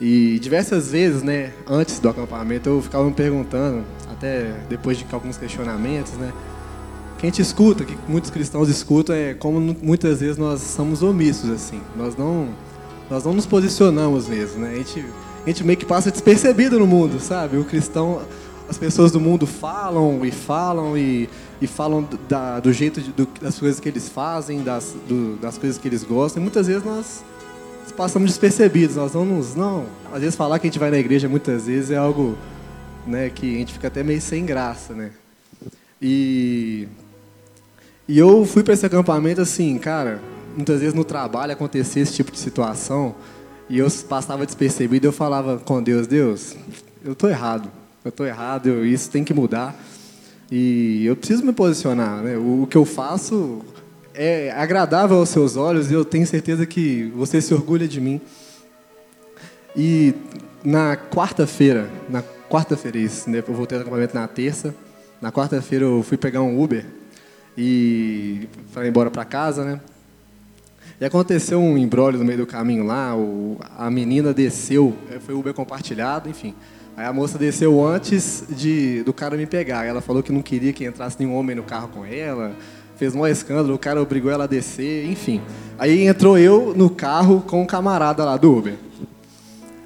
E 0.00 0.38
diversas 0.40 0.90
vezes, 0.90 1.22
né, 1.22 1.52
antes 1.68 1.98
do 1.98 2.08
acampamento, 2.08 2.68
eu 2.68 2.80
ficava 2.80 3.04
me 3.04 3.12
perguntando, 3.12 3.84
até 4.10 4.52
depois 4.68 4.96
de 4.96 5.04
alguns 5.12 5.36
questionamentos, 5.36 6.12
né, 6.12 6.32
que 7.18 7.26
a 7.26 7.28
gente 7.28 7.42
escuta, 7.42 7.84
que 7.84 7.96
muitos 8.08 8.30
cristãos 8.30 8.68
escutam, 8.68 9.14
é 9.14 9.34
como 9.34 9.60
muitas 9.82 10.20
vezes 10.20 10.36
nós 10.36 10.60
somos 10.60 11.02
omissos, 11.02 11.50
assim. 11.50 11.80
Nós 11.96 12.16
não, 12.16 12.48
nós 13.10 13.24
não 13.24 13.32
nos 13.32 13.46
posicionamos 13.46 14.28
mesmo, 14.28 14.60
né? 14.60 14.72
A 14.72 14.76
gente, 14.76 15.04
a 15.44 15.48
gente 15.48 15.64
meio 15.64 15.78
que 15.78 15.86
passa 15.86 16.10
despercebido 16.10 16.80
no 16.80 16.86
mundo, 16.86 17.20
sabe? 17.20 17.58
O 17.58 17.64
cristão, 17.64 18.22
as 18.68 18.76
pessoas 18.76 19.12
do 19.12 19.20
mundo 19.20 19.46
falam 19.46 20.24
e 20.24 20.32
falam 20.32 20.98
e 20.98 21.28
e 21.62 21.66
falam 21.68 22.06
da, 22.28 22.58
do 22.58 22.72
jeito 22.72 23.00
de, 23.00 23.12
do, 23.12 23.24
das 23.40 23.56
coisas 23.56 23.78
que 23.78 23.88
eles 23.88 24.08
fazem, 24.08 24.64
das, 24.64 24.96
do, 25.08 25.36
das 25.36 25.56
coisas 25.56 25.78
que 25.78 25.86
eles 25.86 26.02
gostam. 26.02 26.40
E 26.40 26.42
muitas 26.42 26.66
vezes 26.66 26.84
nós 26.84 27.22
passamos 27.96 28.30
despercebidos, 28.30 28.96
nós 28.96 29.14
não 29.14 29.24
nos. 29.24 29.54
Não, 29.54 29.86
às 30.12 30.20
vezes 30.20 30.34
falar 30.34 30.58
que 30.58 30.66
a 30.66 30.70
gente 30.70 30.80
vai 30.80 30.90
na 30.90 30.98
igreja 30.98 31.28
muitas 31.28 31.66
vezes 31.66 31.92
é 31.92 31.96
algo 31.96 32.36
né, 33.06 33.30
que 33.30 33.54
a 33.54 33.58
gente 33.58 33.74
fica 33.74 33.86
até 33.86 34.02
meio 34.02 34.20
sem 34.20 34.44
graça, 34.44 34.92
né? 34.92 35.12
E, 36.00 36.88
e 38.08 38.18
eu 38.18 38.44
fui 38.44 38.64
para 38.64 38.74
esse 38.74 38.84
acampamento 38.84 39.40
assim, 39.40 39.78
cara, 39.78 40.20
muitas 40.56 40.80
vezes 40.80 40.94
no 40.94 41.04
trabalho 41.04 41.52
acontecia 41.52 42.02
esse 42.02 42.12
tipo 42.12 42.32
de 42.32 42.38
situação 42.38 43.14
e 43.70 43.78
eu 43.78 43.88
passava 44.08 44.44
despercebido 44.44 45.06
eu 45.06 45.12
falava 45.12 45.58
com 45.58 45.80
Deus, 45.80 46.08
Deus, 46.08 46.56
eu 47.04 47.14
tô 47.14 47.28
errado, 47.28 47.70
eu 48.04 48.10
tô 48.10 48.24
errado, 48.24 48.68
eu, 48.68 48.84
isso 48.84 49.08
tem 49.08 49.22
que 49.22 49.32
mudar. 49.32 49.76
E 50.54 51.06
eu 51.06 51.16
preciso 51.16 51.46
me 51.46 51.52
posicionar. 51.54 52.22
Né? 52.22 52.36
O, 52.36 52.64
o 52.64 52.66
que 52.66 52.76
eu 52.76 52.84
faço 52.84 53.62
é 54.12 54.50
agradável 54.50 55.16
aos 55.16 55.30
seus 55.30 55.56
olhos 55.56 55.90
e 55.90 55.94
eu 55.94 56.04
tenho 56.04 56.26
certeza 56.26 56.66
que 56.66 57.10
você 57.16 57.40
se 57.40 57.54
orgulha 57.54 57.88
de 57.88 57.98
mim. 58.02 58.20
E 59.74 60.14
na 60.62 60.94
quarta-feira, 60.94 61.88
na 62.06 62.22
quarta-feira 62.50 62.98
isso, 62.98 63.30
né? 63.30 63.42
eu 63.48 63.54
voltei 63.54 63.78
do 63.78 63.80
acampamento 63.80 64.14
na 64.14 64.28
terça. 64.28 64.74
Na 65.22 65.32
quarta-feira 65.32 65.86
eu 65.86 66.02
fui 66.02 66.18
pegar 66.18 66.42
um 66.42 66.62
Uber 66.62 66.84
e 67.56 68.46
para 68.74 68.86
embora 68.86 69.10
para 69.10 69.24
casa, 69.24 69.64
né? 69.64 69.80
E 71.00 71.04
aconteceu 71.06 71.58
um 71.60 71.78
embrólio 71.78 72.18
no 72.18 72.26
meio 72.26 72.40
do 72.40 72.46
caminho 72.46 72.84
lá, 72.84 73.16
o, 73.16 73.58
a 73.78 73.90
menina 73.90 74.34
desceu, 74.34 74.94
foi 75.24 75.34
Uber 75.34 75.54
compartilhado, 75.54 76.28
enfim. 76.28 76.54
Aí 76.96 77.06
a 77.06 77.12
moça 77.12 77.38
desceu 77.38 77.84
antes 77.84 78.44
de, 78.50 79.02
do 79.02 79.12
cara 79.12 79.36
me 79.36 79.46
pegar. 79.46 79.86
Ela 79.86 80.00
falou 80.00 80.22
que 80.22 80.30
não 80.30 80.42
queria 80.42 80.72
que 80.72 80.84
entrasse 80.84 81.16
nenhum 81.18 81.34
homem 81.34 81.56
no 81.56 81.62
carro 81.62 81.88
com 81.88 82.04
ela. 82.04 82.52
Fez 82.96 83.14
um 83.14 83.26
escândalo, 83.26 83.74
o 83.74 83.78
cara 83.78 84.00
obrigou 84.00 84.30
ela 84.30 84.44
a 84.44 84.46
descer, 84.46 85.06
enfim. 85.06 85.40
Aí 85.78 86.06
entrou 86.06 86.38
eu 86.38 86.74
no 86.76 86.90
carro 86.90 87.42
com 87.46 87.62
um 87.62 87.66
camarada 87.66 88.24
lá 88.24 88.36
do 88.36 88.56
Uber. 88.56 88.74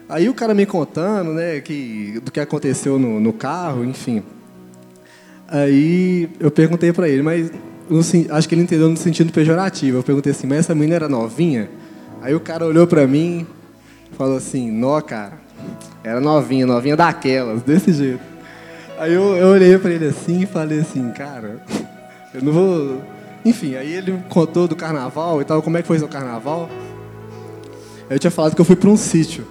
Aí 0.08 0.28
o 0.28 0.34
cara 0.34 0.52
me 0.52 0.66
contando, 0.66 1.32
né, 1.32 1.60
que, 1.60 2.20
do 2.22 2.30
que 2.30 2.38
aconteceu 2.38 2.98
no, 2.98 3.18
no 3.18 3.32
carro, 3.32 3.84
enfim. 3.84 4.22
Aí 5.48 6.28
eu 6.38 6.50
perguntei 6.50 6.92
para 6.92 7.08
ele, 7.08 7.22
mas 7.22 7.50
no, 7.88 8.00
acho 8.30 8.48
que 8.48 8.54
ele 8.54 8.62
entendeu 8.62 8.88
no 8.88 8.96
sentido 8.96 9.32
pejorativo. 9.32 9.98
Eu 9.98 10.02
perguntei 10.02 10.32
assim, 10.32 10.46
mas 10.46 10.58
essa 10.58 10.74
menina 10.74 10.96
era 10.96 11.08
novinha? 11.08 11.70
Aí 12.20 12.34
o 12.34 12.40
cara 12.40 12.66
olhou 12.66 12.86
para 12.86 13.06
mim, 13.06 13.46
falou 14.16 14.36
assim, 14.36 14.70
nó, 14.70 15.00
cara, 15.00 15.45
era 16.06 16.20
novinha, 16.20 16.64
novinha 16.64 16.96
daquelas, 16.96 17.62
desse 17.62 17.92
jeito. 17.92 18.20
Aí 18.96 19.12
eu, 19.12 19.36
eu 19.36 19.48
olhei 19.48 19.76
para 19.76 19.90
ele 19.90 20.06
assim 20.06 20.42
e 20.42 20.46
falei 20.46 20.78
assim, 20.78 21.10
cara, 21.10 21.60
eu 22.32 22.40
não 22.42 22.52
vou. 22.52 23.02
Enfim, 23.44 23.74
aí 23.74 23.92
ele 23.92 24.16
contou 24.28 24.68
do 24.68 24.76
carnaval 24.76 25.42
e 25.42 25.44
tal, 25.44 25.60
como 25.60 25.76
é 25.76 25.82
que 25.82 25.88
foi 25.88 25.98
seu 25.98 26.06
carnaval. 26.06 26.70
Eu 28.08 28.20
tinha 28.20 28.30
falado 28.30 28.54
que 28.54 28.60
eu 28.60 28.64
fui 28.64 28.76
para 28.76 28.88
um 28.88 28.96
sítio. 28.96 29.44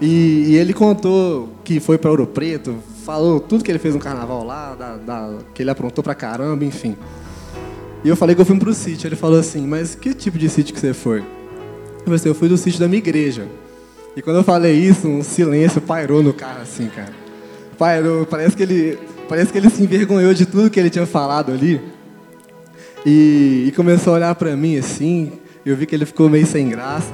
E, 0.00 0.46
e, 0.48 0.56
ele 0.56 0.72
contou 0.72 1.50
que 1.62 1.80
foi 1.80 1.98
para 1.98 2.10
Ouro 2.10 2.26
Preto, 2.26 2.76
falou 3.04 3.38
tudo 3.38 3.62
que 3.62 3.70
ele 3.70 3.78
fez 3.78 3.94
no 3.94 4.00
carnaval 4.00 4.44
lá, 4.44 4.74
da, 4.74 4.96
da, 4.96 5.38
que 5.52 5.62
ele 5.62 5.70
aprontou 5.70 6.02
pra 6.02 6.14
caramba, 6.14 6.64
enfim. 6.64 6.96
E 8.02 8.08
eu 8.08 8.16
falei 8.16 8.34
que 8.34 8.40
eu 8.40 8.46
fui 8.46 8.58
para 8.58 8.70
o 8.70 8.74
sítio. 8.74 9.06
Ele 9.06 9.16
falou 9.16 9.38
assim, 9.38 9.66
mas 9.66 9.94
que 9.94 10.14
tipo 10.14 10.38
de 10.38 10.48
sítio 10.48 10.72
que 10.72 10.80
você 10.80 10.94
foi? 10.94 11.18
Eu 11.18 12.04
falei 12.04 12.16
assim, 12.16 12.28
eu 12.28 12.34
fui 12.34 12.48
do 12.48 12.56
sítio 12.56 12.80
da 12.80 12.88
minha 12.88 12.98
igreja. 12.98 13.46
E 14.18 14.22
quando 14.22 14.38
eu 14.38 14.42
falei 14.42 14.74
isso, 14.74 15.06
um 15.06 15.22
silêncio 15.22 15.80
pairou 15.80 16.24
no 16.24 16.32
carro, 16.32 16.62
assim, 16.62 16.88
cara. 16.88 17.12
Pairou, 17.78 18.26
parece 18.26 18.56
que 18.56 18.64
ele, 18.64 18.98
parece 19.28 19.52
que 19.52 19.58
ele 19.58 19.70
se 19.70 19.80
envergonhou 19.80 20.34
de 20.34 20.44
tudo 20.44 20.68
que 20.68 20.80
ele 20.80 20.90
tinha 20.90 21.06
falado 21.06 21.52
ali. 21.52 21.80
E, 23.06 23.66
e 23.68 23.72
começou 23.76 24.14
a 24.14 24.16
olhar 24.16 24.34
para 24.34 24.56
mim 24.56 24.76
assim. 24.76 25.34
Eu 25.64 25.76
vi 25.76 25.86
que 25.86 25.94
ele 25.94 26.04
ficou 26.04 26.28
meio 26.28 26.44
sem 26.48 26.68
graça. 26.68 27.12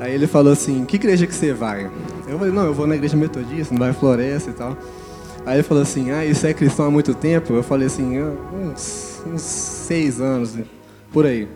Aí 0.00 0.14
ele 0.14 0.26
falou 0.26 0.54
assim: 0.54 0.86
Que 0.86 0.96
igreja 0.96 1.26
que 1.26 1.34
você 1.34 1.52
vai? 1.52 1.90
Eu 2.26 2.38
falei: 2.38 2.54
Não, 2.54 2.64
eu 2.64 2.72
vou 2.72 2.86
na 2.86 2.94
igreja 2.94 3.14
metodista, 3.14 3.74
não 3.74 3.80
vai 3.80 3.92
floresta 3.92 4.48
e 4.48 4.54
tal. 4.54 4.74
Aí 5.44 5.56
ele 5.56 5.64
falou 5.64 5.82
assim: 5.82 6.12
Ah, 6.12 6.24
isso 6.24 6.46
é 6.46 6.54
cristão 6.54 6.86
há 6.86 6.90
muito 6.90 7.12
tempo? 7.12 7.52
Eu 7.52 7.62
falei 7.62 7.88
assim: 7.88 8.22
uns, 8.22 9.22
uns 9.26 9.42
seis 9.42 10.18
anos, 10.18 10.54
por 11.12 11.26
aí. 11.26 11.46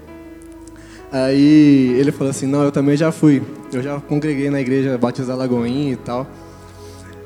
Aí 1.12 1.94
ele 1.98 2.12
falou 2.12 2.30
assim: 2.30 2.46
Não, 2.46 2.62
eu 2.62 2.72
também 2.72 2.96
já 2.96 3.10
fui. 3.10 3.42
Eu 3.72 3.82
já 3.82 4.00
congreguei 4.00 4.50
na 4.50 4.60
igreja 4.60 4.96
Batista 4.96 5.34
Lagoinha 5.34 5.92
e 5.92 5.96
tal. 5.96 6.26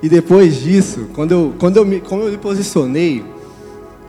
E 0.03 0.09
depois 0.09 0.61
disso, 0.61 1.09
quando 1.15 1.33
eu, 1.33 1.55
quando 1.59 1.77
eu, 1.79 1.85
me, 1.85 2.01
quando 2.01 2.25
eu 2.25 2.31
me 2.31 2.37
posicionei, 2.37 3.25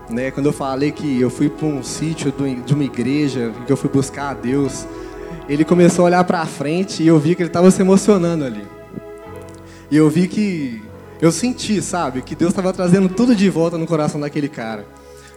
né, 0.09 0.29
quando 0.31 0.47
eu 0.47 0.53
falei 0.53 0.91
que 0.91 1.19
eu 1.21 1.29
fui 1.29 1.49
para 1.49 1.67
um 1.67 1.81
sítio 1.81 2.33
de 2.65 2.73
uma 2.73 2.83
igreja, 2.83 3.53
que 3.65 3.71
eu 3.71 3.77
fui 3.77 3.89
buscar 3.89 4.31
a 4.31 4.33
Deus, 4.33 4.85
ele 5.47 5.63
começou 5.63 6.03
a 6.03 6.07
olhar 6.07 6.23
para 6.23 6.45
frente 6.45 7.01
e 7.01 7.07
eu 7.07 7.17
vi 7.17 7.35
que 7.35 7.43
ele 7.43 7.49
estava 7.49 7.71
se 7.71 7.81
emocionando 7.81 8.43
ali. 8.43 8.63
E 9.89 9.95
eu 9.95 10.09
vi 10.09 10.27
que 10.27 10.81
eu 11.21 11.31
senti, 11.31 11.81
sabe, 11.81 12.21
que 12.21 12.35
Deus 12.35 12.51
estava 12.51 12.73
trazendo 12.73 13.07
tudo 13.07 13.35
de 13.35 13.49
volta 13.49 13.77
no 13.77 13.85
coração 13.87 14.19
daquele 14.19 14.49
cara. 14.49 14.85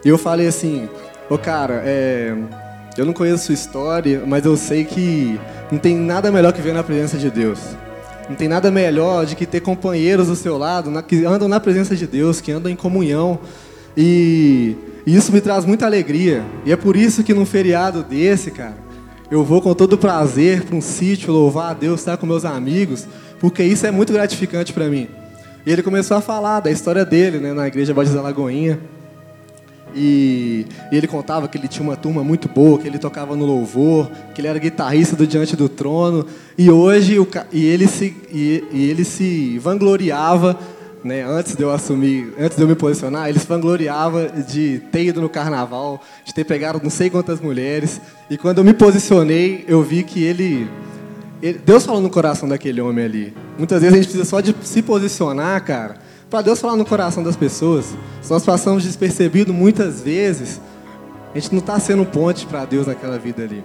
E 0.05 0.09
eu 0.09 0.19
falei 0.19 0.47
assim: 0.47 0.89
"Ô 1.31 1.39
cara, 1.39 1.83
é, 1.85 2.35
Eu 2.99 3.07
não 3.07 3.13
conheço 3.13 3.45
sua 3.45 3.55
história, 3.55 4.25
mas 4.27 4.45
eu 4.45 4.57
sei 4.57 4.85
que 4.85 5.39
não 5.71 5.79
tem 5.79 5.97
nada 5.97 6.33
melhor 6.33 6.53
que 6.53 6.61
ver 6.61 6.75
na 6.75 6.83
presença 6.83 7.17
de 7.17 7.31
Deus. 7.31 7.61
Não 8.29 8.35
tem 8.35 8.49
nada 8.49 8.73
melhor 8.73 9.25
de 9.25 9.37
que 9.37 9.47
ter 9.47 9.61
companheiros 9.61 10.27
do 10.27 10.35
seu 10.35 10.59
lado, 10.59 10.91
que 11.05 11.25
andam 11.25 11.47
na 11.47 11.61
presença 11.61 11.95
de 11.95 12.09
Deus, 12.09 12.41
que 12.41 12.51
andam 12.51 12.73
em 12.73 12.75
comunhão. 12.75 13.39
E, 13.97 14.75
e 15.07 15.15
isso 15.15 15.33
me 15.33 15.41
traz 15.41 15.65
muita 15.65 15.87
alegria. 15.87 16.45
E 16.67 16.73
é 16.73 16.77
por 16.77 16.97
isso 16.97 17.23
que 17.23 17.33
num 17.33 17.47
feriado 17.47 18.03
desse, 18.03 18.51
cara, 18.51 18.77
eu 19.31 19.45
vou 19.45 19.63
com 19.63 19.73
todo 19.75 19.97
prazer 19.97 20.65
para 20.65 20.75
um 20.75 20.81
sítio 20.81 21.33
louvar 21.33 21.71
a 21.71 21.75
Deus, 21.75 22.01
estar 22.01 22.17
com 22.17 22.27
meus 22.27 22.45
amigos, 22.45 23.07
porque 23.39 23.63
isso 23.63 23.87
é 23.87 23.93
muito 23.93 24.13
gratificante 24.13 24.73
para 24.73 24.89
mim. 24.89 25.09
E 25.65 25.71
ele 25.71 25.85
começou 25.85 26.17
a 26.17 26.21
falar 26.21 26.59
da 26.59 26.71
história 26.73 27.05
dele 27.05 27.39
né, 27.39 27.53
na 27.53 27.69
Igreja 27.69 27.95
Batista 27.95 28.21
Lagoinha. 28.21 28.81
E, 29.95 30.67
e, 30.93 30.97
ele 30.97 31.07
contava 31.07 31.49
que 31.49 31.57
ele 31.57 31.69
tinha 31.69 31.83
uma 31.83 31.97
turma 31.97 32.23
muito 32.23 32.49
boa, 32.49 32.79
que 32.79 32.87
ele 32.87 32.99
tocava 32.99 33.35
no 33.35 33.45
louvor, 33.45 34.11
que 34.35 34.41
ele 34.41 34.49
era 34.49 34.59
guitarrista 34.59 35.17
do 35.17 35.27
Diante 35.27 35.57
do 35.57 35.69
Trono. 35.69 36.27
E 36.57 36.71
hoje 36.71 37.19
o, 37.19 37.27
e 37.53 37.65
ele, 37.65 37.87
se, 37.87 38.17
e, 38.31 38.65
e 38.73 38.91
ele 38.91 39.05
se 39.05 39.59
vangloriava, 39.59 40.59
né, 41.03 41.25
antes 41.25 41.55
de 41.55 41.63
eu 41.63 41.71
assumir, 41.71 42.33
antes 42.39 42.57
de 42.57 42.63
eu 42.63 42.69
me 42.69 42.75
posicionar, 42.75 43.29
ele 43.29 43.39
se 43.39 43.47
vangloriava 43.47 44.29
de 44.29 44.81
ter 44.91 45.05
ido 45.05 45.21
no 45.21 45.29
carnaval, 45.29 46.03
de 46.25 46.35
ter 46.35 46.45
pegado 46.45 46.81
não 46.83 46.91
sei 46.91 47.09
quantas 47.09 47.41
mulheres. 47.41 48.01
E 48.29 48.37
quando 48.37 48.59
eu 48.59 48.65
me 48.65 48.75
posicionei, 48.75 49.65
eu 49.69 49.83
vi 49.83 50.03
que 50.03 50.23
ele, 50.23 50.69
ele 51.43 51.59
Deus 51.65 51.87
falou 51.87 52.01
no 52.01 52.11
coração 52.11 52.49
daquele 52.49 52.81
homem 52.81 53.05
ali. 53.05 53.35
Muitas 53.57 53.81
vezes 53.81 53.95
a 53.95 53.97
gente 53.97 54.07
precisa 54.07 54.29
só 54.29 54.41
de 54.41 54.55
se 54.63 54.83
posicionar, 54.83 55.65
cara 55.65 56.08
para 56.31 56.43
Deus 56.43 56.61
falar 56.61 56.77
no 56.77 56.85
coração 56.85 57.23
das 57.23 57.37
pessoas. 57.37 57.97
Se 58.21 58.31
nós 58.31 58.45
passamos 58.45 58.83
despercebido 58.85 59.53
muitas 59.53 60.03
vezes, 60.03 60.61
a 61.35 61.39
gente 61.39 61.53
não 61.53 61.61
está 61.61 61.79
sendo 61.79 62.05
ponte 62.05 62.47
para 62.47 62.65
Deus 62.65 62.87
naquela 62.87 63.19
vida 63.19 63.43
ali. 63.43 63.65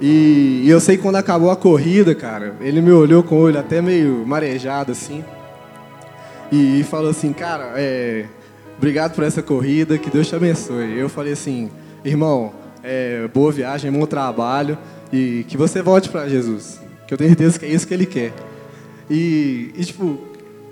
E, 0.00 0.62
e, 0.64 0.70
eu 0.70 0.80
sei 0.80 0.96
que 0.96 1.02
quando 1.02 1.16
acabou 1.16 1.50
a 1.50 1.56
corrida, 1.56 2.14
cara, 2.14 2.54
ele 2.60 2.80
me 2.80 2.92
olhou 2.92 3.22
com 3.22 3.34
o 3.34 3.38
olho 3.38 3.58
até 3.58 3.82
meio 3.82 4.24
marejado 4.26 4.92
assim. 4.92 5.24
E, 6.52 6.80
e 6.80 6.84
falou 6.84 7.10
assim, 7.10 7.32
cara, 7.32 7.72
é, 7.76 8.26
obrigado 8.76 9.14
por 9.14 9.24
essa 9.24 9.42
corrida, 9.42 9.98
que 9.98 10.08
Deus 10.08 10.28
te 10.28 10.36
abençoe. 10.36 10.96
Eu 10.96 11.08
falei 11.08 11.32
assim, 11.32 11.68
irmão, 12.04 12.52
é, 12.82 13.28
boa 13.34 13.50
viagem, 13.50 13.90
bom 13.90 14.06
trabalho 14.06 14.78
e 15.12 15.44
que 15.48 15.56
você 15.56 15.82
volte 15.82 16.08
para 16.08 16.28
Jesus. 16.28 16.80
Que 17.06 17.14
eu 17.14 17.18
tenho 17.18 17.30
certeza 17.30 17.58
que 17.58 17.66
é 17.66 17.68
isso 17.68 17.86
que 17.86 17.94
ele 17.94 18.06
quer. 18.06 18.32
E, 19.10 19.72
e 19.76 19.84
tipo, 19.84 20.27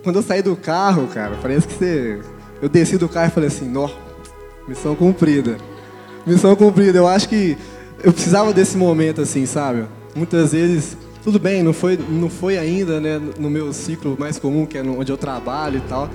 quando 0.07 0.16
eu 0.16 0.22
saí 0.22 0.40
do 0.40 0.54
carro, 0.54 1.09
cara, 1.09 1.36
parece 1.42 1.66
que 1.66 1.74
você. 1.74 2.20
Eu 2.62 2.68
desci 2.68 2.96
do 2.96 3.09
carro 3.09 3.26
e 3.26 3.30
falei 3.32 3.48
assim, 3.48 3.68
missão 4.68 4.94
cumprida. 4.94 5.57
Missão 6.24 6.54
cumprida. 6.54 6.96
Eu 6.96 7.09
acho 7.09 7.28
que 7.28 7.59
eu 8.04 8.12
precisava 8.12 8.52
desse 8.52 8.76
momento, 8.76 9.20
assim, 9.20 9.44
sabe? 9.46 9.84
Muitas 10.14 10.52
vezes, 10.52 10.96
tudo 11.24 11.40
bem, 11.40 11.61
não 11.61 11.72
foi, 11.72 11.98
não 12.09 12.30
foi 12.30 12.57
ainda, 12.57 13.00
né, 13.00 13.20
no 13.36 13.50
meu 13.50 13.72
ciclo 13.72 14.16
mais 14.16 14.38
comum, 14.38 14.64
que 14.64 14.78
é 14.78 14.82
onde 14.82 15.11
eu 15.11 15.16
trabalho 15.16 15.78
e 15.78 15.88
tal. 15.88 16.09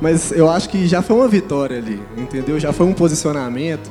Mas 0.00 0.32
eu 0.32 0.50
acho 0.50 0.68
que 0.68 0.84
já 0.88 1.00
foi 1.00 1.14
uma 1.14 1.28
vitória 1.28 1.78
ali, 1.78 2.02
entendeu? 2.16 2.58
Já 2.58 2.72
foi 2.72 2.84
um 2.84 2.92
posicionamento. 2.92 3.88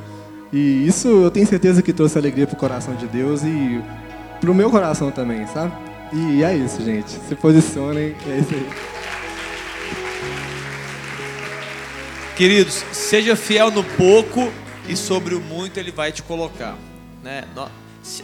E 0.51 0.85
isso 0.85 1.07
eu 1.07 1.31
tenho 1.31 1.47
certeza 1.47 1.81
que 1.81 1.93
trouxe 1.93 2.17
alegria 2.17 2.45
pro 2.45 2.57
coração 2.57 2.93
de 2.93 3.07
Deus 3.07 3.41
e 3.43 3.81
pro 4.41 4.53
meu 4.53 4.69
coração 4.69 5.11
também, 5.11 5.47
sabe? 5.47 5.71
E 6.11 6.43
é 6.43 6.53
isso, 6.57 6.83
gente. 6.83 7.09
Se 7.09 7.35
posicionem, 7.35 8.13
é 8.27 8.37
isso 8.37 8.53
aí. 8.53 8.94
Queridos, 12.35 12.83
seja 12.91 13.33
fiel 13.33 13.71
no 13.71 13.81
pouco 13.81 14.51
e 14.89 14.95
sobre 14.97 15.35
o 15.35 15.39
muito 15.39 15.79
ele 15.79 15.89
vai 15.89 16.11
te 16.11 16.21
colocar, 16.21 16.77
né? 17.23 17.45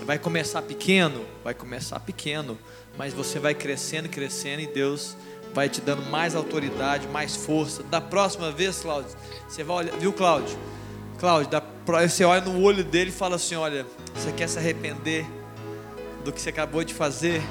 Vai 0.05 0.19
começar 0.19 0.61
pequeno, 0.63 1.25
vai 1.41 1.53
começar 1.53 1.97
pequeno, 2.01 2.57
mas 2.97 3.13
você 3.13 3.39
vai 3.39 3.55
crescendo, 3.55 4.09
crescendo 4.09 4.61
e 4.63 4.67
Deus 4.67 5.15
vai 5.53 5.69
te 5.69 5.79
dando 5.79 6.03
mais 6.09 6.35
autoridade, 6.35 7.07
mais 7.07 7.37
força. 7.37 7.83
Da 7.83 8.01
próxima 8.01 8.51
vez, 8.51 8.81
Cláudio, 8.81 9.11
você 9.47 9.63
vai 9.63 9.77
olhar, 9.77 9.95
viu, 9.97 10.11
Cláudio? 10.11 10.59
Cláudio, 11.17 11.49
você 11.85 12.25
olha 12.25 12.41
no 12.41 12.61
olho 12.61 12.83
dele 12.83 13.11
e 13.11 13.13
fala 13.13 13.37
assim: 13.37 13.55
olha, 13.55 13.87
você 14.13 14.33
quer 14.33 14.49
se 14.49 14.59
arrepender 14.59 15.25
do 16.25 16.33
que 16.33 16.41
você 16.41 16.49
acabou 16.49 16.83
de 16.83 16.93
fazer? 16.93 17.41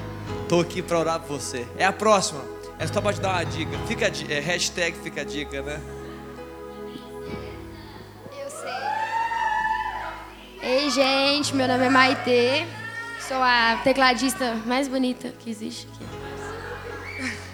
Estou 0.43 0.61
aqui 0.61 0.83
para 0.83 0.99
orar 0.99 1.19
por 1.21 1.39
você. 1.39 1.65
É 1.75 1.85
a 1.85 1.91
próxima. 1.91 2.41
É 2.77 2.85
só 2.85 3.01
para 3.01 3.13
te 3.13 3.19
dar 3.19 3.29
uma 3.29 3.43
dica. 3.45 3.71
Fica 3.87 4.11
é, 4.29 4.39
hashtag 4.39 4.95
fica 5.01 5.21
a 5.21 5.23
dica, 5.23 5.63
né? 5.63 5.81
Ei, 10.63 10.91
gente, 10.91 11.55
meu 11.55 11.67
nome 11.67 11.85
é 11.85 11.89
Maitê. 11.89 12.67
Sou 13.27 13.41
a 13.41 13.79
tecladista 13.83 14.53
mais 14.65 14.87
bonita 14.87 15.29
que 15.39 15.49
existe 15.49 15.87
aqui. 15.87 17.41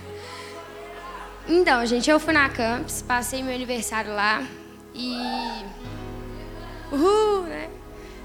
Então, 1.50 1.86
gente, 1.86 2.10
eu 2.10 2.20
fui 2.20 2.34
na 2.34 2.50
Campus, 2.50 3.02
passei 3.02 3.42
meu 3.42 3.56
aniversário 3.56 4.14
lá 4.14 4.44
e. 4.94 5.16
Uhul, 6.92 7.44
né? 7.44 7.70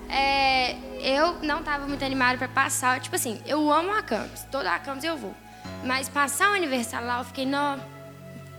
É, 0.08 0.76
eu 1.00 1.34
não 1.42 1.60
estava 1.60 1.86
muito 1.86 2.04
animada 2.04 2.36
para 2.36 2.48
passar. 2.48 2.98
Tipo 2.98 3.14
assim, 3.14 3.40
eu 3.46 3.70
amo 3.70 3.92
a 3.92 4.02
Campus, 4.02 4.42
toda 4.50 4.74
a 4.74 4.78
Campus 4.80 5.04
eu 5.04 5.16
vou. 5.16 5.32
Mas 5.84 6.08
passar 6.08 6.50
o 6.50 6.54
aniversário 6.54 7.06
lá, 7.06 7.18
eu 7.20 7.24
fiquei, 7.24 7.46
não, 7.46 7.80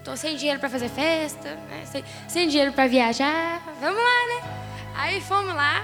tô 0.05 0.15
sem 0.15 0.37
dinheiro 0.37 0.61
para 0.61 0.69
fazer 0.69 0.87
festa, 0.87 1.55
né? 1.69 1.83
sem, 1.85 2.05
sem 2.29 2.47
dinheiro 2.47 2.71
para 2.71 2.87
viajar, 2.87 3.61
vamos 3.81 4.01
lá, 4.01 4.27
né? 4.27 4.63
Aí 4.95 5.19
fomos 5.19 5.53
lá, 5.53 5.83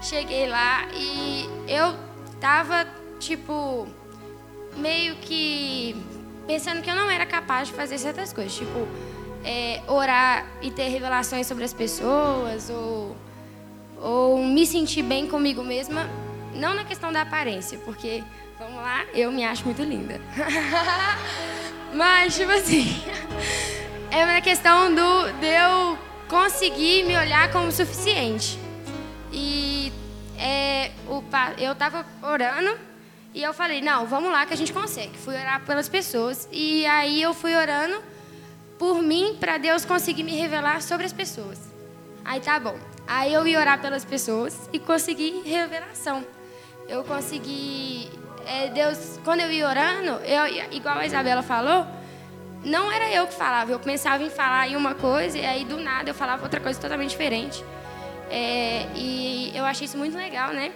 Cheguei 0.00 0.46
lá 0.48 0.86
e 0.94 1.48
eu 1.66 1.96
tava, 2.40 2.86
tipo, 3.18 3.86
meio 4.76 5.16
que 5.16 5.96
pensando 6.46 6.80
que 6.82 6.90
eu 6.90 6.94
não 6.94 7.10
era 7.10 7.26
capaz 7.26 7.68
de 7.68 7.74
fazer 7.74 7.98
certas 7.98 8.32
coisas. 8.32 8.54
Tipo, 8.54 8.88
é, 9.44 9.80
orar 9.86 10.46
e 10.62 10.70
ter 10.70 10.88
revelações 10.88 11.46
sobre 11.46 11.64
as 11.64 11.72
pessoas, 11.72 12.70
ou, 12.70 13.16
ou 14.00 14.44
me 14.44 14.66
sentir 14.66 15.02
bem 15.02 15.26
comigo 15.26 15.62
mesma. 15.62 16.08
Não 16.54 16.74
na 16.74 16.84
questão 16.84 17.12
da 17.12 17.22
aparência, 17.22 17.78
porque, 17.84 18.22
vamos 18.58 18.76
lá, 18.76 19.04
eu 19.14 19.30
me 19.30 19.44
acho 19.44 19.64
muito 19.64 19.82
linda. 19.82 20.20
Mas, 21.94 22.36
tipo 22.36 22.50
assim, 22.50 23.02
é 24.10 24.24
na 24.24 24.40
questão 24.40 24.94
do, 24.94 25.32
de 25.40 25.46
eu 25.46 25.98
conseguir 26.28 27.04
me 27.04 27.16
olhar 27.16 27.50
como 27.52 27.70
suficiente. 27.70 28.58
E 29.30 29.67
é, 30.38 30.92
o, 31.06 31.22
eu 31.58 31.72
estava 31.72 32.06
orando 32.22 32.78
e 33.34 33.42
eu 33.42 33.52
falei, 33.52 33.80
não, 33.80 34.06
vamos 34.06 34.30
lá 34.30 34.46
que 34.46 34.54
a 34.54 34.56
gente 34.56 34.72
consegue. 34.72 35.16
Fui 35.18 35.34
orar 35.34 35.60
pelas 35.64 35.88
pessoas 35.88 36.48
e 36.50 36.86
aí 36.86 37.20
eu 37.20 37.34
fui 37.34 37.54
orando 37.54 38.02
por 38.78 39.02
mim 39.02 39.36
para 39.38 39.58
Deus 39.58 39.84
conseguir 39.84 40.22
me 40.22 40.36
revelar 40.36 40.80
sobre 40.80 41.04
as 41.04 41.12
pessoas. 41.12 41.58
Aí 42.24 42.40
tá 42.40 42.58
bom. 42.58 42.78
Aí 43.06 43.32
eu 43.32 43.46
ia 43.46 43.58
orar 43.58 43.80
pelas 43.80 44.04
pessoas 44.04 44.68
e 44.72 44.78
consegui 44.78 45.42
revelação. 45.44 46.24
Eu 46.88 47.02
consegui. 47.04 48.10
É, 48.46 48.68
Deus, 48.68 49.18
quando 49.24 49.40
eu 49.40 49.50
ia 49.50 49.68
orando, 49.68 50.10
eu, 50.24 50.72
igual 50.72 50.98
a 50.98 51.06
Isabela 51.06 51.42
falou, 51.42 51.86
não 52.64 52.90
era 52.90 53.10
eu 53.10 53.26
que 53.26 53.34
falava. 53.34 53.72
Eu 53.72 53.78
começava 53.78 54.22
em 54.22 54.30
falar 54.30 54.68
em 54.68 54.76
uma 54.76 54.94
coisa 54.94 55.38
e 55.38 55.44
aí 55.44 55.64
do 55.64 55.78
nada 55.78 56.10
eu 56.10 56.14
falava 56.14 56.42
outra 56.42 56.60
coisa 56.60 56.80
totalmente 56.80 57.10
diferente. 57.10 57.64
É, 58.30 58.86
e 58.94 59.52
eu 59.54 59.64
achei 59.64 59.86
isso 59.86 59.96
muito 59.96 60.16
legal, 60.16 60.52
né? 60.52 60.72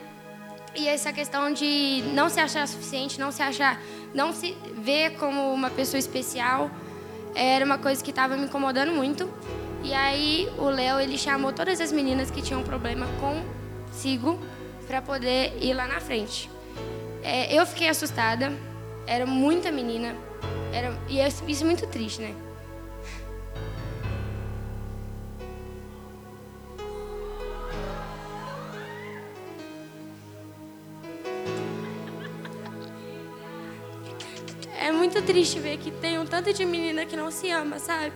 E 0.74 0.88
essa 0.88 1.12
questão 1.12 1.53
de 1.53 2.03
não 2.14 2.28
se 2.28 2.40
achar 2.40 2.66
suficiente, 2.66 3.20
não 3.20 3.30
se 3.30 3.42
achar, 3.42 3.80
não 4.14 4.32
se 4.32 4.57
ver 4.74 5.16
como 5.16 5.53
uma 5.53 5.68
pessoa 5.68 5.98
especial, 5.98 6.70
era 7.34 7.64
uma 7.64 7.78
coisa 7.78 8.03
que 8.03 8.11
estava 8.11 8.36
me 8.36 8.44
incomodando 8.44 8.92
muito. 8.92 9.28
E 9.84 9.92
aí 9.92 10.48
o 10.59 10.64
Léo 10.64 11.00
ele 11.00 11.18
chamou 11.18 11.53
todas 11.53 11.80
as 11.80 11.92
meninas 11.92 12.30
que 12.30 12.40
tinham 12.40 12.62
problema 12.62 13.07
consigo 13.20 14.38
para 14.86 15.03
poder 15.03 15.53
ir 15.61 15.74
lá 15.74 15.86
na 15.86 16.00
frente. 16.00 16.48
É, 17.22 17.55
eu 17.55 17.66
fiquei 17.66 17.88
assustada, 17.88 18.53
era 19.07 19.26
muita 19.26 19.70
menina, 19.70 20.16
era, 20.72 20.96
e 21.09 21.20
isso 21.20 21.62
é 21.62 21.66
muito 21.66 21.86
triste, 21.86 22.22
né? 22.22 22.34
Muito 34.91 35.22
triste 35.22 35.61
ver 35.61 35.78
que 35.78 35.91
tem 35.91 36.18
um 36.18 36.26
tanto 36.26 36.53
de 36.53 36.64
menina 36.64 37.07
que 37.07 37.16
não 37.16 37.30
se 37.30 37.51
ama, 37.51 37.78
sabe? 37.78 38.12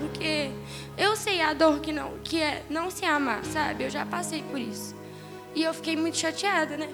Porque 0.00 0.50
eu 0.96 1.14
sei 1.14 1.40
a 1.40 1.52
dor 1.52 1.80
que 1.80 1.92
não, 1.92 2.18
que 2.24 2.42
é 2.42 2.64
não 2.68 2.90
se 2.90 3.04
amar, 3.04 3.44
sabe? 3.44 3.84
Eu 3.84 3.90
já 3.90 4.04
passei 4.04 4.42
por 4.42 4.58
isso. 4.58 4.96
E 5.54 5.62
eu 5.62 5.72
fiquei 5.74 5.96
muito 5.96 6.16
chateada, 6.16 6.76
né? 6.76 6.88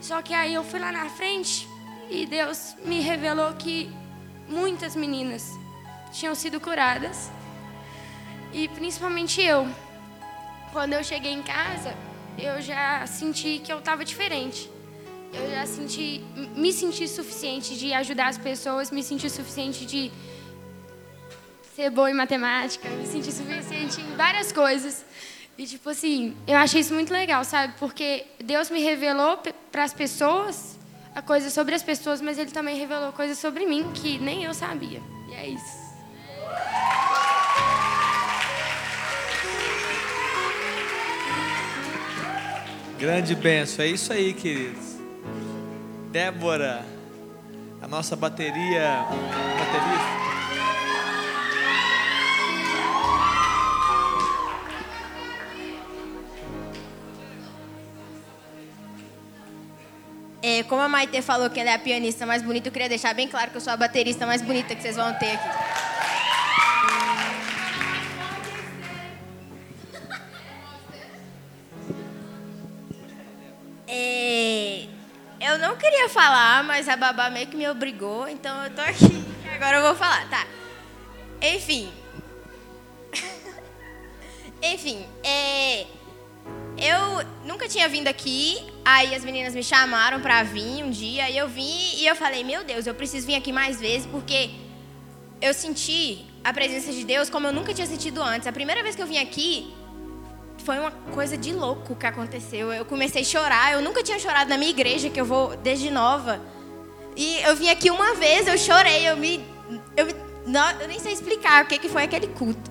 Só 0.00 0.20
que 0.20 0.34
aí 0.34 0.52
eu 0.52 0.64
fui 0.64 0.80
lá 0.80 0.90
na 0.90 1.08
frente 1.08 1.68
e 2.10 2.26
Deus 2.26 2.74
me 2.84 3.00
revelou 3.00 3.52
que 3.54 3.90
muitas 4.48 4.96
meninas 4.96 5.58
tinham 6.12 6.34
sido 6.34 6.60
curadas. 6.60 7.30
E 8.52 8.68
principalmente 8.68 9.40
eu. 9.40 9.66
Quando 10.72 10.92
eu 10.92 11.04
cheguei 11.04 11.32
em 11.32 11.42
casa, 11.42 11.94
eu 12.38 12.60
já 12.60 13.06
senti 13.06 13.60
que 13.64 13.72
eu 13.72 13.78
estava 13.78 14.04
diferente. 14.04 14.70
Eu 15.32 15.50
já 15.50 15.66
senti, 15.66 16.22
me 16.56 16.72
senti 16.72 17.06
suficiente 17.06 17.76
de 17.76 17.92
ajudar 17.92 18.28
as 18.28 18.38
pessoas, 18.38 18.90
me 18.90 19.02
senti 19.02 19.30
suficiente 19.30 19.86
de 19.86 20.10
ser 21.74 21.90
boa 21.90 22.10
em 22.10 22.14
matemática, 22.14 22.88
me 22.88 23.06
senti 23.06 23.32
suficiente 23.32 24.00
em 24.00 24.16
várias 24.16 24.52
coisas. 24.52 25.04
E 25.56 25.66
tipo 25.66 25.88
assim, 25.90 26.36
eu 26.46 26.56
achei 26.56 26.80
isso 26.80 26.92
muito 26.92 27.12
legal, 27.12 27.44
sabe? 27.44 27.74
Porque 27.78 28.26
Deus 28.42 28.70
me 28.70 28.80
revelou 28.80 29.38
para 29.70 29.84
as 29.84 29.92
pessoas 29.92 30.78
a 31.14 31.22
coisa 31.22 31.50
sobre 31.50 31.74
as 31.74 31.82
pessoas, 31.82 32.20
mas 32.20 32.38
ele 32.38 32.50
também 32.50 32.76
revelou 32.76 33.12
coisas 33.12 33.38
sobre 33.38 33.66
mim 33.66 33.90
que 33.92 34.18
nem 34.18 34.44
eu 34.44 34.54
sabia. 34.54 35.00
E 35.28 35.34
é 35.34 35.48
isso. 35.48 35.80
Grande 42.98 43.34
benção, 43.34 43.84
é 43.84 43.88
isso 43.88 44.12
aí, 44.12 44.34
queridos. 44.34 44.89
Débora, 46.10 46.84
a 47.80 47.86
nossa 47.86 48.16
bateria, 48.16 49.04
baterista. 49.58 50.20
É, 60.42 60.64
como 60.64 60.82
a 60.82 60.88
Maite 60.88 61.22
falou 61.22 61.48
que 61.48 61.60
ela 61.60 61.70
é 61.70 61.74
a 61.74 61.78
pianista 61.78 62.26
mais 62.26 62.42
bonita, 62.42 62.66
eu 62.68 62.72
queria 62.72 62.88
deixar 62.88 63.14
bem 63.14 63.28
claro 63.28 63.52
que 63.52 63.58
eu 63.58 63.60
sou 63.60 63.72
a 63.72 63.76
baterista 63.76 64.26
mais 64.26 64.42
bonita 64.42 64.74
que 64.74 64.82
vocês 64.82 64.96
vão 64.96 65.14
ter 65.14 65.34
aqui. 65.34 65.48
É, 73.86 74.59
eu 75.40 75.58
não 75.58 75.76
queria 75.76 76.08
falar, 76.08 76.62
mas 76.64 76.88
a 76.88 76.96
babá 76.96 77.30
meio 77.30 77.46
que 77.46 77.56
me 77.56 77.68
obrigou, 77.68 78.28
então 78.28 78.64
eu 78.64 78.70
tô 78.70 78.82
aqui. 78.82 79.24
Agora 79.54 79.78
eu 79.78 79.82
vou 79.82 79.94
falar, 79.94 80.28
tá? 80.28 80.46
Enfim. 81.40 81.90
Enfim, 84.62 85.06
é, 85.24 85.86
eu 86.76 87.24
nunca 87.46 87.66
tinha 87.66 87.88
vindo 87.88 88.08
aqui, 88.08 88.58
aí 88.84 89.14
as 89.14 89.24
meninas 89.24 89.54
me 89.54 89.62
chamaram 89.62 90.20
pra 90.20 90.42
vir 90.42 90.84
um 90.84 90.90
dia, 90.90 91.30
e 91.30 91.36
eu 91.38 91.48
vim 91.48 91.96
e 91.96 92.06
eu 92.06 92.14
falei, 92.14 92.44
meu 92.44 92.62
Deus, 92.62 92.86
eu 92.86 92.94
preciso 92.94 93.26
vir 93.26 93.36
aqui 93.36 93.52
mais 93.52 93.80
vezes, 93.80 94.06
porque 94.06 94.50
eu 95.40 95.54
senti 95.54 96.26
a 96.44 96.52
presença 96.52 96.92
de 96.92 97.04
Deus 97.04 97.30
como 97.30 97.46
eu 97.46 97.52
nunca 97.52 97.72
tinha 97.72 97.86
sentido 97.86 98.22
antes. 98.22 98.46
A 98.46 98.52
primeira 98.52 98.82
vez 98.82 98.94
que 98.94 99.02
eu 99.02 99.06
vim 99.06 99.18
aqui, 99.18 99.72
foi 100.70 100.78
uma 100.78 100.92
coisa 101.12 101.36
de 101.36 101.52
louco 101.52 101.96
que 101.96 102.06
aconteceu. 102.06 102.72
Eu 102.72 102.84
comecei 102.84 103.22
a 103.22 103.24
chorar, 103.24 103.72
eu 103.72 103.82
nunca 103.82 104.04
tinha 104.04 104.20
chorado 104.20 104.48
na 104.48 104.56
minha 104.56 104.70
igreja, 104.70 105.10
que 105.10 105.20
eu 105.20 105.24
vou 105.24 105.56
desde 105.56 105.90
nova. 105.90 106.40
E 107.16 107.40
eu 107.42 107.56
vim 107.56 107.68
aqui 107.68 107.90
uma 107.90 108.14
vez, 108.14 108.46
eu 108.46 108.56
chorei, 108.56 109.08
eu 109.10 109.16
me. 109.16 109.44
Eu, 109.96 110.06
me, 110.06 110.14
não, 110.46 110.70
eu 110.80 110.86
nem 110.86 111.00
sei 111.00 111.12
explicar 111.12 111.64
o 111.64 111.66
que, 111.66 111.76
que 111.76 111.88
foi 111.88 112.04
aquele 112.04 112.28
culto. 112.28 112.70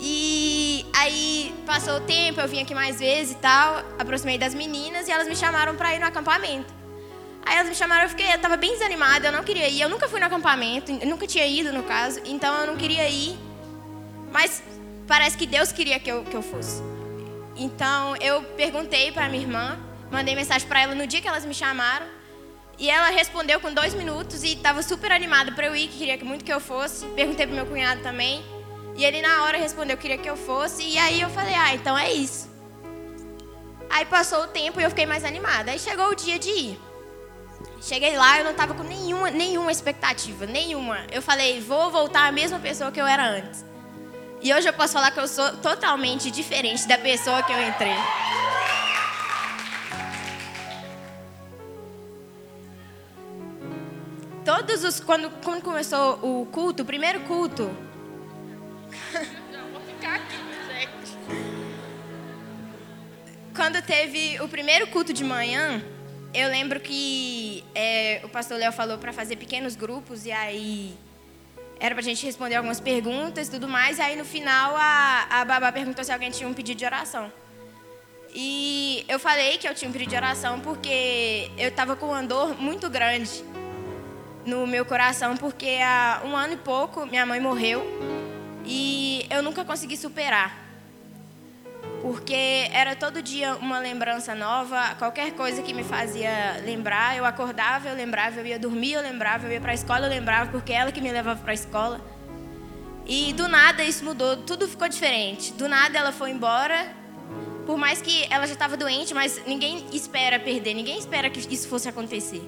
E 0.00 0.86
aí 0.96 1.54
passou 1.66 1.96
o 1.98 2.00
tempo, 2.00 2.40
eu 2.40 2.48
vim 2.48 2.62
aqui 2.62 2.74
mais 2.74 2.98
vezes 2.98 3.34
e 3.34 3.36
tal, 3.36 3.84
aproximei 3.98 4.38
das 4.38 4.54
meninas 4.54 5.06
e 5.06 5.12
elas 5.12 5.28
me 5.28 5.36
chamaram 5.36 5.76
para 5.76 5.94
ir 5.94 5.98
no 5.98 6.06
acampamento. 6.06 6.72
Aí 7.44 7.56
elas 7.56 7.68
me 7.68 7.74
chamaram, 7.74 8.04
eu 8.04 8.08
fiquei, 8.08 8.32
eu 8.32 8.38
tava 8.38 8.56
bem 8.56 8.72
desanimada, 8.72 9.28
eu 9.28 9.32
não 9.32 9.44
queria 9.44 9.68
ir, 9.68 9.82
eu 9.82 9.88
nunca 9.90 10.08
fui 10.08 10.18
no 10.18 10.24
acampamento, 10.24 10.90
nunca 11.04 11.26
tinha 11.26 11.46
ido 11.46 11.74
no 11.74 11.82
caso, 11.82 12.22
então 12.24 12.54
eu 12.62 12.66
não 12.66 12.76
queria 12.78 13.06
ir. 13.06 13.38
Mas 14.32 14.62
parece 15.10 15.36
que 15.36 15.44
Deus 15.44 15.72
queria 15.72 15.98
que 15.98 16.08
eu, 16.08 16.22
que 16.22 16.36
eu 16.36 16.40
fosse. 16.40 16.80
Então 17.56 18.14
eu 18.18 18.44
perguntei 18.56 19.10
para 19.10 19.28
minha 19.28 19.42
irmã, 19.42 19.76
mandei 20.08 20.36
mensagem 20.36 20.68
para 20.68 20.82
ela 20.82 20.94
no 20.94 21.04
dia 21.04 21.20
que 21.20 21.26
elas 21.26 21.44
me 21.44 21.52
chamaram. 21.52 22.06
E 22.78 22.88
ela 22.88 23.10
respondeu 23.10 23.58
com 23.58 23.74
dois 23.74 23.92
minutos 23.92 24.44
e 24.44 24.52
estava 24.52 24.82
super 24.84 25.10
animada 25.10 25.50
para 25.50 25.66
eu 25.66 25.74
ir, 25.74 25.88
que 25.88 25.98
queria 25.98 26.16
muito 26.24 26.44
que 26.44 26.52
eu 26.52 26.60
fosse. 26.60 27.04
Perguntei 27.08 27.44
pro 27.44 27.56
meu 27.56 27.66
cunhado 27.66 28.00
também. 28.02 28.42
E 28.96 29.04
ele 29.04 29.20
na 29.20 29.42
hora 29.42 29.58
respondeu 29.58 29.96
que 29.96 30.02
queria 30.02 30.16
que 30.16 30.30
eu 30.30 30.36
fosse. 30.36 30.84
E 30.84 30.96
aí 30.96 31.20
eu 31.20 31.28
falei, 31.28 31.54
ah, 31.54 31.74
então 31.74 31.98
é 31.98 32.12
isso. 32.12 32.48
Aí 33.90 34.04
passou 34.06 34.44
o 34.44 34.46
tempo 34.46 34.80
e 34.80 34.84
eu 34.84 34.90
fiquei 34.90 35.06
mais 35.06 35.24
animada. 35.24 35.72
Aí 35.72 35.78
chegou 35.78 36.06
o 36.06 36.14
dia 36.14 36.38
de 36.38 36.50
ir. 36.50 36.80
Cheguei 37.82 38.16
lá, 38.16 38.38
eu 38.38 38.44
não 38.44 38.52
estava 38.52 38.74
com 38.74 38.84
nenhuma, 38.84 39.28
nenhuma 39.28 39.72
expectativa, 39.72 40.46
nenhuma. 40.46 41.04
Eu 41.10 41.20
falei, 41.20 41.60
vou 41.60 41.90
voltar 41.90 42.28
a 42.28 42.32
mesma 42.32 42.60
pessoa 42.60 42.92
que 42.92 43.00
eu 43.00 43.06
era 43.06 43.26
antes. 43.26 43.69
E 44.42 44.52
hoje 44.54 44.68
eu 44.68 44.72
posso 44.72 44.94
falar 44.94 45.10
que 45.10 45.20
eu 45.20 45.28
sou 45.28 45.56
totalmente 45.58 46.30
diferente 46.30 46.86
da 46.88 46.96
pessoa 46.96 47.42
que 47.42 47.52
eu 47.52 47.68
entrei. 47.68 47.94
Todos 54.44 54.84
os. 54.84 55.00
Quando, 55.00 55.30
quando 55.42 55.62
começou 55.62 56.18
o 56.22 56.46
culto, 56.46 56.82
o 56.82 56.86
primeiro 56.86 57.20
culto, 57.20 57.70
Quando 63.60 63.82
teve 63.82 64.40
o 64.40 64.48
primeiro 64.48 64.86
culto 64.86 65.12
de 65.12 65.22
manhã, 65.22 65.82
eu 66.32 66.48
lembro 66.48 66.80
que 66.80 67.62
é, 67.74 68.22
o 68.24 68.28
pastor 68.30 68.56
Léo 68.58 68.72
falou 68.72 68.96
para 68.96 69.12
fazer 69.12 69.36
pequenos 69.36 69.76
grupos 69.76 70.24
e 70.24 70.32
aí 70.32 70.96
era 71.80 71.94
para 71.94 72.02
a 72.02 72.04
gente 72.04 72.24
responder 72.24 72.56
algumas 72.56 72.78
perguntas 72.78 73.48
e 73.48 73.50
tudo 73.50 73.66
mais. 73.66 73.98
E 73.98 74.02
aí 74.02 74.16
no 74.16 74.24
final 74.24 74.76
a, 74.76 75.26
a 75.30 75.44
babá 75.44 75.72
perguntou 75.72 76.04
se 76.04 76.12
alguém 76.12 76.30
tinha 76.30 76.48
um 76.48 76.52
pedido 76.52 76.76
de 76.78 76.84
oração. 76.84 77.32
E 78.34 79.04
eu 79.08 79.18
falei 79.18 79.58
que 79.58 79.66
eu 79.66 79.74
tinha 79.74 79.88
um 79.88 79.92
pedido 79.92 80.10
de 80.10 80.16
oração 80.16 80.60
porque 80.60 81.50
eu 81.56 81.68
estava 81.68 81.96
com 81.96 82.06
uma 82.06 82.22
dor 82.22 82.54
muito 82.60 82.88
grande 82.88 83.42
no 84.44 84.66
meu 84.66 84.84
coração, 84.84 85.36
porque 85.36 85.78
há 85.82 86.22
um 86.24 86.36
ano 86.36 86.54
e 86.54 86.56
pouco 86.56 87.06
minha 87.06 87.26
mãe 87.26 87.40
morreu 87.40 87.82
e 88.64 89.26
eu 89.30 89.42
nunca 89.42 89.64
consegui 89.64 89.96
superar. 89.96 90.69
Porque 92.02 92.68
era 92.72 92.96
todo 92.96 93.22
dia 93.22 93.56
uma 93.56 93.78
lembrança 93.78 94.34
nova, 94.34 94.94
qualquer 94.98 95.32
coisa 95.32 95.60
que 95.62 95.74
me 95.74 95.84
fazia 95.84 96.60
lembrar, 96.64 97.16
eu 97.16 97.26
acordava, 97.26 97.88
eu 97.88 97.94
lembrava, 97.94 98.40
eu 98.40 98.46
ia 98.46 98.58
dormir, 98.58 98.94
eu 98.94 99.02
lembrava, 99.02 99.46
eu 99.46 99.52
ia 99.52 99.60
para 99.60 99.72
a 99.72 99.74
escola, 99.74 100.06
eu 100.06 100.10
lembrava, 100.10 100.50
porque 100.50 100.72
ela 100.72 100.90
que 100.90 101.00
me 101.00 101.12
levava 101.12 101.40
para 101.40 101.50
a 101.50 101.54
escola. 101.54 102.00
E 103.06 103.32
do 103.34 103.48
nada 103.48 103.84
isso 103.84 104.02
mudou, 104.02 104.38
tudo 104.38 104.66
ficou 104.66 104.88
diferente. 104.88 105.52
Do 105.52 105.68
nada 105.68 105.98
ela 105.98 106.12
foi 106.12 106.30
embora, 106.30 106.94
por 107.66 107.76
mais 107.76 108.00
que 108.00 108.26
ela 108.30 108.46
já 108.46 108.54
estava 108.54 108.76
doente, 108.76 109.12
mas 109.12 109.40
ninguém 109.46 109.86
espera 109.92 110.40
perder, 110.40 110.72
ninguém 110.74 110.98
espera 110.98 111.28
que 111.28 111.38
isso 111.52 111.68
fosse 111.68 111.88
acontecer. 111.88 112.42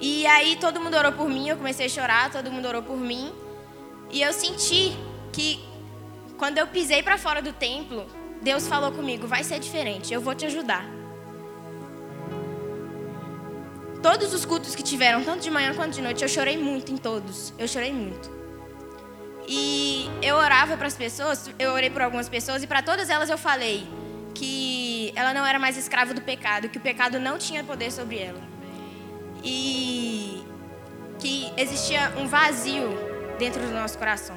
E 0.00 0.24
aí 0.26 0.56
todo 0.56 0.80
mundo 0.80 0.96
orou 0.96 1.12
por 1.12 1.28
mim, 1.28 1.48
eu 1.48 1.56
comecei 1.56 1.86
a 1.86 1.88
chorar, 1.88 2.30
todo 2.30 2.52
mundo 2.52 2.68
orou 2.68 2.82
por 2.82 2.96
mim. 2.96 3.32
E 4.10 4.22
eu 4.22 4.32
senti 4.32 4.96
que 5.32 5.67
quando 6.38 6.56
eu 6.58 6.66
pisei 6.66 7.02
para 7.02 7.18
fora 7.18 7.42
do 7.42 7.52
templo, 7.52 8.06
Deus 8.40 8.66
falou 8.66 8.92
comigo: 8.92 9.26
vai 9.26 9.44
ser 9.44 9.58
diferente, 9.58 10.14
eu 10.14 10.20
vou 10.20 10.34
te 10.34 10.46
ajudar. 10.46 10.86
Todos 14.00 14.32
os 14.32 14.44
cultos 14.44 14.76
que 14.76 14.82
tiveram, 14.82 15.24
tanto 15.24 15.42
de 15.42 15.50
manhã 15.50 15.74
quanto 15.74 15.92
de 15.92 16.00
noite, 16.00 16.22
eu 16.22 16.28
chorei 16.28 16.56
muito 16.56 16.92
em 16.92 16.96
todos. 16.96 17.52
Eu 17.58 17.66
chorei 17.66 17.92
muito. 17.92 18.30
E 19.48 20.08
eu 20.22 20.36
orava 20.36 20.76
para 20.76 20.86
as 20.86 20.96
pessoas, 20.96 21.50
eu 21.58 21.72
orei 21.72 21.90
por 21.90 22.02
algumas 22.02 22.28
pessoas 22.28 22.62
e 22.62 22.66
para 22.66 22.82
todas 22.82 23.10
elas 23.10 23.28
eu 23.28 23.38
falei 23.38 23.88
que 24.34 25.12
ela 25.16 25.34
não 25.34 25.44
era 25.44 25.58
mais 25.58 25.76
escrava 25.76 26.14
do 26.14 26.20
pecado, 26.20 26.68
que 26.68 26.78
o 26.78 26.80
pecado 26.80 27.18
não 27.18 27.38
tinha 27.38 27.64
poder 27.64 27.90
sobre 27.90 28.18
ela. 28.18 28.40
E 29.42 30.44
que 31.18 31.52
existia 31.56 32.12
um 32.18 32.28
vazio 32.28 32.88
dentro 33.38 33.60
do 33.60 33.72
nosso 33.72 33.98
coração. 33.98 34.36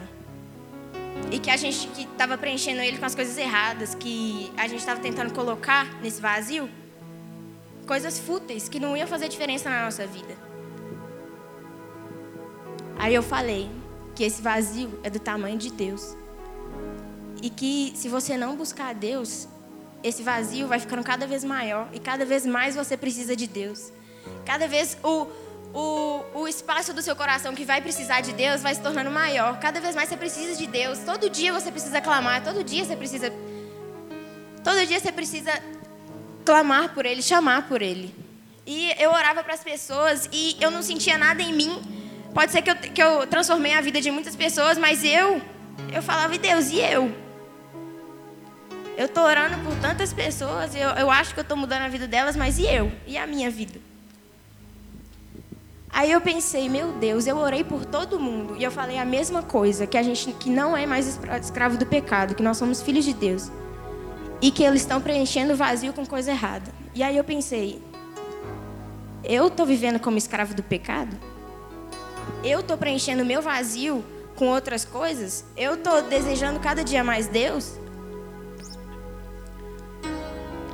E 1.32 1.39
que 1.39 1.49
a 1.49 1.55
gente 1.55 1.88
que 1.88 2.03
estava 2.03 2.38
preenchendo 2.38 2.82
ele 2.82 2.97
com 2.97 3.05
as 3.05 3.15
coisas 3.15 3.38
erradas, 3.38 3.95
que 3.95 4.51
a 4.57 4.67
gente 4.67 4.79
estava 4.79 4.99
tentando 4.99 5.34
colocar 5.34 5.86
nesse 6.01 6.21
vazio, 6.21 6.69
coisas 7.88 8.19
fúteis 8.19 8.67
que 8.67 8.79
não 8.79 8.95
iam 8.95 9.07
fazer 9.07 9.29
diferença 9.29 9.69
na 9.69 9.86
nossa 9.86 10.05
vida. 10.05 10.36
Aí 12.99 13.15
eu 13.15 13.23
falei 13.23 13.69
que 14.13 14.23
esse 14.23 14.41
vazio 14.41 14.99
é 15.03 15.09
do 15.09 15.19
tamanho 15.19 15.57
de 15.57 15.71
Deus. 15.71 16.15
E 17.41 17.49
que 17.49 17.93
se 17.95 18.07
você 18.07 18.38
não 18.38 18.55
buscar 18.55 18.93
Deus, 18.93 19.47
esse 20.03 20.21
vazio 20.21 20.67
vai 20.67 20.79
ficando 20.79 21.03
cada 21.03 21.25
vez 21.25 21.43
maior 21.43 21.89
e 21.93 21.99
cada 21.99 22.25
vez 22.25 22.45
mais 22.45 22.75
você 22.75 22.95
precisa 22.95 23.36
de 23.36 23.47
Deus. 23.47 23.91
Cada 24.45 24.67
vez 24.67 24.97
o 25.03 25.27
o, 25.74 26.24
o 26.34 26.47
espaço 26.47 26.93
do 26.93 27.01
seu 27.01 27.15
coração 27.15 27.55
que 27.55 27.63
vai 27.63 27.82
precisar 27.82 28.22
de 28.22 28.34
Deus 28.34 28.61
vai 28.61 28.76
se 28.76 28.82
tornando 28.82 29.09
maior. 29.09 29.59
Cada 29.59 29.80
vez 29.80 29.95
mais 29.95 30.09
você 30.09 30.17
precisa 30.17 30.55
de 30.55 30.67
Deus. 30.67 30.99
Todo 30.99 31.30
dia 31.30 31.53
você 31.53 31.72
precisa 31.72 32.01
clamar. 32.01 32.43
Todo 32.43 32.63
dia 32.63 32.84
você 32.84 32.95
precisa. 32.95 33.32
Todo 34.63 34.86
dia 34.86 34.99
você 34.99 35.11
precisa 35.11 35.51
clamar 36.45 36.93
por 36.93 37.05
Ele, 37.05 37.22
chamar 37.22 37.67
por 37.67 37.82
Ele. 37.82 38.13
E 38.65 38.93
eu 38.99 39.11
orava 39.11 39.43
para 39.43 39.53
as 39.53 39.63
pessoas 39.63 40.30
e 40.32 40.57
eu 40.59 40.69
não 40.69 40.82
sentia 40.82 41.17
nada 41.17 41.41
em 41.41 41.53
mim. 41.53 41.82
Pode 42.34 42.51
ser 42.51 42.61
que 42.61 42.72
eu, 42.72 42.76
que 42.76 43.01
eu 43.01 43.28
transformei 43.28 43.74
a 43.74 43.82
vida 43.82 43.99
de 43.99 44.11
muitas 44.11 44.36
pessoas, 44.36 44.78
mas 44.78 45.03
eu, 45.03 45.41
eu 45.93 46.01
falava, 46.01 46.34
e 46.36 46.38
Deus, 46.38 46.69
e 46.69 46.80
eu? 46.80 47.13
Eu 48.97 49.09
tô 49.09 49.22
orando 49.22 49.57
por 49.65 49.76
tantas 49.82 50.13
pessoas, 50.13 50.76
eu, 50.76 50.89
eu 50.91 51.09
acho 51.09 51.34
que 51.34 51.39
eu 51.39 51.43
tô 51.43 51.55
mudando 51.55 51.82
a 51.82 51.88
vida 51.88 52.07
delas, 52.07 52.36
mas 52.36 52.57
e 52.57 52.65
eu? 52.65 52.91
E 53.05 53.17
a 53.17 53.26
minha 53.26 53.49
vida? 53.49 53.90
Aí 55.93 56.09
eu 56.11 56.21
pensei, 56.21 56.69
meu 56.69 56.93
Deus, 56.93 57.27
eu 57.27 57.35
orei 57.37 57.65
por 57.65 57.85
todo 57.85 58.17
mundo 58.17 58.55
e 58.57 58.63
eu 58.63 58.71
falei 58.71 58.97
a 58.97 59.03
mesma 59.03 59.43
coisa, 59.43 59.85
que 59.85 59.97
a 59.97 60.03
gente 60.03 60.31
que 60.33 60.49
não 60.49 60.75
é 60.75 60.85
mais 60.85 61.19
escravo 61.41 61.77
do 61.77 61.85
pecado, 61.85 62.33
que 62.33 62.41
nós 62.41 62.57
somos 62.57 62.81
filhos 62.81 63.03
de 63.03 63.13
Deus. 63.13 63.51
E 64.41 64.51
que 64.51 64.63
eles 64.63 64.81
estão 64.81 65.01
preenchendo 65.01 65.53
o 65.53 65.55
vazio 65.55 65.91
com 65.91 66.05
coisa 66.05 66.31
errada. 66.31 66.71
E 66.95 67.03
aí 67.03 67.17
eu 67.17 67.23
pensei, 67.23 67.83
eu 69.23 69.47
estou 69.47 69.65
vivendo 69.65 69.99
como 69.99 70.17
escravo 70.17 70.55
do 70.55 70.63
pecado? 70.63 71.15
Eu 72.43 72.61
estou 72.61 72.77
preenchendo 72.77 73.23
o 73.23 73.25
meu 73.25 73.41
vazio 73.41 74.03
com 74.35 74.47
outras 74.47 74.85
coisas? 74.85 75.43
Eu 75.57 75.73
estou 75.73 76.01
desejando 76.03 76.59
cada 76.59 76.83
dia 76.83 77.03
mais 77.03 77.27
Deus? 77.27 77.73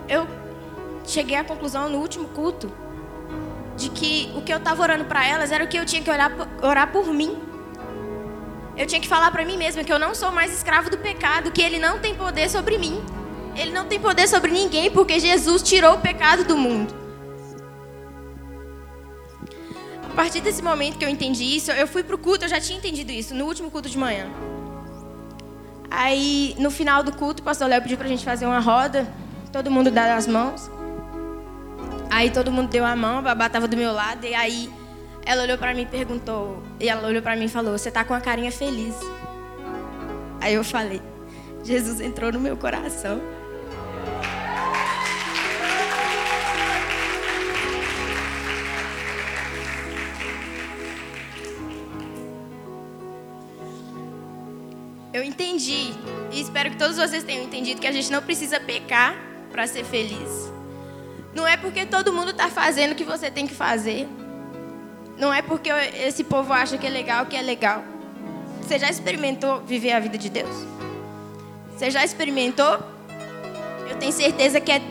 Eu 0.08 0.28
cheguei 1.06 1.36
à 1.36 1.44
conclusão 1.44 1.90
no 1.90 1.98
último 1.98 2.30
culto 2.30 2.72
de 3.78 3.90
que 3.90 4.32
o 4.36 4.42
que 4.42 4.52
eu 4.52 4.58
estava 4.58 4.82
orando 4.82 5.06
para 5.06 5.26
elas 5.26 5.52
era 5.52 5.64
o 5.64 5.68
que 5.68 5.78
eu 5.78 5.86
tinha 5.86 6.02
que 6.02 6.10
orar, 6.10 6.32
orar 6.62 6.92
por 6.92 7.14
mim. 7.14 7.38
Eu 8.76 8.86
tinha 8.86 9.00
que 9.00 9.08
falar 9.08 9.32
para 9.32 9.46
mim 9.46 9.56
mesma 9.56 9.84
que 9.84 9.94
eu 9.94 10.00
não 10.00 10.14
sou 10.14 10.32
mais 10.32 10.52
escravo 10.54 10.90
do 10.90 10.98
pecado, 10.98 11.52
que 11.52 11.62
ele 11.62 11.80
não 11.80 12.00
tem 12.00 12.16
poder 12.16 12.50
sobre 12.50 12.78
mim. 12.78 13.02
Ele 13.56 13.72
não 13.72 13.86
tem 13.86 14.00
poder 14.00 14.28
sobre 14.28 14.52
ninguém 14.52 14.92
porque 14.92 15.20
Jesus 15.20 15.62
tirou 15.62 15.94
o 15.94 16.00
pecado 16.00 16.44
do 16.44 16.58
mundo. 16.58 16.94
A 20.12 20.16
partir 20.16 20.42
desse 20.42 20.64
momento 20.64 20.98
que 20.98 21.06
eu 21.06 21.10
entendi 21.10 21.44
isso, 21.44 21.72
eu 21.72 21.88
fui 21.88 22.04
pro 22.04 22.18
culto, 22.18 22.46
eu 22.46 22.50
já 22.50 22.60
tinha 22.60 22.78
entendido 22.78 23.12
isso, 23.12 23.36
no 23.36 23.46
último 23.46 23.70
culto 23.70 23.88
de 23.88 23.98
manhã. 23.98 24.28
Aí, 25.90 26.56
no 26.58 26.72
final 26.72 27.04
do 27.04 27.12
culto, 27.12 27.42
o 27.42 27.46
pastor 27.46 27.68
Léo 27.68 27.82
pediu 27.82 27.98
pra 27.98 28.08
gente 28.08 28.26
fazer 28.26 28.48
uma 28.48 28.60
roda, 28.60 29.08
todo 29.52 29.70
mundo 29.70 29.92
dar 29.92 30.16
as 30.18 30.26
mãos. 30.26 30.70
Aí 32.10 32.32
todo 32.32 32.52
mundo 32.52 32.70
deu 32.70 32.86
a 32.86 32.96
mão, 32.96 33.20
a 33.20 33.22
babá 33.22 33.50
tava 33.50 33.68
do 33.68 33.78
meu 33.78 33.94
lado, 33.94 34.26
e 34.26 34.34
aí 34.34 34.72
ela 35.26 35.44
olhou 35.44 35.58
para 35.58 35.74
mim 35.74 35.82
e 35.82 35.86
perguntou, 35.86 36.64
e 36.80 36.90
ela 36.90 37.08
olhou 37.08 37.22
para 37.22 37.36
mim 37.36 37.46
e 37.46 37.50
falou: 37.50 37.78
"Você 37.78 37.92
tá 37.92 38.04
com 38.04 38.14
a 38.14 38.22
carinha 38.22 38.52
feliz?" 38.52 38.96
Aí 40.42 40.54
eu 40.54 40.64
falei: 40.64 41.02
"Jesus 41.64 42.00
entrou 42.02 42.32
no 42.32 42.40
meu 42.40 42.56
coração." 42.58 43.22
Eu 55.14 55.24
entendi, 55.24 55.94
e 56.32 56.40
espero 56.40 56.70
que 56.70 56.78
todos 56.78 56.96
vocês 56.96 57.24
tenham 57.24 57.44
entendido 57.44 57.82
que 57.82 57.88
a 57.88 57.92
gente 57.92 58.12
não 58.12 58.22
precisa 58.22 58.60
pecar 58.60 59.16
para 59.52 59.66
ser 59.66 59.84
feliz. 59.84 60.57
Não 61.38 61.46
é 61.46 61.56
porque 61.56 61.86
todo 61.86 62.12
mundo 62.12 62.32
está 62.32 62.50
fazendo 62.50 62.94
o 62.94 62.96
que 62.96 63.04
você 63.04 63.30
tem 63.30 63.46
que 63.46 63.54
fazer. 63.54 64.08
Não 65.20 65.32
é 65.32 65.44
porque 65.44 65.70
esse 65.70 66.24
povo 66.24 66.52
acha 66.52 66.80
que 66.80 66.88
é 66.88 66.90
legal 66.90 67.28
que 67.28 67.36
é 67.36 67.44
legal. 67.44 67.84
Você 68.60 68.80
já 68.80 68.90
experimentou 68.90 69.62
viver 69.62 69.92
a 69.92 70.00
vida 70.00 70.18
de 70.18 70.32
Deus? 70.32 70.66
Você 71.70 71.92
já 71.92 72.04
experimentou? 72.04 72.80
Eu 73.88 73.98
tenho 74.00 74.12
certeza 74.12 74.60
que 74.60 74.72
é 74.72 74.82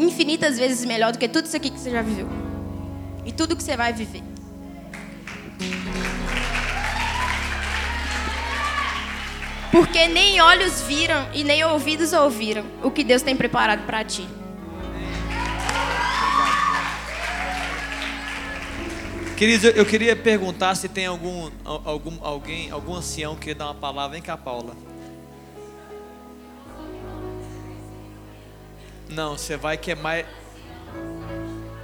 infinitas 0.00 0.58
vezes 0.58 0.84
melhor 0.84 1.12
do 1.12 1.18
que 1.18 1.28
tudo 1.28 1.44
isso 1.44 1.56
aqui 1.56 1.70
que 1.70 1.78
você 1.78 1.92
já 1.92 2.02
viveu. 2.02 2.28
E 3.24 3.30
tudo 3.30 3.54
que 3.54 3.62
você 3.62 3.76
vai 3.76 3.92
viver. 3.92 4.24
Porque 9.70 10.08
nem 10.08 10.40
olhos 10.40 10.82
viram 10.82 11.28
e 11.32 11.44
nem 11.44 11.62
ouvidos 11.62 12.12
ouviram 12.12 12.64
o 12.82 12.90
que 12.90 13.04
Deus 13.04 13.22
tem 13.22 13.36
preparado 13.36 13.86
para 13.86 14.02
ti. 14.02 14.28
Queridos, 19.36 19.76
eu 19.76 19.84
queria 19.84 20.16
perguntar 20.16 20.74
se 20.74 20.88
tem 20.88 21.04
algum, 21.04 21.50
algum 21.62 22.24
alguém, 22.24 22.70
algum 22.70 22.94
ancião 22.94 23.36
que 23.36 23.52
dá 23.52 23.66
uma 23.66 23.74
palavra. 23.74 24.12
Vem 24.12 24.22
cá, 24.22 24.34
Paula. 24.34 24.74
Não, 29.10 29.36
você 29.36 29.56
vai 29.56 29.76
queimar. 29.76 30.24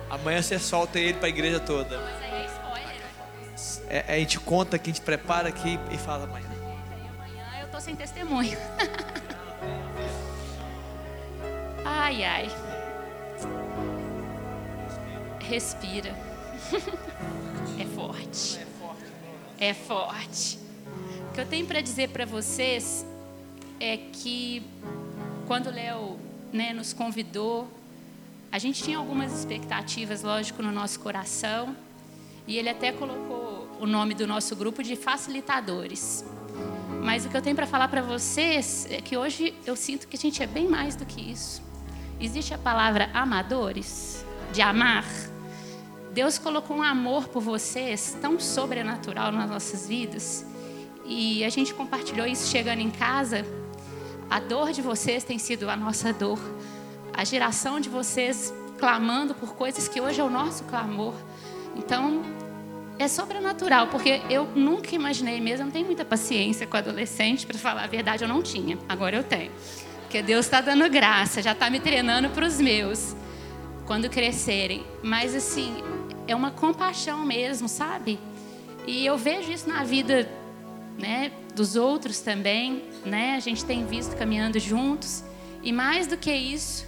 Amanhã 0.09 0.41
você 0.41 0.59
solta 0.59 0.99
ele 0.99 1.15
para 1.15 1.27
a 1.27 1.29
igreja 1.29 1.61
toda. 1.61 1.97
É. 1.97 2.23
É, 3.93 4.05
é, 4.09 4.15
a 4.15 4.19
gente 4.19 4.41
conta 4.41 4.77
aqui, 4.77 4.91
a 4.91 4.95
gente 4.95 5.05
prepara 5.05 5.51
aqui 5.51 5.79
e 5.91 5.99
fala 5.99 6.25
amanhã. 6.25 6.49
Amanhã 7.15 7.61
eu 7.61 7.69
tô 7.69 7.79
sem 7.79 7.95
testemunho. 7.95 8.57
ai, 11.85 12.25
ai. 12.25 12.51
Respira. 15.41 16.32
É 17.79 17.85
forte. 17.85 18.61
É 19.59 19.75
forte. 19.75 20.59
O 21.31 21.35
que 21.35 21.41
eu 21.41 21.47
tenho 21.47 21.67
para 21.67 21.81
dizer 21.81 22.11
para 22.11 22.25
vocês 22.25 23.07
é 23.81 23.97
que 23.97 24.63
quando 25.47 25.69
o 25.69 25.71
Léo 25.71 26.19
né, 26.53 26.73
nos 26.73 26.93
convidou, 26.93 27.69
a 28.51 28.59
gente 28.59 28.83
tinha 28.83 28.99
algumas 28.99 29.33
expectativas, 29.33 30.23
lógico, 30.23 30.63
no 30.63 30.71
nosso 30.71 31.01
coração. 31.01 31.75
E 32.47 32.59
ele 32.59 32.69
até 32.69 32.93
colocou 32.93 33.69
o 33.81 33.87
nome 33.87 34.15
do 34.15 34.27
nosso 34.27 34.55
grupo 34.55 34.83
de 34.83 34.95
facilitadores. 34.95 36.25
Mas 37.03 37.25
o 37.25 37.29
que 37.29 37.37
eu 37.37 37.43
tenho 37.43 37.57
para 37.57 37.67
falar 37.67 37.89
para 37.89 38.03
vocês 38.03 38.87
é 38.91 39.01
que 39.01 39.17
hoje 39.17 39.55
eu 39.67 39.75
sinto 39.75 40.07
que 40.07 40.17
a 40.17 40.19
gente 40.19 40.43
é 40.43 40.47
bem 40.47 40.69
mais 40.69 40.95
do 40.95 41.07
que 41.07 41.21
isso. 41.21 41.63
Existe 42.21 42.55
a 42.55 42.59
palavra 42.59 43.11
amadores, 43.15 44.25
de 44.53 44.61
amar. 44.61 45.05
Deus 46.13 46.37
colocou 46.37 46.77
um 46.77 46.83
amor 46.83 47.29
por 47.29 47.43
vocês 47.43 48.17
tão 48.21 48.39
sobrenatural 48.39 49.33
nas 49.33 49.49
nossas 49.49 49.89
vidas. 49.89 50.45
E 51.07 51.43
a 51.43 51.49
gente 51.49 51.73
compartilhou 51.73 52.27
isso 52.27 52.51
chegando 52.51 52.81
em 52.81 52.91
casa. 52.91 53.47
A 54.29 54.39
dor 54.39 54.73
de 54.73 54.83
vocês 54.83 55.25
tem 55.25 55.39
sido 55.39 55.71
a 55.71 55.77
nossa 55.77 56.13
dor. 56.13 56.39
A 57.15 57.25
geração 57.25 57.81
de 57.81 57.89
vocês 57.89 58.53
clamando 58.79 59.35
por 59.35 59.55
coisas 59.55 59.89
que 59.89 60.03
hoje 60.03 60.21
é 60.21 60.25
o 60.25 60.29
nosso 60.29 60.65
clamor. 60.65 61.15
Então, 61.77 62.23
é 62.99 63.09
sobrenatural, 63.09 63.87
porque 63.87 64.21
eu 64.29 64.47
nunca 64.55 64.95
imaginei 64.95 65.41
mesmo, 65.41 65.63
eu 65.63 65.67
não 65.67 65.73
tenho 65.73 65.87
muita 65.87 66.05
paciência 66.05 66.67
com 66.67 66.77
adolescente, 66.77 67.47
para 67.47 67.59
falar 67.59 67.85
a 67.85 67.87
verdade, 67.87 68.23
eu 68.23 68.29
não 68.29 68.43
tinha. 68.43 68.79
Agora 68.87 69.17
eu 69.17 69.25
tenho. 69.25 69.51
Porque 70.03 70.21
Deus 70.21 70.45
está 70.45 70.61
dando 70.61 70.89
graça, 70.91 71.41
já 71.41 71.53
está 71.53 71.71
me 71.71 71.81
treinando 71.81 72.29
para 72.31 72.47
os 72.47 72.61
meus, 72.61 73.17
quando 73.87 74.11
crescerem. 74.11 74.85
Mas, 75.03 75.35
assim, 75.35 75.83
é 76.33 76.37
uma 76.37 76.51
compaixão 76.51 77.25
mesmo, 77.25 77.69
sabe? 77.69 78.19
E 78.87 79.05
eu 79.07 79.17
vejo 79.17 79.53
isso 79.53 79.69
na 79.69 79.85
vida, 79.85 80.29
né, 80.99 81.31
dos 81.55 81.77
outros 81.77 82.21
também, 82.21 82.85
né? 83.05 83.37
A 83.37 83.41
gente 83.41 83.65
tem 83.65 83.85
visto 83.87 84.17
caminhando 84.17 84.59
juntos. 84.59 85.23
E 85.63 85.71
mais 85.71 86.07
do 86.07 86.17
que 86.17 86.33
isso, 86.33 86.87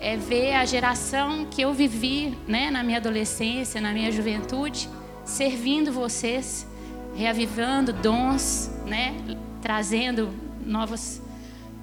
é 0.00 0.16
ver 0.16 0.54
a 0.54 0.64
geração 0.64 1.46
que 1.46 1.60
eu 1.60 1.74
vivi, 1.74 2.36
né, 2.46 2.70
na 2.70 2.82
minha 2.82 2.98
adolescência, 2.98 3.80
na 3.80 3.92
minha 3.92 4.10
juventude, 4.12 4.88
servindo 5.24 5.92
vocês, 5.92 6.66
reavivando 7.14 7.92
dons, 7.92 8.70
né, 8.86 9.14
trazendo 9.60 10.30
novos 10.64 11.20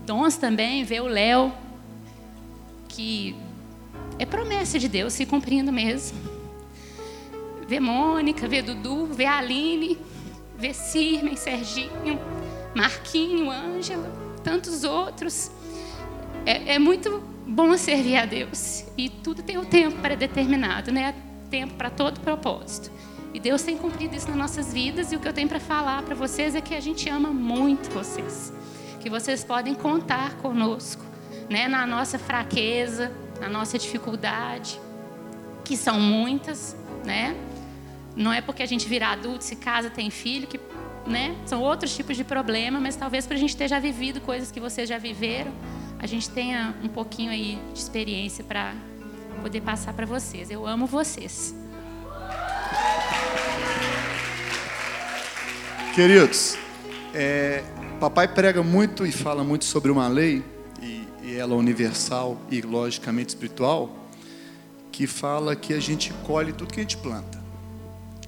dons 0.06 0.38
também, 0.38 0.84
ver 0.84 1.02
o 1.02 1.08
Léo 1.08 1.54
que 2.88 3.36
é 4.20 4.26
promessa 4.26 4.78
de 4.78 4.88
Deus 4.88 5.14
se 5.14 5.26
cumprindo 5.26 5.72
mesmo 5.72 6.33
ver 7.68 7.80
Mônica, 7.80 8.48
ver 8.48 8.64
Dudu, 8.64 9.08
ver 9.08 9.26
Aline, 9.26 9.98
ver 10.58 10.74
Cirmen, 10.74 11.36
Serginho, 11.36 12.20
Marquinho, 12.76 13.52
Ângela, 13.52 14.12
tantos 14.44 14.84
outros. 14.84 15.52
É, 16.46 16.76
é, 16.76 16.80
muito 16.80 17.24
bom 17.48 17.76
servir 17.78 18.18
a 18.18 18.26
Deus. 18.26 18.86
E 18.98 19.10
tudo 19.10 19.42
tem 19.44 19.58
o 19.58 19.62
um 19.62 19.66
tempo 19.66 19.98
predeterminado, 20.00 20.92
né? 20.92 21.16
Tempo 21.50 21.76
para 21.76 21.90
todo 21.90 22.20
propósito. 22.20 22.92
E 23.34 23.40
Deus 23.40 23.64
tem 23.64 23.78
cumprido 23.78 24.16
isso 24.16 24.28
nas 24.28 24.38
nossas 24.38 24.74
vidas. 24.74 25.12
E 25.12 25.16
o 25.16 25.20
que 25.20 25.28
eu 25.28 25.34
tenho 25.34 25.48
para 25.48 25.60
falar 25.60 26.04
para 26.04 26.16
vocês 26.16 26.56
é 26.56 26.62
que 26.62 26.76
a 26.76 26.80
gente 26.80 27.10
ama 27.10 27.30
muito 27.30 27.90
vocês. 27.92 28.54
Que 29.00 29.10
vocês 29.10 29.44
podem 29.44 29.74
contar 29.74 30.36
conosco, 30.38 31.04
né? 31.50 31.68
Na 31.68 31.88
nossa 31.88 32.20
fraqueza, 32.20 33.12
na 33.40 33.50
nossa 33.50 33.78
dificuldade, 33.78 34.80
que 35.64 35.76
são 35.76 36.00
muitas, 36.00 36.76
né? 37.04 37.36
Não 38.16 38.32
é 38.32 38.42
porque 38.42 38.64
a 38.64 38.66
gente 38.66 38.88
vira 38.88 39.08
adulto, 39.08 39.44
se 39.44 39.56
casa, 39.56 39.90
tem 39.90 40.10
filho, 40.10 40.48
que 40.48 40.60
né, 41.08 41.36
são 41.46 41.62
outros 41.62 41.96
tipos 41.96 42.16
de 42.16 42.24
problema, 42.24 42.80
mas 42.80 42.96
talvez 42.96 43.26
para 43.26 43.36
a 43.36 43.40
gente 43.40 43.56
ter 43.58 43.68
já 43.68 43.80
vivido 43.80 44.22
coisas 44.22 44.52
que 44.52 44.60
vocês 44.60 44.88
já 44.88 44.98
viveram, 44.98 45.52
a 46.00 46.06
gente 46.06 46.30
tenha 46.30 46.76
um 46.84 46.88
pouquinho 46.88 47.32
aí 47.32 47.60
de 47.74 47.80
experiência 47.80 48.44
para 48.44 48.74
poder 49.42 49.62
passar 49.62 49.94
para 49.94 50.06
vocês. 50.06 50.50
Eu 50.50 50.66
amo 50.66 50.86
vocês. 50.86 51.56
Queridos, 55.96 56.58
é, 57.14 57.64
papai 58.00 58.28
prega 58.28 58.64
muito 58.64 59.06
e 59.06 59.12
fala 59.12 59.44
muito 59.44 59.66
sobre 59.66 59.92
uma 59.92 60.08
lei, 60.08 60.44
e 60.82 61.04
e 61.24 61.36
ela 61.38 61.54
é 61.54 61.58
universal 61.58 62.38
e 62.52 62.62
logicamente 62.62 63.30
espiritual, 63.30 63.90
que 64.92 65.08
fala 65.08 65.56
que 65.56 65.74
a 65.74 65.80
gente 65.80 66.14
colhe 66.26 66.52
tudo 66.52 66.74
que 66.74 66.82
a 66.82 66.84
gente 66.84 66.98
planta. 66.98 67.43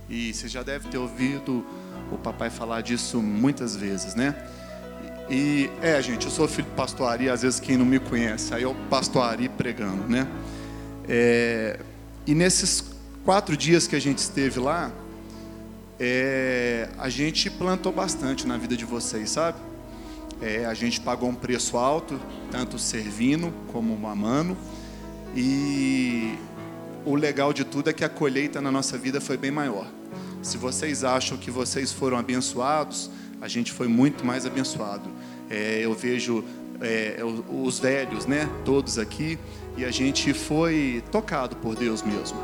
E 0.10 0.34
você 0.34 0.47
já 0.47 0.64
deve 0.64 0.88
ter 0.89 0.97
ouvido 0.97 1.66
o 2.12 2.18
papai 2.18 2.49
falar 2.49 2.82
disso 2.82 3.22
muitas 3.22 3.76
vezes, 3.76 4.16
né? 4.16 4.36
E 5.30 5.70
é, 5.82 5.99
gente, 6.01 6.26
eu 6.26 6.32
sou 6.32 6.47
filho 6.47 6.68
do 6.68 6.76
pastor 6.76 7.20
às 7.32 7.41
vezes 7.41 7.60
quem 7.60 7.78
não 7.78 7.86
me 7.86 7.99
conhece, 7.99 8.53
aí 8.53 8.64
é 8.64 8.68
o 8.68 8.76
pastor 8.89 9.24
Ari 9.24 9.49
pregando, 9.49 10.08
né? 10.08 10.28
É, 11.08 11.80
e 12.28 12.36
nesses 12.36 12.84
quatro 13.24 13.58
dias 13.58 13.88
que 13.88 13.95
a 13.95 13.99
gente 13.99 14.20
esteve 14.20 14.60
lá, 14.60 14.91
é, 15.99 16.89
a 16.97 17.10
gente 17.10 17.49
plantou 17.49 17.91
bastante 17.91 18.45
na 18.45 18.58
vida 18.58 18.78
de 18.78 18.86
vocês, 18.86 19.32
sabe? 19.32 19.58
É, 20.41 20.66
a 20.66 20.74
gente 20.74 20.99
pagou 20.99 21.30
um 21.30 21.36
preço 21.36 21.78
alto, 21.78 22.20
tanto 22.51 22.78
servindo 22.78 23.53
como 23.72 23.95
mamando. 23.97 24.58
E 25.36 26.38
o 27.06 27.16
legal 27.16 27.53
de 27.53 27.64
tudo 27.64 27.89
é 27.89 27.93
que 27.93 28.03
a 28.03 28.10
colheita 28.10 28.60
na 28.60 28.72
nossa 28.72 28.97
vida 28.97 29.22
foi 29.22 29.38
bem 29.38 29.51
maior. 29.51 29.88
Se 30.41 30.58
vocês 30.58 31.03
acham 31.03 31.38
que 31.38 31.51
vocês 31.51 31.91
foram 31.91 32.18
abençoados, 32.18 33.10
a 33.39 33.47
gente 33.47 33.72
foi 33.72 33.88
muito 33.88 34.26
mais 34.26 34.45
abençoado. 34.45 35.10
É, 35.49 35.82
eu 35.84 35.93
vejo 35.93 36.43
é, 36.82 37.20
os 37.49 37.80
velhos, 37.80 38.26
né, 38.26 38.49
todos 38.66 38.97
aqui, 38.97 39.38
e 39.78 39.86
a 39.86 39.91
gente 39.91 40.34
foi 40.34 41.03
tocado 41.12 41.56
por 41.58 41.76
Deus 41.76 42.01
mesmo. 42.01 42.38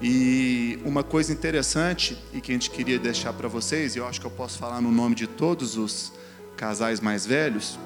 E 0.00 0.78
uma 0.84 1.02
coisa 1.02 1.32
interessante 1.32 2.16
e 2.32 2.40
que 2.40 2.52
a 2.52 2.54
gente 2.54 2.70
queria 2.70 2.98
deixar 2.98 3.32
para 3.32 3.48
vocês, 3.48 3.96
e 3.96 3.98
eu 3.98 4.06
acho 4.06 4.20
que 4.20 4.26
eu 4.26 4.30
posso 4.30 4.58
falar 4.58 4.80
no 4.80 4.92
nome 4.92 5.14
de 5.14 5.26
todos 5.26 5.76
os 5.76 6.12
casais 6.56 7.00
mais 7.00 7.24
velhos, 7.24 7.78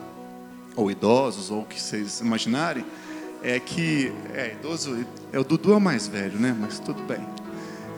ou 0.74 0.90
idosos, 0.90 1.50
ou 1.50 1.62
o 1.62 1.64
que 1.64 1.80
vocês 1.80 2.20
imaginarem, 2.20 2.84
é 3.43 3.59
que. 3.59 4.12
É, 4.34 4.53
idoso. 4.53 5.05
É, 5.32 5.38
o 5.38 5.45
Dudu 5.45 5.72
é 5.72 5.76
o 5.76 5.80
mais 5.80 6.07
velho, 6.07 6.38
né? 6.38 6.57
Mas 6.59 6.78
tudo 6.78 7.03
bem. 7.03 7.20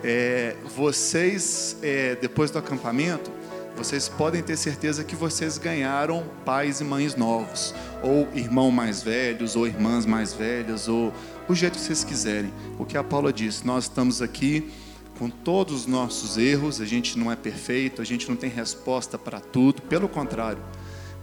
É, 0.03 0.57
vocês, 0.77 1.77
é, 1.83 2.17
depois 2.17 2.51
do 2.51 2.59
acampamento, 2.59 3.31
vocês 3.77 4.09
podem 4.09 4.43
ter 4.43 4.57
certeza 4.57 5.03
que 5.03 5.17
vocês 5.17 5.59
ganharam 5.59 6.25
pais 6.45 6.81
e 6.81 6.85
mães 6.85 7.17
novos, 7.17 7.75
ou 8.03 8.29
irmãos 8.35 8.71
mais 8.71 9.03
velhos, 9.03 9.57
ou 9.57 9.67
irmãs 9.67 10.07
mais 10.07 10.33
velhas, 10.33 10.89
ou 10.89 11.13
o 11.49 11.55
jeito 11.55 11.75
que 11.75 11.81
vocês 11.81 12.05
quiserem. 12.05 12.53
O 12.79 12.85
que 12.85 12.97
a 12.97 13.03
Paula 13.03 13.33
disse, 13.33 13.67
nós 13.67 13.85
estamos 13.85 14.23
aqui 14.23 14.71
com 15.19 15.29
todos 15.29 15.75
os 15.75 15.87
nossos 15.87 16.37
erros, 16.37 16.81
a 16.81 16.85
gente 16.85 17.19
não 17.19 17.31
é 17.31 17.37
perfeito, 17.37 18.03
a 18.03 18.05
gente 18.05 18.29
não 18.29 18.37
tem 18.37 18.51
resposta 18.51 19.17
para 19.19 19.41
tudo, 19.41 19.83
pelo 19.83 20.09
contrário. 20.09 20.63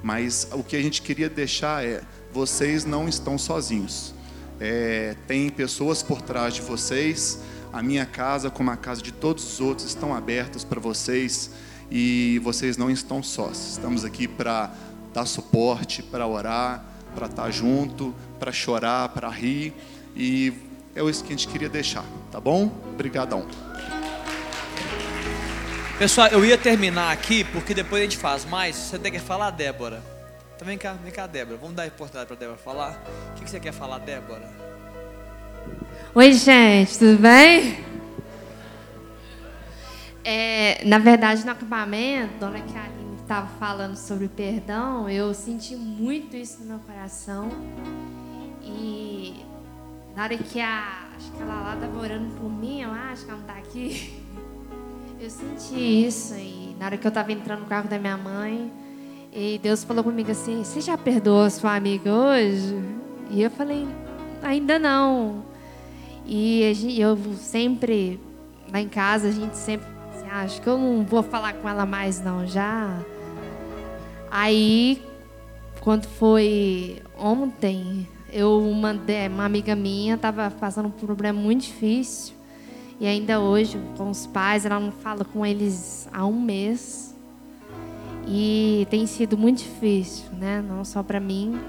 Mas 0.03 0.47
o 0.51 0.63
que 0.63 0.75
a 0.75 0.81
gente 0.81 1.01
queria 1.01 1.29
deixar 1.29 1.85
é: 1.85 2.01
vocês 2.33 2.85
não 2.85 3.07
estão 3.07 3.37
sozinhos. 3.37 4.13
É, 4.59 5.15
tem 5.27 5.49
pessoas 5.49 6.03
por 6.03 6.21
trás 6.21 6.53
de 6.53 6.61
vocês. 6.61 7.39
A 7.73 7.81
minha 7.81 8.05
casa, 8.05 8.49
como 8.49 8.69
a 8.69 8.77
casa 8.77 9.01
de 9.01 9.11
todos 9.11 9.53
os 9.53 9.61
outros, 9.61 9.87
estão 9.87 10.13
abertas 10.13 10.63
para 10.63 10.79
vocês 10.79 11.51
e 11.89 12.39
vocês 12.43 12.77
não 12.77 12.89
estão 12.89 13.23
sós. 13.23 13.71
Estamos 13.71 14.03
aqui 14.03 14.27
para 14.27 14.73
dar 15.13 15.25
suporte, 15.25 16.03
para 16.03 16.27
orar, 16.27 16.85
para 17.15 17.27
estar 17.27 17.43
tá 17.43 17.51
junto, 17.51 18.13
para 18.39 18.51
chorar, 18.51 19.09
para 19.09 19.29
rir 19.29 19.73
e 20.15 20.53
é 20.95 21.03
isso 21.03 21.23
que 21.23 21.33
a 21.33 21.35
gente 21.35 21.47
queria 21.47 21.69
deixar, 21.69 22.05
tá 22.31 22.39
bom? 22.39 22.71
Obrigadão. 22.93 23.45
Pessoal, 26.01 26.29
eu 26.29 26.43
ia 26.43 26.57
terminar 26.57 27.11
aqui 27.11 27.43
porque 27.43 27.75
depois 27.75 28.01
a 28.01 28.05
gente 28.05 28.17
faz 28.17 28.43
mais. 28.43 28.75
Você 28.75 28.97
tem 28.97 29.11
que 29.11 29.19
falar, 29.19 29.51
Débora? 29.51 30.01
Então 30.55 30.65
vem 30.65 30.75
cá, 30.75 30.93
vem 30.93 31.11
cá, 31.11 31.27
Débora. 31.27 31.57
Vamos 31.57 31.75
dar 31.75 31.83
a 31.83 31.87
oportunidade 31.89 32.25
para 32.25 32.35
Débora 32.37 32.57
falar. 32.57 32.99
O 33.29 33.33
que 33.35 33.47
você 33.47 33.59
quer 33.59 33.71
falar, 33.71 33.99
Débora? 33.99 34.51
Oi, 36.15 36.33
gente, 36.33 36.97
tudo 36.97 37.21
bem? 37.21 37.85
É, 40.23 40.83
na 40.85 40.97
verdade, 40.97 41.45
no 41.45 41.51
acampamento, 41.51 42.33
na 42.41 42.47
hora 42.47 42.61
que 42.61 42.75
a 42.75 42.83
Aline 42.83 43.17
estava 43.21 43.47
falando 43.59 43.95
sobre 43.95 44.27
perdão, 44.27 45.07
eu 45.07 45.31
senti 45.35 45.75
muito 45.75 46.35
isso 46.35 46.61
no 46.61 46.65
meu 46.65 46.79
coração. 46.79 47.47
E 48.63 49.45
na 50.15 50.23
hora 50.23 50.35
que 50.35 50.59
a. 50.59 51.09
Acho 51.15 51.31
que 51.31 51.43
ela 51.43 51.61
lá 51.61 51.75
estava 51.75 51.99
orando 51.99 52.33
por 52.37 52.49
mim, 52.49 52.81
eu 52.81 52.89
acho 52.89 53.23
que 53.23 53.29
ela 53.29 53.39
não 53.39 53.47
está 53.47 53.59
aqui. 53.59 54.17
Eu 55.21 55.29
senti 55.29 56.07
isso. 56.07 56.33
E 56.33 56.75
na 56.79 56.87
hora 56.87 56.97
que 56.97 57.05
eu 57.05 57.09
estava 57.09 57.31
entrando 57.31 57.59
no 57.59 57.65
carro 57.67 57.87
da 57.87 57.99
minha 57.99 58.17
mãe, 58.17 58.71
e 59.31 59.59
Deus 59.61 59.83
falou 59.83 60.03
comigo 60.03 60.31
assim: 60.31 60.63
Você 60.63 60.81
já 60.81 60.97
perdoou 60.97 61.47
sua 61.51 61.75
amiga 61.75 62.11
hoje? 62.11 62.75
E 63.29 63.43
eu 63.43 63.51
falei: 63.51 63.87
Ainda 64.41 64.79
não. 64.79 65.45
E 66.25 66.63
eu 66.97 67.15
sempre, 67.35 68.19
lá 68.73 68.81
em 68.81 68.89
casa, 68.89 69.27
a 69.27 69.31
gente 69.31 69.55
sempre. 69.55 69.85
Assim, 70.09 70.25
ah, 70.27 70.41
acho 70.41 70.59
que 70.59 70.67
eu 70.67 70.75
não 70.75 71.05
vou 71.05 71.21
falar 71.21 71.53
com 71.53 71.69
ela 71.69 71.85
mais, 71.85 72.19
não. 72.19 72.47
Já. 72.47 72.99
Aí, 74.31 75.03
quando 75.81 76.07
foi 76.07 76.99
ontem, 77.15 78.07
eu 78.33 78.59
mandei, 78.73 79.27
uma 79.27 79.45
amiga 79.45 79.75
minha 79.75 80.15
estava 80.15 80.49
passando 80.49 80.87
um 80.87 80.91
problema 80.91 81.39
muito 81.39 81.61
difícil. 81.61 82.40
E 83.01 83.07
ainda 83.07 83.39
hoje, 83.39 83.79
com 83.97 84.11
os 84.11 84.27
pais, 84.27 84.63
ela 84.63 84.79
não 84.79 84.91
fala 84.91 85.25
com 85.25 85.43
eles 85.43 86.07
há 86.13 86.23
um 86.23 86.39
mês. 86.39 87.15
E 88.27 88.85
tem 88.91 89.07
sido 89.07 89.35
muito 89.35 89.63
difícil, 89.63 90.25
né? 90.33 90.61
Não 90.61 90.85
só 90.85 91.01
para 91.01 91.19
mim, 91.19 91.59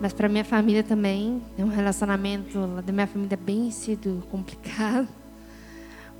mas 0.00 0.12
para 0.12 0.28
minha 0.28 0.44
família 0.44 0.82
também. 0.82 1.40
Tem 1.54 1.64
um 1.64 1.68
relacionamento 1.68 2.58
da 2.84 2.92
minha 2.92 3.06
família 3.06 3.38
bem 3.40 3.70
sido 3.70 4.24
complicado. 4.28 5.06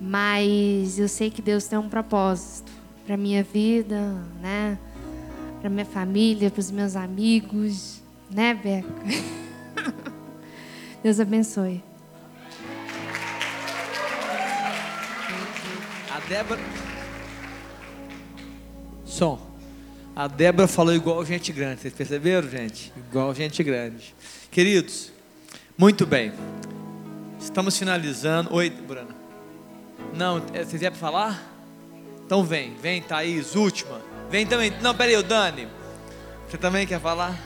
Mas 0.01 0.97
eu 0.97 1.09
sei 1.09 1.29
que 1.29 1.43
Deus 1.43 1.67
tem 1.67 1.77
um 1.77 1.89
propósito 1.89 2.71
para 3.05 3.17
minha 3.17 3.43
vida, 3.43 4.15
né? 4.41 4.79
Para 5.61 5.69
minha 5.69 5.85
família, 5.85 6.53
para 6.53 6.61
os 6.61 6.71
meus 6.71 6.95
amigos, 6.95 8.01
né, 8.31 8.55
Beca? 8.55 8.95
Deus 11.03 11.19
abençoe. 11.19 11.83
Débora. 16.29 16.61
Som. 19.05 19.39
A 20.15 20.27
Débora 20.27 20.67
falou 20.67 20.93
igual 20.93 21.25
gente 21.25 21.53
grande. 21.53 21.83
Vocês 21.83 21.95
perceberam, 21.95 22.49
gente? 22.49 22.93
Igual 22.97 23.33
gente 23.35 23.63
grande. 23.63 24.15
Queridos, 24.51 25.13
muito 25.79 26.05
bem. 26.05 26.33
Estamos 27.39 27.79
finalizando. 27.79 28.53
Oi, 28.53 28.71
Brana. 28.71 29.15
Não, 30.15 30.43
é, 30.53 30.65
vocês 30.65 30.81
querem 30.81 30.99
falar? 30.99 31.41
Então 32.25 32.43
vem, 32.43 32.75
vem, 32.75 33.01
Thaís, 33.03 33.55
última. 33.55 34.01
Vem 34.29 34.45
também. 34.47 34.73
Não, 34.83 34.95
peraí, 34.95 35.17
o 35.17 35.23
Dani. 35.23 35.69
Você 36.49 36.59
também 36.59 36.87
quer 36.87 37.01
falar? 37.01 37.39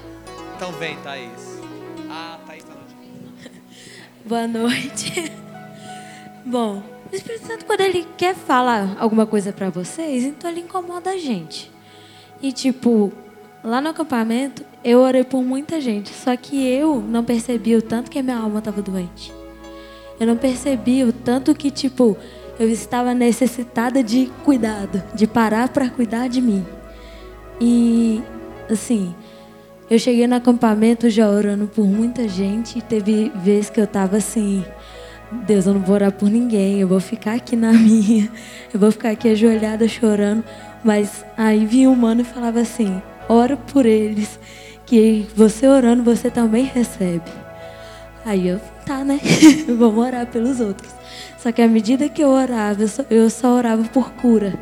Então 0.57 0.73
vem, 0.73 0.97
Thaís. 0.99 1.61
Ah, 2.09 2.39
Thaís 2.47 2.65
tá 2.65 2.73
no 2.75 2.81
Boa 4.25 4.47
noite. 4.47 5.33
Bom, 6.47 6.83
o 7.13 7.17
Espírito 7.17 7.47
Santo, 7.47 7.65
quando 7.65 7.81
ele 7.81 8.07
quer 8.17 8.35
falar 8.35 8.97
alguma 8.99 9.27
coisa 9.27 9.53
para 9.53 9.69
vocês, 9.69 10.25
então 10.25 10.49
ele 10.49 10.61
incomoda 10.61 11.11
a 11.11 11.17
gente. 11.17 11.71
E, 12.41 12.53
tipo, 12.53 13.13
lá 13.65 13.81
no 13.81 13.89
acampamento, 13.89 14.65
eu 14.85 15.01
orei 15.01 15.25
por 15.25 15.43
muita 15.43 15.81
gente. 15.81 16.11
Só 16.15 16.37
que 16.37 16.67
eu 16.67 17.01
não 17.01 17.25
percebi 17.25 17.75
o 17.75 17.83
tanto 17.83 18.11
que 18.11 18.19
a 18.19 18.23
minha 18.23 18.39
alma 18.39 18.61
estava 18.61 18.81
doente. 18.81 19.33
Eu 20.19 20.27
não 20.27 20.37
percebi 20.37 21.03
o 21.03 21.13
tanto 21.13 21.55
que, 21.55 21.71
tipo, 21.71 22.17
eu 22.59 22.69
estava 22.69 23.13
necessitada 23.13 24.03
de 24.03 24.31
cuidado, 24.45 25.03
de 25.15 25.27
parar 25.27 25.69
para 25.69 25.91
cuidar 25.91 26.29
de 26.29 26.41
mim. 26.41 26.65
E, 27.61 28.23
assim, 28.71 29.15
eu 29.91 29.99
cheguei 29.99 30.27
no 30.27 30.37
acampamento 30.37 31.11
já 31.11 31.29
orando 31.29 31.67
por 31.67 31.85
muita 31.85 32.29
gente. 32.29 32.79
E 32.79 32.83
teve 32.83 33.33
vezes 33.35 33.69
que 33.69 33.81
eu 33.81 33.85
estava 33.85 34.19
assim 34.19 34.65
Deus, 35.33 35.67
eu 35.67 35.75
não 35.75 35.81
vou 35.81 35.95
orar 35.95 36.13
por 36.13 36.29
ninguém, 36.29 36.81
eu 36.81 36.89
vou 36.89 37.01
ficar 37.01 37.35
aqui 37.35 37.55
na 37.55 37.73
minha, 37.75 38.31
eu 38.73 38.81
vou 38.81 38.91
ficar 38.91 39.11
aqui 39.11 39.29
ajoelhada 39.29 39.87
chorando. 39.87 40.45
Mas 40.83 41.25
aí 41.37 41.65
vinha 41.67 41.91
um 41.91 41.95
mano 41.95 42.23
e 42.23 42.25
falava 42.25 42.61
assim: 42.61 43.01
ora 43.29 43.57
por 43.57 43.87
eles, 43.87 44.39
que 44.87 45.27
você 45.37 45.69
orando 45.69 46.03
você 46.03 46.31
também 46.31 46.65
recebe. 46.65 47.31
Aí 48.25 48.49
eu, 48.49 48.61
tá, 48.85 49.05
né? 49.05 49.21
Vamos 49.79 50.05
orar 50.05 50.27
pelos 50.27 50.61
outros. 50.61 50.93
Só 51.39 51.51
que 51.53 51.63
à 51.63 51.69
medida 51.69 52.09
que 52.09 52.23
eu 52.23 52.29
orava, 52.29 52.83
eu 52.83 52.89
só, 52.89 53.05
eu 53.09 53.31
só 53.31 53.55
orava 53.55 53.85
por 53.85 54.13
cura. 54.13 54.53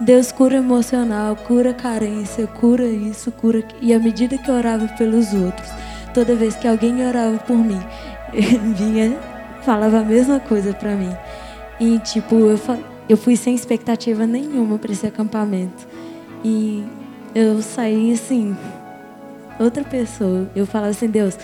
Deus 0.00 0.32
cura 0.32 0.56
emocional, 0.56 1.36
cura 1.36 1.72
carência, 1.72 2.46
cura 2.46 2.84
isso, 2.84 3.30
cura. 3.30 3.62
E 3.80 3.94
à 3.94 3.98
medida 4.00 4.36
que 4.36 4.50
eu 4.50 4.54
orava 4.54 4.88
pelos 4.98 5.32
outros, 5.32 5.68
toda 6.12 6.34
vez 6.34 6.56
que 6.56 6.66
alguém 6.66 7.06
orava 7.06 7.38
por 7.38 7.56
mim, 7.56 7.80
vinha 8.74 9.16
falava 9.64 10.00
a 10.00 10.04
mesma 10.04 10.40
coisa 10.40 10.72
para 10.72 10.94
mim. 10.94 11.14
E, 11.80 11.98
tipo, 12.00 12.34
eu, 12.34 12.58
eu 13.08 13.16
fui 13.16 13.36
sem 13.36 13.54
expectativa 13.54 14.26
nenhuma 14.26 14.78
para 14.78 14.92
esse 14.92 15.06
acampamento. 15.06 15.86
E 16.44 16.84
eu 17.34 17.62
saí, 17.62 18.12
assim, 18.12 18.56
outra 19.58 19.84
pessoa. 19.84 20.48
Eu 20.54 20.66
falava 20.66 20.90
assim, 20.90 21.08
Deus, 21.08 21.36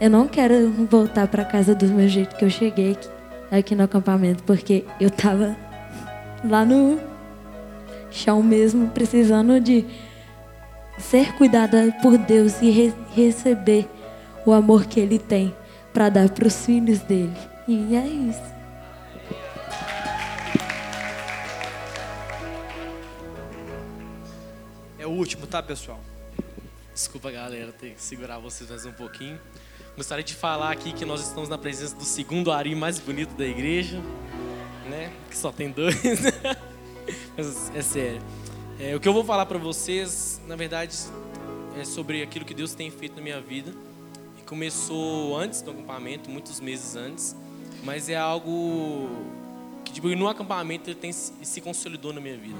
eu 0.00 0.10
não 0.10 0.26
quero 0.26 0.70
voltar 0.90 1.28
para 1.28 1.44
casa 1.44 1.74
do 1.74 1.86
meu 1.86 2.08
jeito 2.08 2.36
que 2.36 2.44
eu 2.44 2.50
cheguei 2.50 2.92
aqui, 2.92 3.08
aqui 3.50 3.74
no 3.74 3.84
acampamento, 3.84 4.42
porque 4.42 4.84
eu 5.00 5.10
tava 5.10 5.56
lá 6.44 6.64
no 6.64 6.98
chão 8.10 8.42
mesmo, 8.42 8.88
precisando 8.88 9.60
de 9.60 9.86
ser 10.98 11.32
cuidada 11.34 11.94
por 12.02 12.18
Deus 12.18 12.60
e 12.60 12.70
re 12.70 12.92
receber 13.14 13.88
o 14.44 14.52
amor 14.52 14.86
que 14.86 15.00
Ele 15.00 15.18
tem 15.18 15.54
para 15.92 16.08
dar 16.08 16.28
para 16.30 16.46
os 16.46 16.64
filhos 16.64 17.00
dele. 17.00 17.51
E 17.68 17.94
é 17.94 18.06
isso. 18.06 18.42
É 24.98 25.06
o 25.06 25.10
último, 25.10 25.46
tá, 25.46 25.62
pessoal? 25.62 26.00
Desculpa, 26.92 27.30
galera, 27.30 27.72
ter 27.72 27.94
que 27.94 28.02
segurar 28.02 28.38
vocês 28.38 28.68
mais 28.68 28.84
um 28.84 28.92
pouquinho. 28.92 29.40
Gostaria 29.96 30.24
de 30.24 30.34
falar 30.34 30.72
aqui 30.72 30.92
que 30.92 31.04
nós 31.04 31.20
estamos 31.20 31.48
na 31.48 31.56
presença 31.56 31.94
do 31.94 32.04
segundo 32.04 32.50
Ari 32.50 32.74
mais 32.74 32.98
bonito 32.98 33.34
da 33.34 33.46
igreja, 33.46 34.00
né? 34.90 35.12
Que 35.30 35.36
só 35.36 35.52
tem 35.52 35.70
dois. 35.70 35.96
Mas 37.36 37.70
é 37.74 37.82
sério. 37.82 38.22
É, 38.80 38.96
o 38.96 39.00
que 39.00 39.06
eu 39.06 39.12
vou 39.12 39.24
falar 39.24 39.46
para 39.46 39.58
vocês, 39.58 40.40
na 40.48 40.56
verdade, 40.56 40.96
é 41.78 41.84
sobre 41.84 42.22
aquilo 42.22 42.44
que 42.44 42.54
Deus 42.54 42.74
tem 42.74 42.90
feito 42.90 43.14
na 43.16 43.22
minha 43.22 43.40
vida. 43.40 43.72
E 44.38 44.42
começou 44.42 45.38
antes 45.38 45.62
do 45.62 45.70
acampamento, 45.70 46.28
muitos 46.28 46.58
meses 46.58 46.96
antes, 46.96 47.36
mas 47.82 48.08
é 48.08 48.16
algo 48.16 49.08
que 49.84 49.92
tipo, 49.92 50.08
no 50.08 50.28
acampamento 50.28 50.88
ele 50.88 50.98
tem 50.98 51.12
se 51.12 51.60
consolidou 51.60 52.12
na 52.12 52.20
minha 52.20 52.36
vida. 52.36 52.58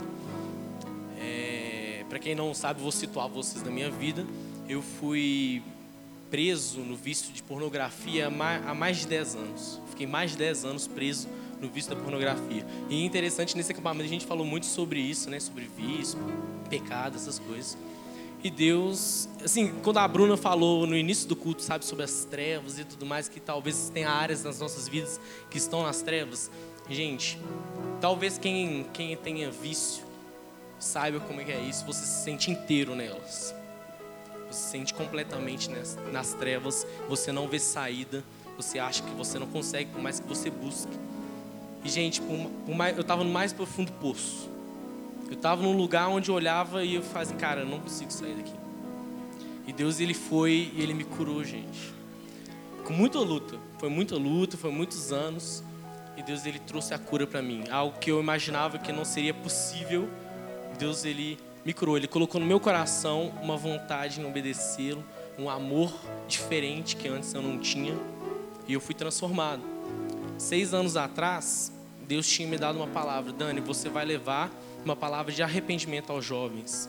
É, 1.18 2.05
para 2.09 2.18
quem 2.18 2.35
não 2.35 2.53
sabe, 2.53 2.81
vou 2.81 2.93
situar 2.93 3.29
vocês 3.29 3.62
na 3.64 3.70
minha 3.70 3.91
vida. 3.91 4.27
Eu 4.68 4.83
fui 4.83 5.62
preso 6.31 6.81
no 6.81 6.97
vício 6.97 7.33
de 7.33 7.43
pornografia 7.43 8.29
há 8.29 8.75
mais 8.75 8.99
de 8.99 9.07
10 9.07 9.37
anos. 9.37 9.81
Fiquei 9.91 10.07
mais 10.07 10.33
de 10.33 10.39
10 10.39 10.64
anos 10.64 10.87
preso 10.87 11.29
no 11.61 11.68
vício 11.68 11.95
da 11.95 12.01
pornografia. 12.01 12.66
E 12.91 13.03
é 13.03 13.05
interessante, 13.05 13.57
nesse 13.57 13.70
acampamento 13.73 14.07
a 14.07 14.09
gente 14.09 14.27
falou 14.27 14.45
muito 14.45 14.66
sobre 14.66 14.99
isso, 14.99 15.31
né? 15.31 15.39
Sobre 15.39 15.68
vício, 15.77 16.18
pecado, 16.68 17.16
essas 17.16 17.39
coisas. 17.39 17.77
E 18.45 18.51
Deus, 18.51 19.28
assim, 19.45 19.72
quando 19.84 19.99
a 19.99 20.09
Bruna 20.09 20.36
falou 20.36 20.84
no 20.84 20.97
início 20.97 21.28
do 21.28 21.36
culto, 21.36 21.62
sabe, 21.62 21.84
sobre 21.84 22.05
as 22.05 22.24
trevas 22.24 22.76
e 22.76 22.84
tudo 22.84 23.07
mais, 23.07 23.28
que 23.28 23.38
talvez 23.38 23.88
tenha 23.95 24.11
áreas 24.11 24.43
nas 24.43 24.59
nossas 24.59 24.88
vidas 24.88 25.20
que 25.49 25.59
estão 25.59 25.84
nas 25.84 26.03
trevas. 26.03 26.51
Gente, 26.90 27.38
talvez 28.01 28.38
quem, 28.38 28.84
quem 28.93 29.16
tenha 29.16 29.49
vício 29.51 30.05
saiba 30.76 31.20
como 31.20 31.40
é 31.40 31.45
que 31.45 31.53
é 31.53 31.61
isso, 31.61 31.86
você 31.86 32.05
se 32.05 32.24
sente 32.24 32.51
inteiro 32.51 32.97
nelas. 32.97 33.55
Você 34.51 34.59
se 34.61 34.70
sente 34.70 34.93
completamente 34.93 35.70
nas, 35.70 35.97
nas 36.11 36.34
trevas, 36.34 36.84
você 37.09 37.30
não 37.30 37.47
vê 37.47 37.61
saída, 37.61 38.24
você 38.57 38.80
acha 38.80 39.05
que 39.05 39.11
você 39.12 39.38
não 39.38 39.47
consegue, 39.47 39.90
por 39.90 40.03
mais 40.03 40.18
que 40.18 40.26
você 40.26 40.51
busque. 40.51 40.93
E, 41.84 41.88
gente, 41.88 42.20
por, 42.20 42.51
por 42.66 42.74
mais, 42.74 42.97
eu 42.97 43.03
estava 43.03 43.22
no 43.22 43.30
mais 43.30 43.53
profundo 43.53 43.93
poço. 43.93 44.51
Eu 45.33 45.37
estava 45.37 45.62
num 45.62 45.74
lugar 45.74 46.11
onde 46.11 46.28
eu 46.28 46.35
olhava 46.35 46.85
e 46.85 46.97
eu 46.97 47.03
fazia, 47.03 47.35
cara, 47.37 47.62
eu 47.62 47.66
não 47.66 47.80
consigo 47.80 48.12
sair 48.12 48.35
daqui. 48.35 48.53
E 49.66 49.72
Deus, 49.72 49.99
Ele 49.99 50.12
foi 50.12 50.70
e 50.74 50.83
Ele 50.83 50.93
me 50.93 51.05
curou, 51.05 51.43
gente. 51.43 51.95
Com 52.85 52.93
muita 52.93 53.18
luta. 53.18 53.59
Foi 53.78 53.89
muita 53.89 54.14
luta, 54.14 54.59
foi 54.59 54.70
muitos 54.70 55.11
anos. 55.11 55.64
E 56.18 56.22
Deus, 56.22 56.45
Ele 56.45 56.59
trouxe 56.59 56.93
a 56.93 56.99
cura 56.99 57.26
para 57.26 57.41
mim. 57.41 57.64
Algo 57.70 57.99
que 57.99 58.11
eu 58.11 58.20
imaginava 58.20 58.78
que 58.78 58.93
não 58.93 59.07
seria 59.07 59.33
possível. 59.33 60.07
Deus, 60.78 61.03
Ele 61.03 61.39
me 61.64 61.72
curou. 61.72 61.97
Ele 61.97 62.07
colocou 62.07 62.39
no 62.39 62.47
meu 62.47 62.61
coração 62.61 63.33
uma 63.43 63.57
vontade 63.57 64.20
em 64.20 64.26
obedecê-lo. 64.26 65.03
Um 65.39 65.49
amor 65.49 65.95
diferente 66.28 66.95
que 66.95 67.09
antes 67.09 67.33
eu 67.33 67.41
não 67.41 67.59
tinha. 67.59 67.99
E 68.68 68.74
eu 68.74 68.83
fui 68.83 68.95
transformado. 68.95 69.62
Seis 70.37 70.74
anos 70.74 70.95
atrás, 70.95 71.72
Deus 72.07 72.28
tinha 72.28 72.47
me 72.47 72.59
dado 72.59 72.76
uma 72.76 72.89
palavra, 72.89 73.33
Dani, 73.33 73.62
você 73.62 73.89
vai 73.89 74.05
levar 74.05 74.51
uma 74.85 74.97
palavra 74.97 75.33
de 75.33 75.43
arrependimento 75.43 76.11
aos 76.11 76.24
jovens. 76.24 76.89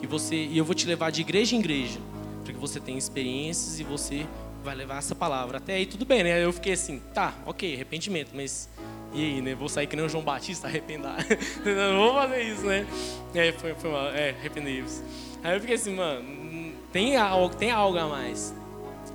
E 0.00 0.06
você, 0.06 0.36
e 0.36 0.58
eu 0.58 0.64
vou 0.64 0.74
te 0.74 0.86
levar 0.86 1.10
de 1.10 1.20
igreja 1.20 1.54
em 1.56 1.60
igreja, 1.60 2.00
para 2.44 2.52
que 2.52 2.58
você 2.58 2.80
tenha 2.80 2.98
experiências 2.98 3.78
e 3.80 3.84
você 3.84 4.26
vai 4.62 4.74
levar 4.74 4.98
essa 4.98 5.14
palavra. 5.14 5.58
Até 5.58 5.74
aí 5.74 5.86
tudo 5.86 6.04
bem, 6.04 6.22
né? 6.24 6.44
Eu 6.44 6.52
fiquei 6.52 6.72
assim, 6.72 7.00
tá, 7.14 7.34
ok, 7.46 7.74
arrependimento, 7.74 8.30
mas 8.34 8.68
e 9.14 9.24
aí, 9.24 9.42
né? 9.42 9.54
Vou 9.54 9.68
sair 9.68 9.86
que 9.86 9.94
nem 9.94 10.04
o 10.04 10.08
João 10.08 10.24
Batista, 10.24 10.66
arrependar. 10.68 11.18
não 11.64 12.12
vou 12.12 12.14
fazer 12.14 12.42
isso, 12.42 12.62
né? 12.62 12.86
É, 13.34 13.52
foi, 13.52 13.74
foi 13.74 13.90
mal, 13.90 14.06
é, 14.08 14.30
arrependei-vos. 14.30 15.02
Aí 15.42 15.56
eu 15.56 15.60
fiquei 15.60 15.76
assim, 15.76 15.94
mano, 15.94 16.72
tem 16.92 17.16
algo, 17.16 17.54
tem 17.54 17.70
algo 17.70 17.98
a 17.98 18.06
mais. 18.06 18.54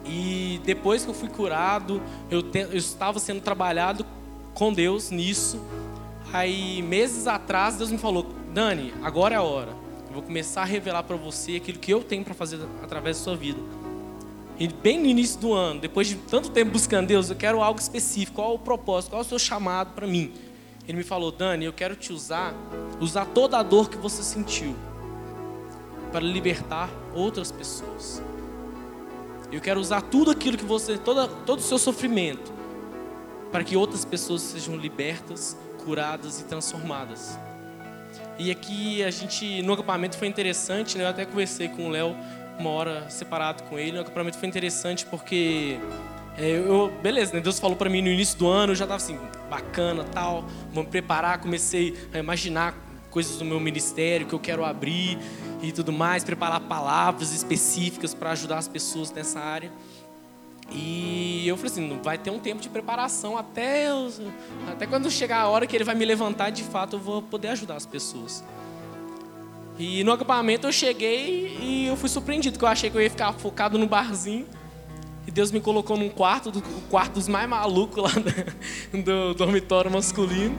E 0.05 0.61
depois 0.63 1.03
que 1.03 1.09
eu 1.09 1.13
fui 1.13 1.29
curado, 1.29 2.01
eu, 2.29 2.43
te, 2.43 2.59
eu 2.59 2.77
estava 2.77 3.19
sendo 3.19 3.41
trabalhado 3.41 4.05
com 4.53 4.71
Deus 4.71 5.09
nisso. 5.11 5.61
Aí, 6.33 6.81
meses 6.81 7.27
atrás, 7.27 7.77
Deus 7.77 7.91
me 7.91 7.97
falou: 7.97 8.25
Dani, 8.53 8.93
agora 9.01 9.35
é 9.35 9.37
a 9.37 9.41
hora. 9.41 9.71
Eu 10.07 10.13
vou 10.13 10.21
começar 10.21 10.61
a 10.61 10.65
revelar 10.65 11.03
para 11.03 11.15
você 11.15 11.55
aquilo 11.55 11.79
que 11.79 11.91
eu 11.91 12.03
tenho 12.03 12.23
para 12.23 12.33
fazer 12.33 12.59
através 12.83 13.17
da 13.17 13.23
sua 13.23 13.35
vida. 13.35 13.59
E 14.59 14.67
bem 14.67 14.99
no 14.99 15.05
início 15.05 15.39
do 15.39 15.53
ano, 15.53 15.79
depois 15.79 16.07
de 16.07 16.15
tanto 16.15 16.49
tempo 16.49 16.71
buscando 16.71 17.07
Deus, 17.07 17.29
eu 17.29 17.35
quero 17.35 17.61
algo 17.61 17.79
específico. 17.79 18.35
Qual 18.37 18.55
o 18.55 18.59
propósito? 18.59 19.11
Qual 19.11 19.21
o 19.21 19.25
seu 19.25 19.37
chamado 19.37 19.93
para 19.93 20.07
mim? 20.07 20.33
Ele 20.87 20.97
me 20.97 21.03
falou: 21.03 21.31
Dani, 21.31 21.65
eu 21.65 21.73
quero 21.73 21.95
te 21.95 22.11
usar, 22.11 22.53
usar 22.99 23.25
toda 23.25 23.57
a 23.57 23.63
dor 23.63 23.89
que 23.89 23.97
você 23.97 24.23
sentiu 24.23 24.75
para 26.11 26.21
libertar 26.21 26.89
outras 27.13 27.51
pessoas. 27.51 28.21
Eu 29.51 29.61
quero 29.61 29.79
usar 29.79 30.01
tudo 30.01 30.31
aquilo 30.31 30.57
que 30.57 30.65
você, 30.65 30.97
toda, 30.97 31.27
todo 31.27 31.59
o 31.59 31.61
seu 31.61 31.77
sofrimento, 31.77 32.51
para 33.51 33.63
que 33.63 33.77
outras 33.77 34.03
pessoas 34.03 34.41
sejam 34.41 34.75
libertas, 34.75 35.55
curadas 35.87 36.41
e 36.41 36.43
transformadas. 36.43 37.39
E 38.37 38.51
aqui 38.51 39.01
a 39.05 39.09
gente, 39.09 39.61
no 39.61 39.71
acampamento 39.71 40.17
foi 40.17 40.27
interessante, 40.27 40.97
né? 40.97 41.05
Eu 41.05 41.07
até 41.07 41.25
conversei 41.25 41.69
com 41.69 41.87
o 41.87 41.89
Léo 41.89 42.13
uma 42.59 42.71
hora 42.71 43.09
separado 43.09 43.63
com 43.63 43.79
ele. 43.79 43.93
No 43.93 44.01
acampamento 44.01 44.37
foi 44.37 44.49
interessante 44.49 45.05
porque 45.05 45.79
é, 46.37 46.49
eu, 46.51 46.91
beleza, 47.01 47.33
né? 47.33 47.39
Deus 47.39 47.57
falou 47.57 47.77
para 47.77 47.89
mim 47.89 48.01
no 48.01 48.09
início 48.09 48.37
do 48.37 48.49
ano, 48.49 48.73
eu 48.73 48.75
já 48.75 48.83
estava 48.83 49.01
assim, 49.01 49.17
bacana, 49.49 50.03
tal, 50.03 50.45
vamos 50.73 50.91
preparar, 50.91 51.39
comecei 51.39 51.97
a 52.13 52.19
imaginar 52.19 52.75
coisas 53.09 53.37
do 53.37 53.45
meu 53.45 53.59
ministério 53.59 54.27
que 54.27 54.33
eu 54.33 54.39
quero 54.39 54.65
abrir 54.65 55.17
e 55.63 55.71
tudo 55.71 55.93
mais, 55.93 56.21
preparar 56.21 56.59
palavras 56.59 57.33
específicas 57.33 58.13
para 58.13 58.31
ajudar 58.31 58.57
as 58.57 58.67
pessoas 58.67 59.09
nessa 59.09 59.39
área. 59.39 59.71
E 60.71 61.47
eu 61.47 61.55
falei 61.55 61.71
assim, 61.71 61.99
vai 62.03 62.17
ter 62.17 62.29
um 62.29 62.39
tempo 62.39 62.61
de 62.61 62.69
preparação 62.69 63.37
até, 63.37 63.87
até 64.69 64.85
quando 64.85 65.09
chegar 65.09 65.41
a 65.41 65.47
hora 65.47 65.65
que 65.65 65.75
ele 65.75 65.83
vai 65.83 65.95
me 65.95 66.05
levantar, 66.05 66.49
de 66.49 66.63
fato 66.63 66.97
eu 66.97 66.99
vou 66.99 67.21
poder 67.21 67.49
ajudar 67.49 67.75
as 67.75 67.85
pessoas. 67.85 68.43
E 69.79 70.03
no 70.03 70.11
acampamento 70.11 70.67
eu 70.67 70.71
cheguei 70.71 71.57
e 71.61 71.87
eu 71.87 71.95
fui 71.95 72.09
surpreendido, 72.09 72.57
que 72.57 72.65
eu 72.65 72.69
achei 72.69 72.89
que 72.89 72.97
eu 72.97 73.01
ia 73.01 73.09
ficar 73.09 73.31
focado 73.33 73.77
no 73.77 73.87
barzinho. 73.87 74.45
E 75.25 75.31
Deus 75.31 75.51
me 75.51 75.59
colocou 75.59 75.97
num 75.97 76.09
quarto, 76.09 76.49
do, 76.49 76.59
o 76.59 76.81
quarto 76.89 77.13
dos 77.13 77.27
mais 77.27 77.47
malucos 77.47 78.03
lá 78.03 78.09
do, 78.09 79.03
do 79.03 79.33
dormitório 79.35 79.91
masculino. 79.91 80.57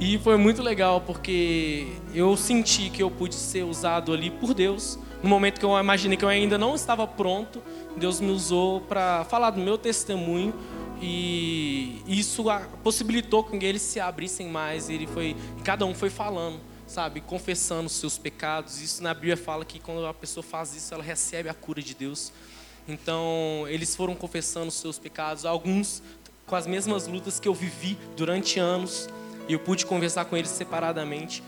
E 0.00 0.18
foi 0.18 0.36
muito 0.36 0.62
legal 0.62 1.00
porque 1.00 1.86
eu 2.12 2.36
senti 2.36 2.90
que 2.90 3.02
eu 3.02 3.10
pude 3.10 3.34
ser 3.34 3.62
usado 3.62 4.12
ali 4.12 4.30
por 4.30 4.52
Deus. 4.52 4.98
No 5.24 5.30
momento 5.30 5.58
que 5.58 5.64
eu 5.64 5.74
imaginei 5.78 6.18
que 6.18 6.24
eu 6.26 6.28
ainda 6.28 6.58
não 6.58 6.74
estava 6.74 7.06
pronto, 7.06 7.62
Deus 7.96 8.20
me 8.20 8.30
usou 8.30 8.82
para 8.82 9.24
falar 9.24 9.52
do 9.52 9.58
meu 9.58 9.78
testemunho 9.78 10.52
e 11.00 12.02
isso 12.06 12.44
possibilitou 12.82 13.42
que 13.42 13.56
eles 13.64 13.80
se 13.80 13.98
abrissem 13.98 14.48
mais. 14.48 14.90
Ele 14.90 15.06
foi, 15.06 15.34
cada 15.64 15.86
um 15.86 15.94
foi 15.94 16.10
falando, 16.10 16.60
sabe, 16.86 17.22
confessando 17.22 17.86
os 17.86 17.92
seus 17.92 18.18
pecados. 18.18 18.82
Isso 18.82 19.02
na 19.02 19.14
Bíblia 19.14 19.34
fala 19.34 19.64
que 19.64 19.78
quando 19.78 20.04
a 20.04 20.12
pessoa 20.12 20.44
faz 20.44 20.76
isso, 20.76 20.92
ela 20.92 21.02
recebe 21.02 21.48
a 21.48 21.54
cura 21.54 21.80
de 21.80 21.94
Deus. 21.94 22.30
Então, 22.86 23.64
eles 23.68 23.96
foram 23.96 24.14
confessando 24.14 24.68
os 24.68 24.74
seus 24.74 24.98
pecados, 24.98 25.46
alguns 25.46 26.02
com 26.44 26.54
as 26.54 26.66
mesmas 26.66 27.06
lutas 27.06 27.40
que 27.40 27.48
eu 27.48 27.54
vivi 27.54 27.96
durante 28.14 28.60
anos 28.60 29.08
e 29.48 29.54
eu 29.54 29.58
pude 29.58 29.86
conversar 29.86 30.26
com 30.26 30.36
eles 30.36 30.50
separadamente. 30.50 31.42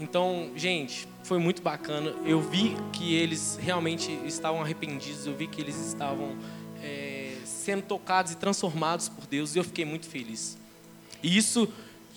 Então, 0.00 0.50
gente, 0.56 1.06
foi 1.22 1.38
muito 1.38 1.62
bacana. 1.62 2.14
Eu 2.24 2.40
vi 2.40 2.76
que 2.92 3.14
eles 3.14 3.58
realmente 3.60 4.10
estavam 4.24 4.62
arrependidos, 4.62 5.26
eu 5.26 5.34
vi 5.34 5.46
que 5.46 5.60
eles 5.60 5.76
estavam 5.76 6.36
é, 6.82 7.36
sendo 7.44 7.82
tocados 7.82 8.32
e 8.32 8.36
transformados 8.36 9.08
por 9.08 9.26
Deus, 9.26 9.54
e 9.54 9.58
eu 9.58 9.64
fiquei 9.64 9.84
muito 9.84 10.06
feliz. 10.06 10.58
E 11.22 11.36
isso 11.36 11.68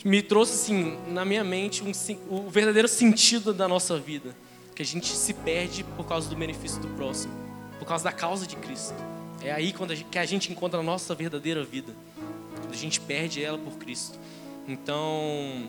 me 0.03 0.21
trouxe, 0.21 0.53
assim, 0.53 0.97
na 1.07 1.23
minha 1.23 1.43
mente, 1.43 1.83
um, 1.83 1.91
o 2.29 2.49
verdadeiro 2.49 2.87
sentido 2.87 3.53
da 3.53 3.67
nossa 3.67 3.97
vida, 3.99 4.35
que 4.73 4.81
a 4.81 4.85
gente 4.85 5.07
se 5.07 5.33
perde 5.33 5.83
por 5.83 6.05
causa 6.05 6.29
do 6.29 6.35
benefício 6.35 6.81
do 6.81 6.87
próximo, 6.89 7.33
por 7.79 7.87
causa 7.87 8.03
da 8.03 8.11
causa 8.11 8.45
de 8.45 8.55
Cristo. 8.55 8.95
É 9.41 9.51
aí 9.51 9.71
quando 9.71 9.91
a 9.91 9.95
gente, 9.95 10.07
que 10.07 10.17
a 10.17 10.25
gente 10.25 10.51
encontra 10.51 10.79
a 10.79 10.83
nossa 10.83 11.13
verdadeira 11.13 11.63
vida, 11.63 11.93
quando 12.59 12.73
a 12.73 12.77
gente 12.77 12.99
perde 12.99 13.43
ela 13.43 13.57
por 13.57 13.73
Cristo. 13.77 14.19
Então, 14.67 15.67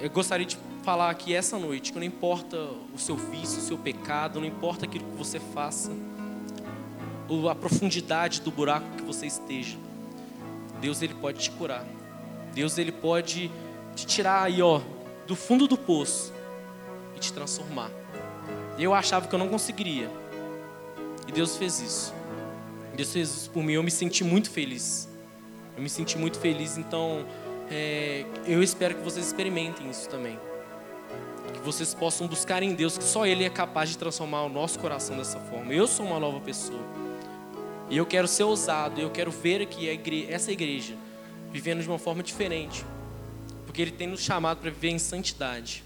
eu 0.00 0.08
gostaria 0.08 0.46
de 0.46 0.56
falar 0.86 1.10
aqui 1.10 1.34
essa 1.34 1.58
noite 1.58 1.92
que 1.92 1.98
não 1.98 2.06
importa 2.06 2.56
o 2.94 2.96
seu 2.96 3.16
vício, 3.16 3.58
o 3.58 3.60
seu 3.60 3.76
pecado, 3.76 4.38
não 4.38 4.46
importa 4.46 4.84
aquilo 4.84 5.04
que 5.04 5.16
você 5.16 5.40
faça, 5.40 5.90
ou 7.28 7.48
a 7.48 7.56
profundidade 7.56 8.40
do 8.40 8.52
buraco 8.52 8.86
que 8.96 9.02
você 9.02 9.26
esteja, 9.26 9.76
Deus 10.80 11.02
ele 11.02 11.14
pode 11.14 11.40
te 11.40 11.50
curar. 11.50 11.84
Deus 12.54 12.78
ele 12.78 12.92
pode 12.92 13.50
te 13.96 14.06
tirar 14.06 14.44
aí, 14.44 14.62
ó, 14.62 14.80
do 15.26 15.34
fundo 15.34 15.66
do 15.66 15.76
poço 15.76 16.32
e 17.16 17.18
te 17.18 17.32
transformar. 17.32 17.90
Eu 18.78 18.94
achava 18.94 19.26
que 19.26 19.34
eu 19.34 19.40
não 19.40 19.48
conseguiria. 19.48 20.08
E 21.26 21.32
Deus 21.32 21.56
fez 21.56 21.80
isso. 21.80 22.14
Deus 22.94 23.12
fez 23.12 23.28
isso 23.28 23.50
por 23.50 23.64
mim. 23.64 23.72
Eu 23.72 23.82
me 23.82 23.90
senti 23.90 24.22
muito 24.22 24.50
feliz. 24.50 25.08
Eu 25.76 25.82
me 25.82 25.88
senti 25.88 26.16
muito 26.16 26.38
feliz. 26.38 26.78
Então, 26.78 27.26
é, 27.68 28.24
eu 28.46 28.62
espero 28.62 28.94
que 28.94 29.02
vocês 29.02 29.26
experimentem 29.26 29.90
isso 29.90 30.08
também. 30.08 30.38
Vocês 31.66 31.92
possam 31.92 32.28
buscar 32.28 32.62
em 32.62 32.76
Deus, 32.76 32.96
que 32.96 33.02
só 33.02 33.26
Ele 33.26 33.42
é 33.42 33.50
capaz 33.50 33.90
de 33.90 33.98
transformar 33.98 34.44
o 34.44 34.48
nosso 34.48 34.78
coração 34.78 35.16
dessa 35.16 35.40
forma. 35.40 35.74
Eu 35.74 35.88
sou 35.88 36.06
uma 36.06 36.20
nova 36.20 36.38
pessoa. 36.38 36.78
E 37.90 37.96
eu 37.96 38.06
quero 38.06 38.28
ser 38.28 38.44
ousado. 38.44 39.00
Eu 39.00 39.10
quero 39.10 39.32
ver 39.32 39.62
aqui 39.62 39.88
essa 40.30 40.52
igreja 40.52 40.94
vivendo 41.50 41.82
de 41.82 41.88
uma 41.88 41.98
forma 41.98 42.22
diferente. 42.22 42.86
Porque 43.64 43.82
Ele 43.82 43.90
tem 43.90 44.06
nos 44.06 44.20
chamado 44.20 44.58
para 44.58 44.70
viver 44.70 44.90
em 44.90 44.98
santidade. 45.00 45.82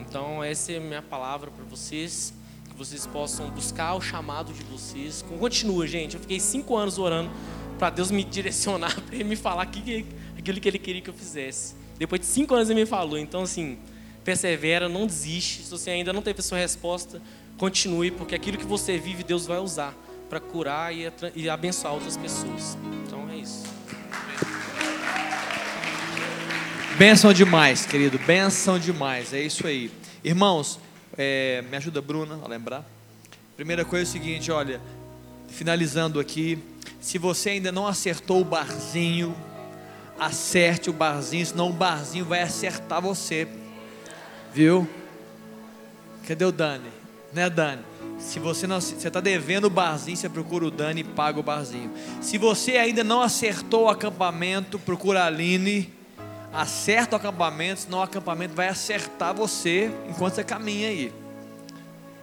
Então, 0.00 0.42
essa 0.42 0.72
é 0.72 0.78
a 0.78 0.80
minha 0.80 1.02
palavra 1.02 1.50
para 1.50 1.64
vocês. 1.66 2.32
Que 2.66 2.74
vocês 2.74 3.06
possam 3.06 3.50
buscar 3.50 3.92
o 3.96 4.00
chamado 4.00 4.50
de 4.54 4.64
vocês. 4.64 5.20
Continua, 5.38 5.86
gente. 5.86 6.14
Eu 6.14 6.22
fiquei 6.22 6.40
cinco 6.40 6.74
anos 6.74 6.96
orando 6.96 7.30
para 7.78 7.90
Deus 7.90 8.10
me 8.10 8.24
direcionar, 8.24 8.98
para 8.98 9.14
Ele 9.14 9.24
me 9.24 9.36
falar 9.36 9.64
aquilo 9.64 10.58
que 10.58 10.68
Ele 10.68 10.78
queria 10.78 11.02
que 11.02 11.10
eu 11.10 11.14
fizesse. 11.14 11.74
Depois 11.98 12.18
de 12.18 12.26
cinco 12.26 12.54
anos 12.54 12.70
Ele 12.70 12.80
me 12.80 12.86
falou. 12.86 13.18
Então, 13.18 13.42
assim, 13.42 13.76
persevera, 14.26 14.88
não 14.88 15.06
desiste. 15.06 15.62
Se 15.62 15.70
você 15.70 15.90
ainda 15.90 16.12
não 16.12 16.20
teve 16.20 16.40
a 16.40 16.42
sua 16.42 16.58
resposta, 16.58 17.22
continue, 17.56 18.10
porque 18.10 18.34
aquilo 18.34 18.58
que 18.58 18.66
você 18.66 18.98
vive, 18.98 19.22
Deus 19.22 19.46
vai 19.46 19.58
usar 19.58 19.94
para 20.28 20.40
curar 20.40 20.92
e, 20.92 21.08
e 21.36 21.48
abençoar 21.48 21.94
outras 21.94 22.16
pessoas. 22.16 22.76
Então, 23.06 23.30
é 23.30 23.36
isso. 23.36 23.62
Benção 26.98 27.32
demais, 27.32 27.86
querido. 27.86 28.18
Benção 28.18 28.80
demais. 28.80 29.32
É 29.32 29.40
isso 29.40 29.64
aí. 29.64 29.92
Irmãos, 30.24 30.80
é, 31.16 31.62
me 31.70 31.76
ajuda, 31.76 32.02
Bruna, 32.02 32.40
a 32.42 32.48
lembrar. 32.48 32.84
Primeira 33.54 33.84
coisa 33.84 34.04
é 34.04 34.08
o 34.08 34.12
seguinte: 34.12 34.50
olha, 34.50 34.80
finalizando 35.48 36.18
aqui. 36.18 36.58
Se 37.00 37.16
você 37.16 37.50
ainda 37.50 37.70
não 37.70 37.86
acertou 37.86 38.40
o 38.40 38.44
barzinho, 38.44 39.36
acerte 40.18 40.90
o 40.90 40.92
barzinho, 40.92 41.46
senão 41.46 41.70
o 41.70 41.72
barzinho 41.72 42.24
vai 42.24 42.42
acertar 42.42 43.00
você. 43.00 43.46
Viu? 44.56 44.88
Cadê 46.26 46.46
o 46.46 46.50
Dani? 46.50 46.88
Né, 47.30 47.50
Dani? 47.50 47.82
Se 48.18 48.38
você 48.38 48.66
não, 48.66 48.80
você 48.80 49.06
está 49.06 49.20
devendo 49.20 49.66
o 49.66 49.70
barzinho, 49.70 50.16
você 50.16 50.30
procura 50.30 50.64
o 50.64 50.70
Dani 50.70 51.02
e 51.02 51.04
paga 51.04 51.38
o 51.38 51.42
barzinho. 51.42 51.90
Se 52.22 52.38
você 52.38 52.78
ainda 52.78 53.04
não 53.04 53.20
acertou 53.20 53.84
o 53.84 53.88
acampamento, 53.90 54.78
procura 54.78 55.24
a 55.24 55.26
Aline 55.26 55.92
acerta 56.54 57.16
o 57.16 57.18
acampamento, 57.18 57.82
senão 57.82 57.98
o 57.98 58.02
acampamento 58.02 58.54
vai 58.54 58.68
acertar 58.68 59.34
você 59.34 59.90
enquanto 60.08 60.36
você 60.36 60.44
caminha 60.44 60.88
aí. 60.88 61.12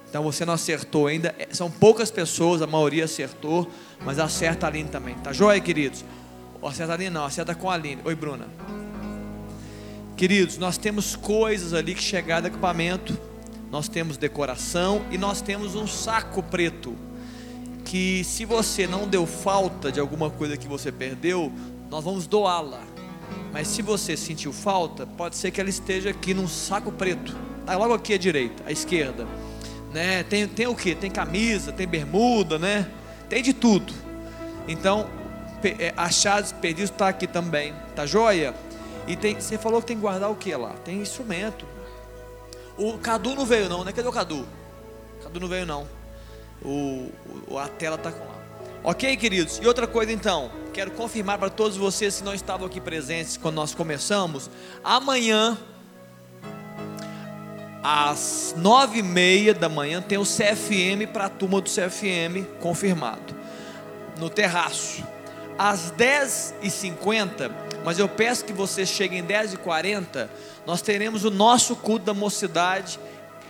Então 0.09 0.23
você 0.23 0.43
não 0.43 0.55
acertou 0.55 1.05
ainda, 1.05 1.35
é, 1.37 1.49
são 1.53 1.69
poucas 1.69 2.09
pessoas, 2.09 2.63
a 2.63 2.65
maioria 2.65 3.05
acertou, 3.05 3.69
mas 4.03 4.17
acerta 4.17 4.65
a 4.65 4.69
Aline 4.69 4.89
também. 4.89 5.13
Tá 5.15 5.31
joia, 5.31 5.61
queridos? 5.61 6.03
Acerta 6.63 6.93
a 6.93 6.95
Aline 6.95 7.11
não, 7.11 7.25
acerta 7.25 7.53
com 7.53 7.69
a 7.69 7.75
Aline. 7.75 8.01
Oi, 8.03 8.15
Bruna. 8.15 8.47
Queridos, 10.15 10.57
nós 10.57 10.77
temos 10.77 11.15
coisas 11.15 11.73
ali 11.73 11.95
que 11.95 12.03
chegaram 12.03 12.43
do 12.43 12.47
acampamento, 12.47 13.17
nós 13.71 13.87
temos 13.87 14.17
decoração 14.17 15.05
e 15.11 15.17
nós 15.17 15.41
temos 15.41 15.75
um 15.75 15.87
saco 15.87 16.41
preto. 16.43 16.95
Que 17.85 18.23
se 18.23 18.45
você 18.45 18.87
não 18.87 19.07
deu 19.07 19.25
falta 19.25 19.91
de 19.91 19.99
alguma 19.99 20.29
coisa 20.29 20.55
que 20.55 20.67
você 20.67 20.91
perdeu, 20.91 21.51
nós 21.89 22.03
vamos 22.03 22.27
doá-la 22.27 22.93
mas 23.53 23.67
se 23.67 23.83
você 23.83 24.17
sentiu 24.17 24.51
falta, 24.51 25.05
pode 25.05 25.35
ser 25.35 25.51
que 25.51 25.61
ela 25.61 25.69
esteja 25.69 26.09
aqui 26.09 26.33
num 26.33 26.47
saco 26.47 26.91
preto. 26.91 27.35
Tá 27.65 27.77
logo 27.77 27.93
aqui 27.93 28.15
à 28.15 28.17
direita, 28.17 28.63
à 28.65 28.71
esquerda. 28.71 29.27
Né? 29.93 30.23
Tem, 30.23 30.47
tem 30.47 30.65
o 30.65 30.73
que? 30.73 30.95
Tem 30.95 31.11
camisa, 31.11 31.71
tem 31.71 31.87
bermuda, 31.87 32.57
né? 32.57 32.87
Tem 33.29 33.43
de 33.43 33.53
tudo. 33.53 33.93
Então, 34.67 35.07
é, 35.63 35.93
achados 35.95 36.51
perdidos 36.51 36.89
está 36.89 37.09
aqui 37.09 37.27
também. 37.27 37.75
Tá 37.95 38.07
joia? 38.07 38.55
E 39.07 39.15
tem, 39.15 39.39
você 39.39 39.57
falou 39.57 39.81
que 39.81 39.87
tem 39.87 39.97
que 39.97 40.01
guardar 40.01 40.29
o 40.29 40.35
que 40.35 40.55
lá? 40.55 40.73
Tem 40.85 41.01
instrumento. 41.01 41.65
O 42.77 42.97
Cadu 42.97 43.35
não 43.35 43.45
veio 43.45 43.69
não, 43.69 43.83
né? 43.83 43.91
Cadê 43.91 44.07
o 44.07 44.11
Cadu? 44.11 44.45
Cadu 45.21 45.39
não 45.39 45.47
veio 45.47 45.65
não. 45.65 45.87
O, 46.61 47.11
o 47.47 47.57
a 47.57 47.67
tela 47.67 47.95
está 47.95 48.11
com 48.11 48.25
lá. 48.25 48.33
Ok, 48.83 49.15
queridos? 49.15 49.59
E 49.61 49.67
outra 49.67 49.87
coisa 49.87 50.11
então, 50.11 50.51
quero 50.73 50.91
confirmar 50.91 51.37
para 51.37 51.49
todos 51.49 51.77
vocês 51.77 52.17
que 52.17 52.23
não 52.23 52.33
estavam 52.33 52.67
aqui 52.67 52.81
presentes 52.81 53.37
quando 53.37 53.55
nós 53.55 53.73
começamos. 53.73 54.49
Amanhã, 54.83 55.57
às 57.81 58.53
nove 58.57 58.99
e 58.99 59.03
meia 59.03 59.53
da 59.53 59.69
manhã, 59.69 60.01
tem 60.01 60.17
o 60.17 60.23
CFM 60.23 61.07
para 61.11 61.25
a 61.25 61.29
turma 61.29 61.61
do 61.61 61.69
CFM 61.69 62.45
confirmado, 62.59 63.33
no 64.17 64.29
terraço. 64.29 65.03
Às 65.57 65.91
dez 65.91 66.53
e 66.61 66.69
cinquenta, 66.69 67.49
mas 67.83 67.99
eu 67.99 68.07
peço 68.07 68.45
que 68.45 68.53
vocês 68.53 68.89
cheguem 68.89 69.23
dez 69.23 69.53
e 69.53 69.57
quarenta, 69.57 70.29
nós 70.65 70.81
teremos 70.81 71.25
o 71.25 71.29
nosso 71.29 71.75
culto 71.75 72.05
da 72.05 72.13
mocidade 72.13 72.99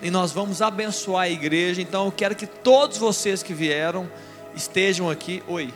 e 0.02 0.10
nós 0.10 0.32
vamos 0.32 0.62
abençoar 0.62 1.24
a 1.24 1.30
igreja. 1.30 1.82
Então 1.82 2.06
eu 2.06 2.12
quero 2.12 2.36
que 2.36 2.48
todos 2.48 2.98
vocês 2.98 3.44
que 3.44 3.54
vieram 3.54 4.10
estejam 4.56 5.10
aqui. 5.10 5.44
Oi. 5.48 5.74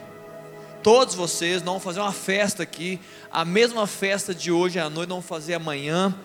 Todos 0.83 1.15
vocês, 1.15 1.61
nós 1.61 1.65
vamos 1.65 1.83
fazer 1.83 1.99
uma 1.99 2.13
festa 2.13 2.63
aqui, 2.63 2.99
a 3.31 3.43
mesma 3.43 3.85
festa 3.85 4.33
de 4.33 4.51
hoje 4.51 4.79
à 4.79 4.89
noite, 4.89 5.09
nós 5.09 5.17
vamos 5.17 5.25
fazer 5.25 5.55
amanhã. 5.55 6.15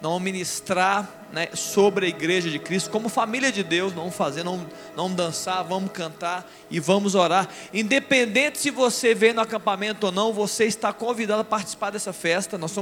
Nós 0.00 0.12
vamos 0.12 0.22
ministrar 0.22 1.08
né, 1.32 1.48
sobre 1.54 2.06
a 2.06 2.08
igreja 2.08 2.50
de 2.50 2.58
Cristo, 2.58 2.90
como 2.90 3.08
família 3.08 3.50
de 3.50 3.62
Deus, 3.62 3.92
não 3.92 4.02
vamos 4.02 4.16
fazer, 4.16 4.44
não, 4.44 4.66
não 4.94 5.12
dançar, 5.12 5.64
vamos 5.64 5.90
cantar 5.90 6.46
e 6.70 6.78
vamos 6.78 7.14
orar. 7.14 7.48
Independente 7.72 8.58
se 8.58 8.70
você 8.70 9.14
vem 9.14 9.32
no 9.32 9.40
acampamento 9.40 10.06
ou 10.06 10.12
não, 10.12 10.32
você 10.32 10.64
está 10.64 10.92
convidado 10.92 11.40
a 11.40 11.44
participar 11.44 11.90
dessa 11.90 12.12
festa. 12.12 12.58
Nós 12.58 12.70
somos 12.70 12.74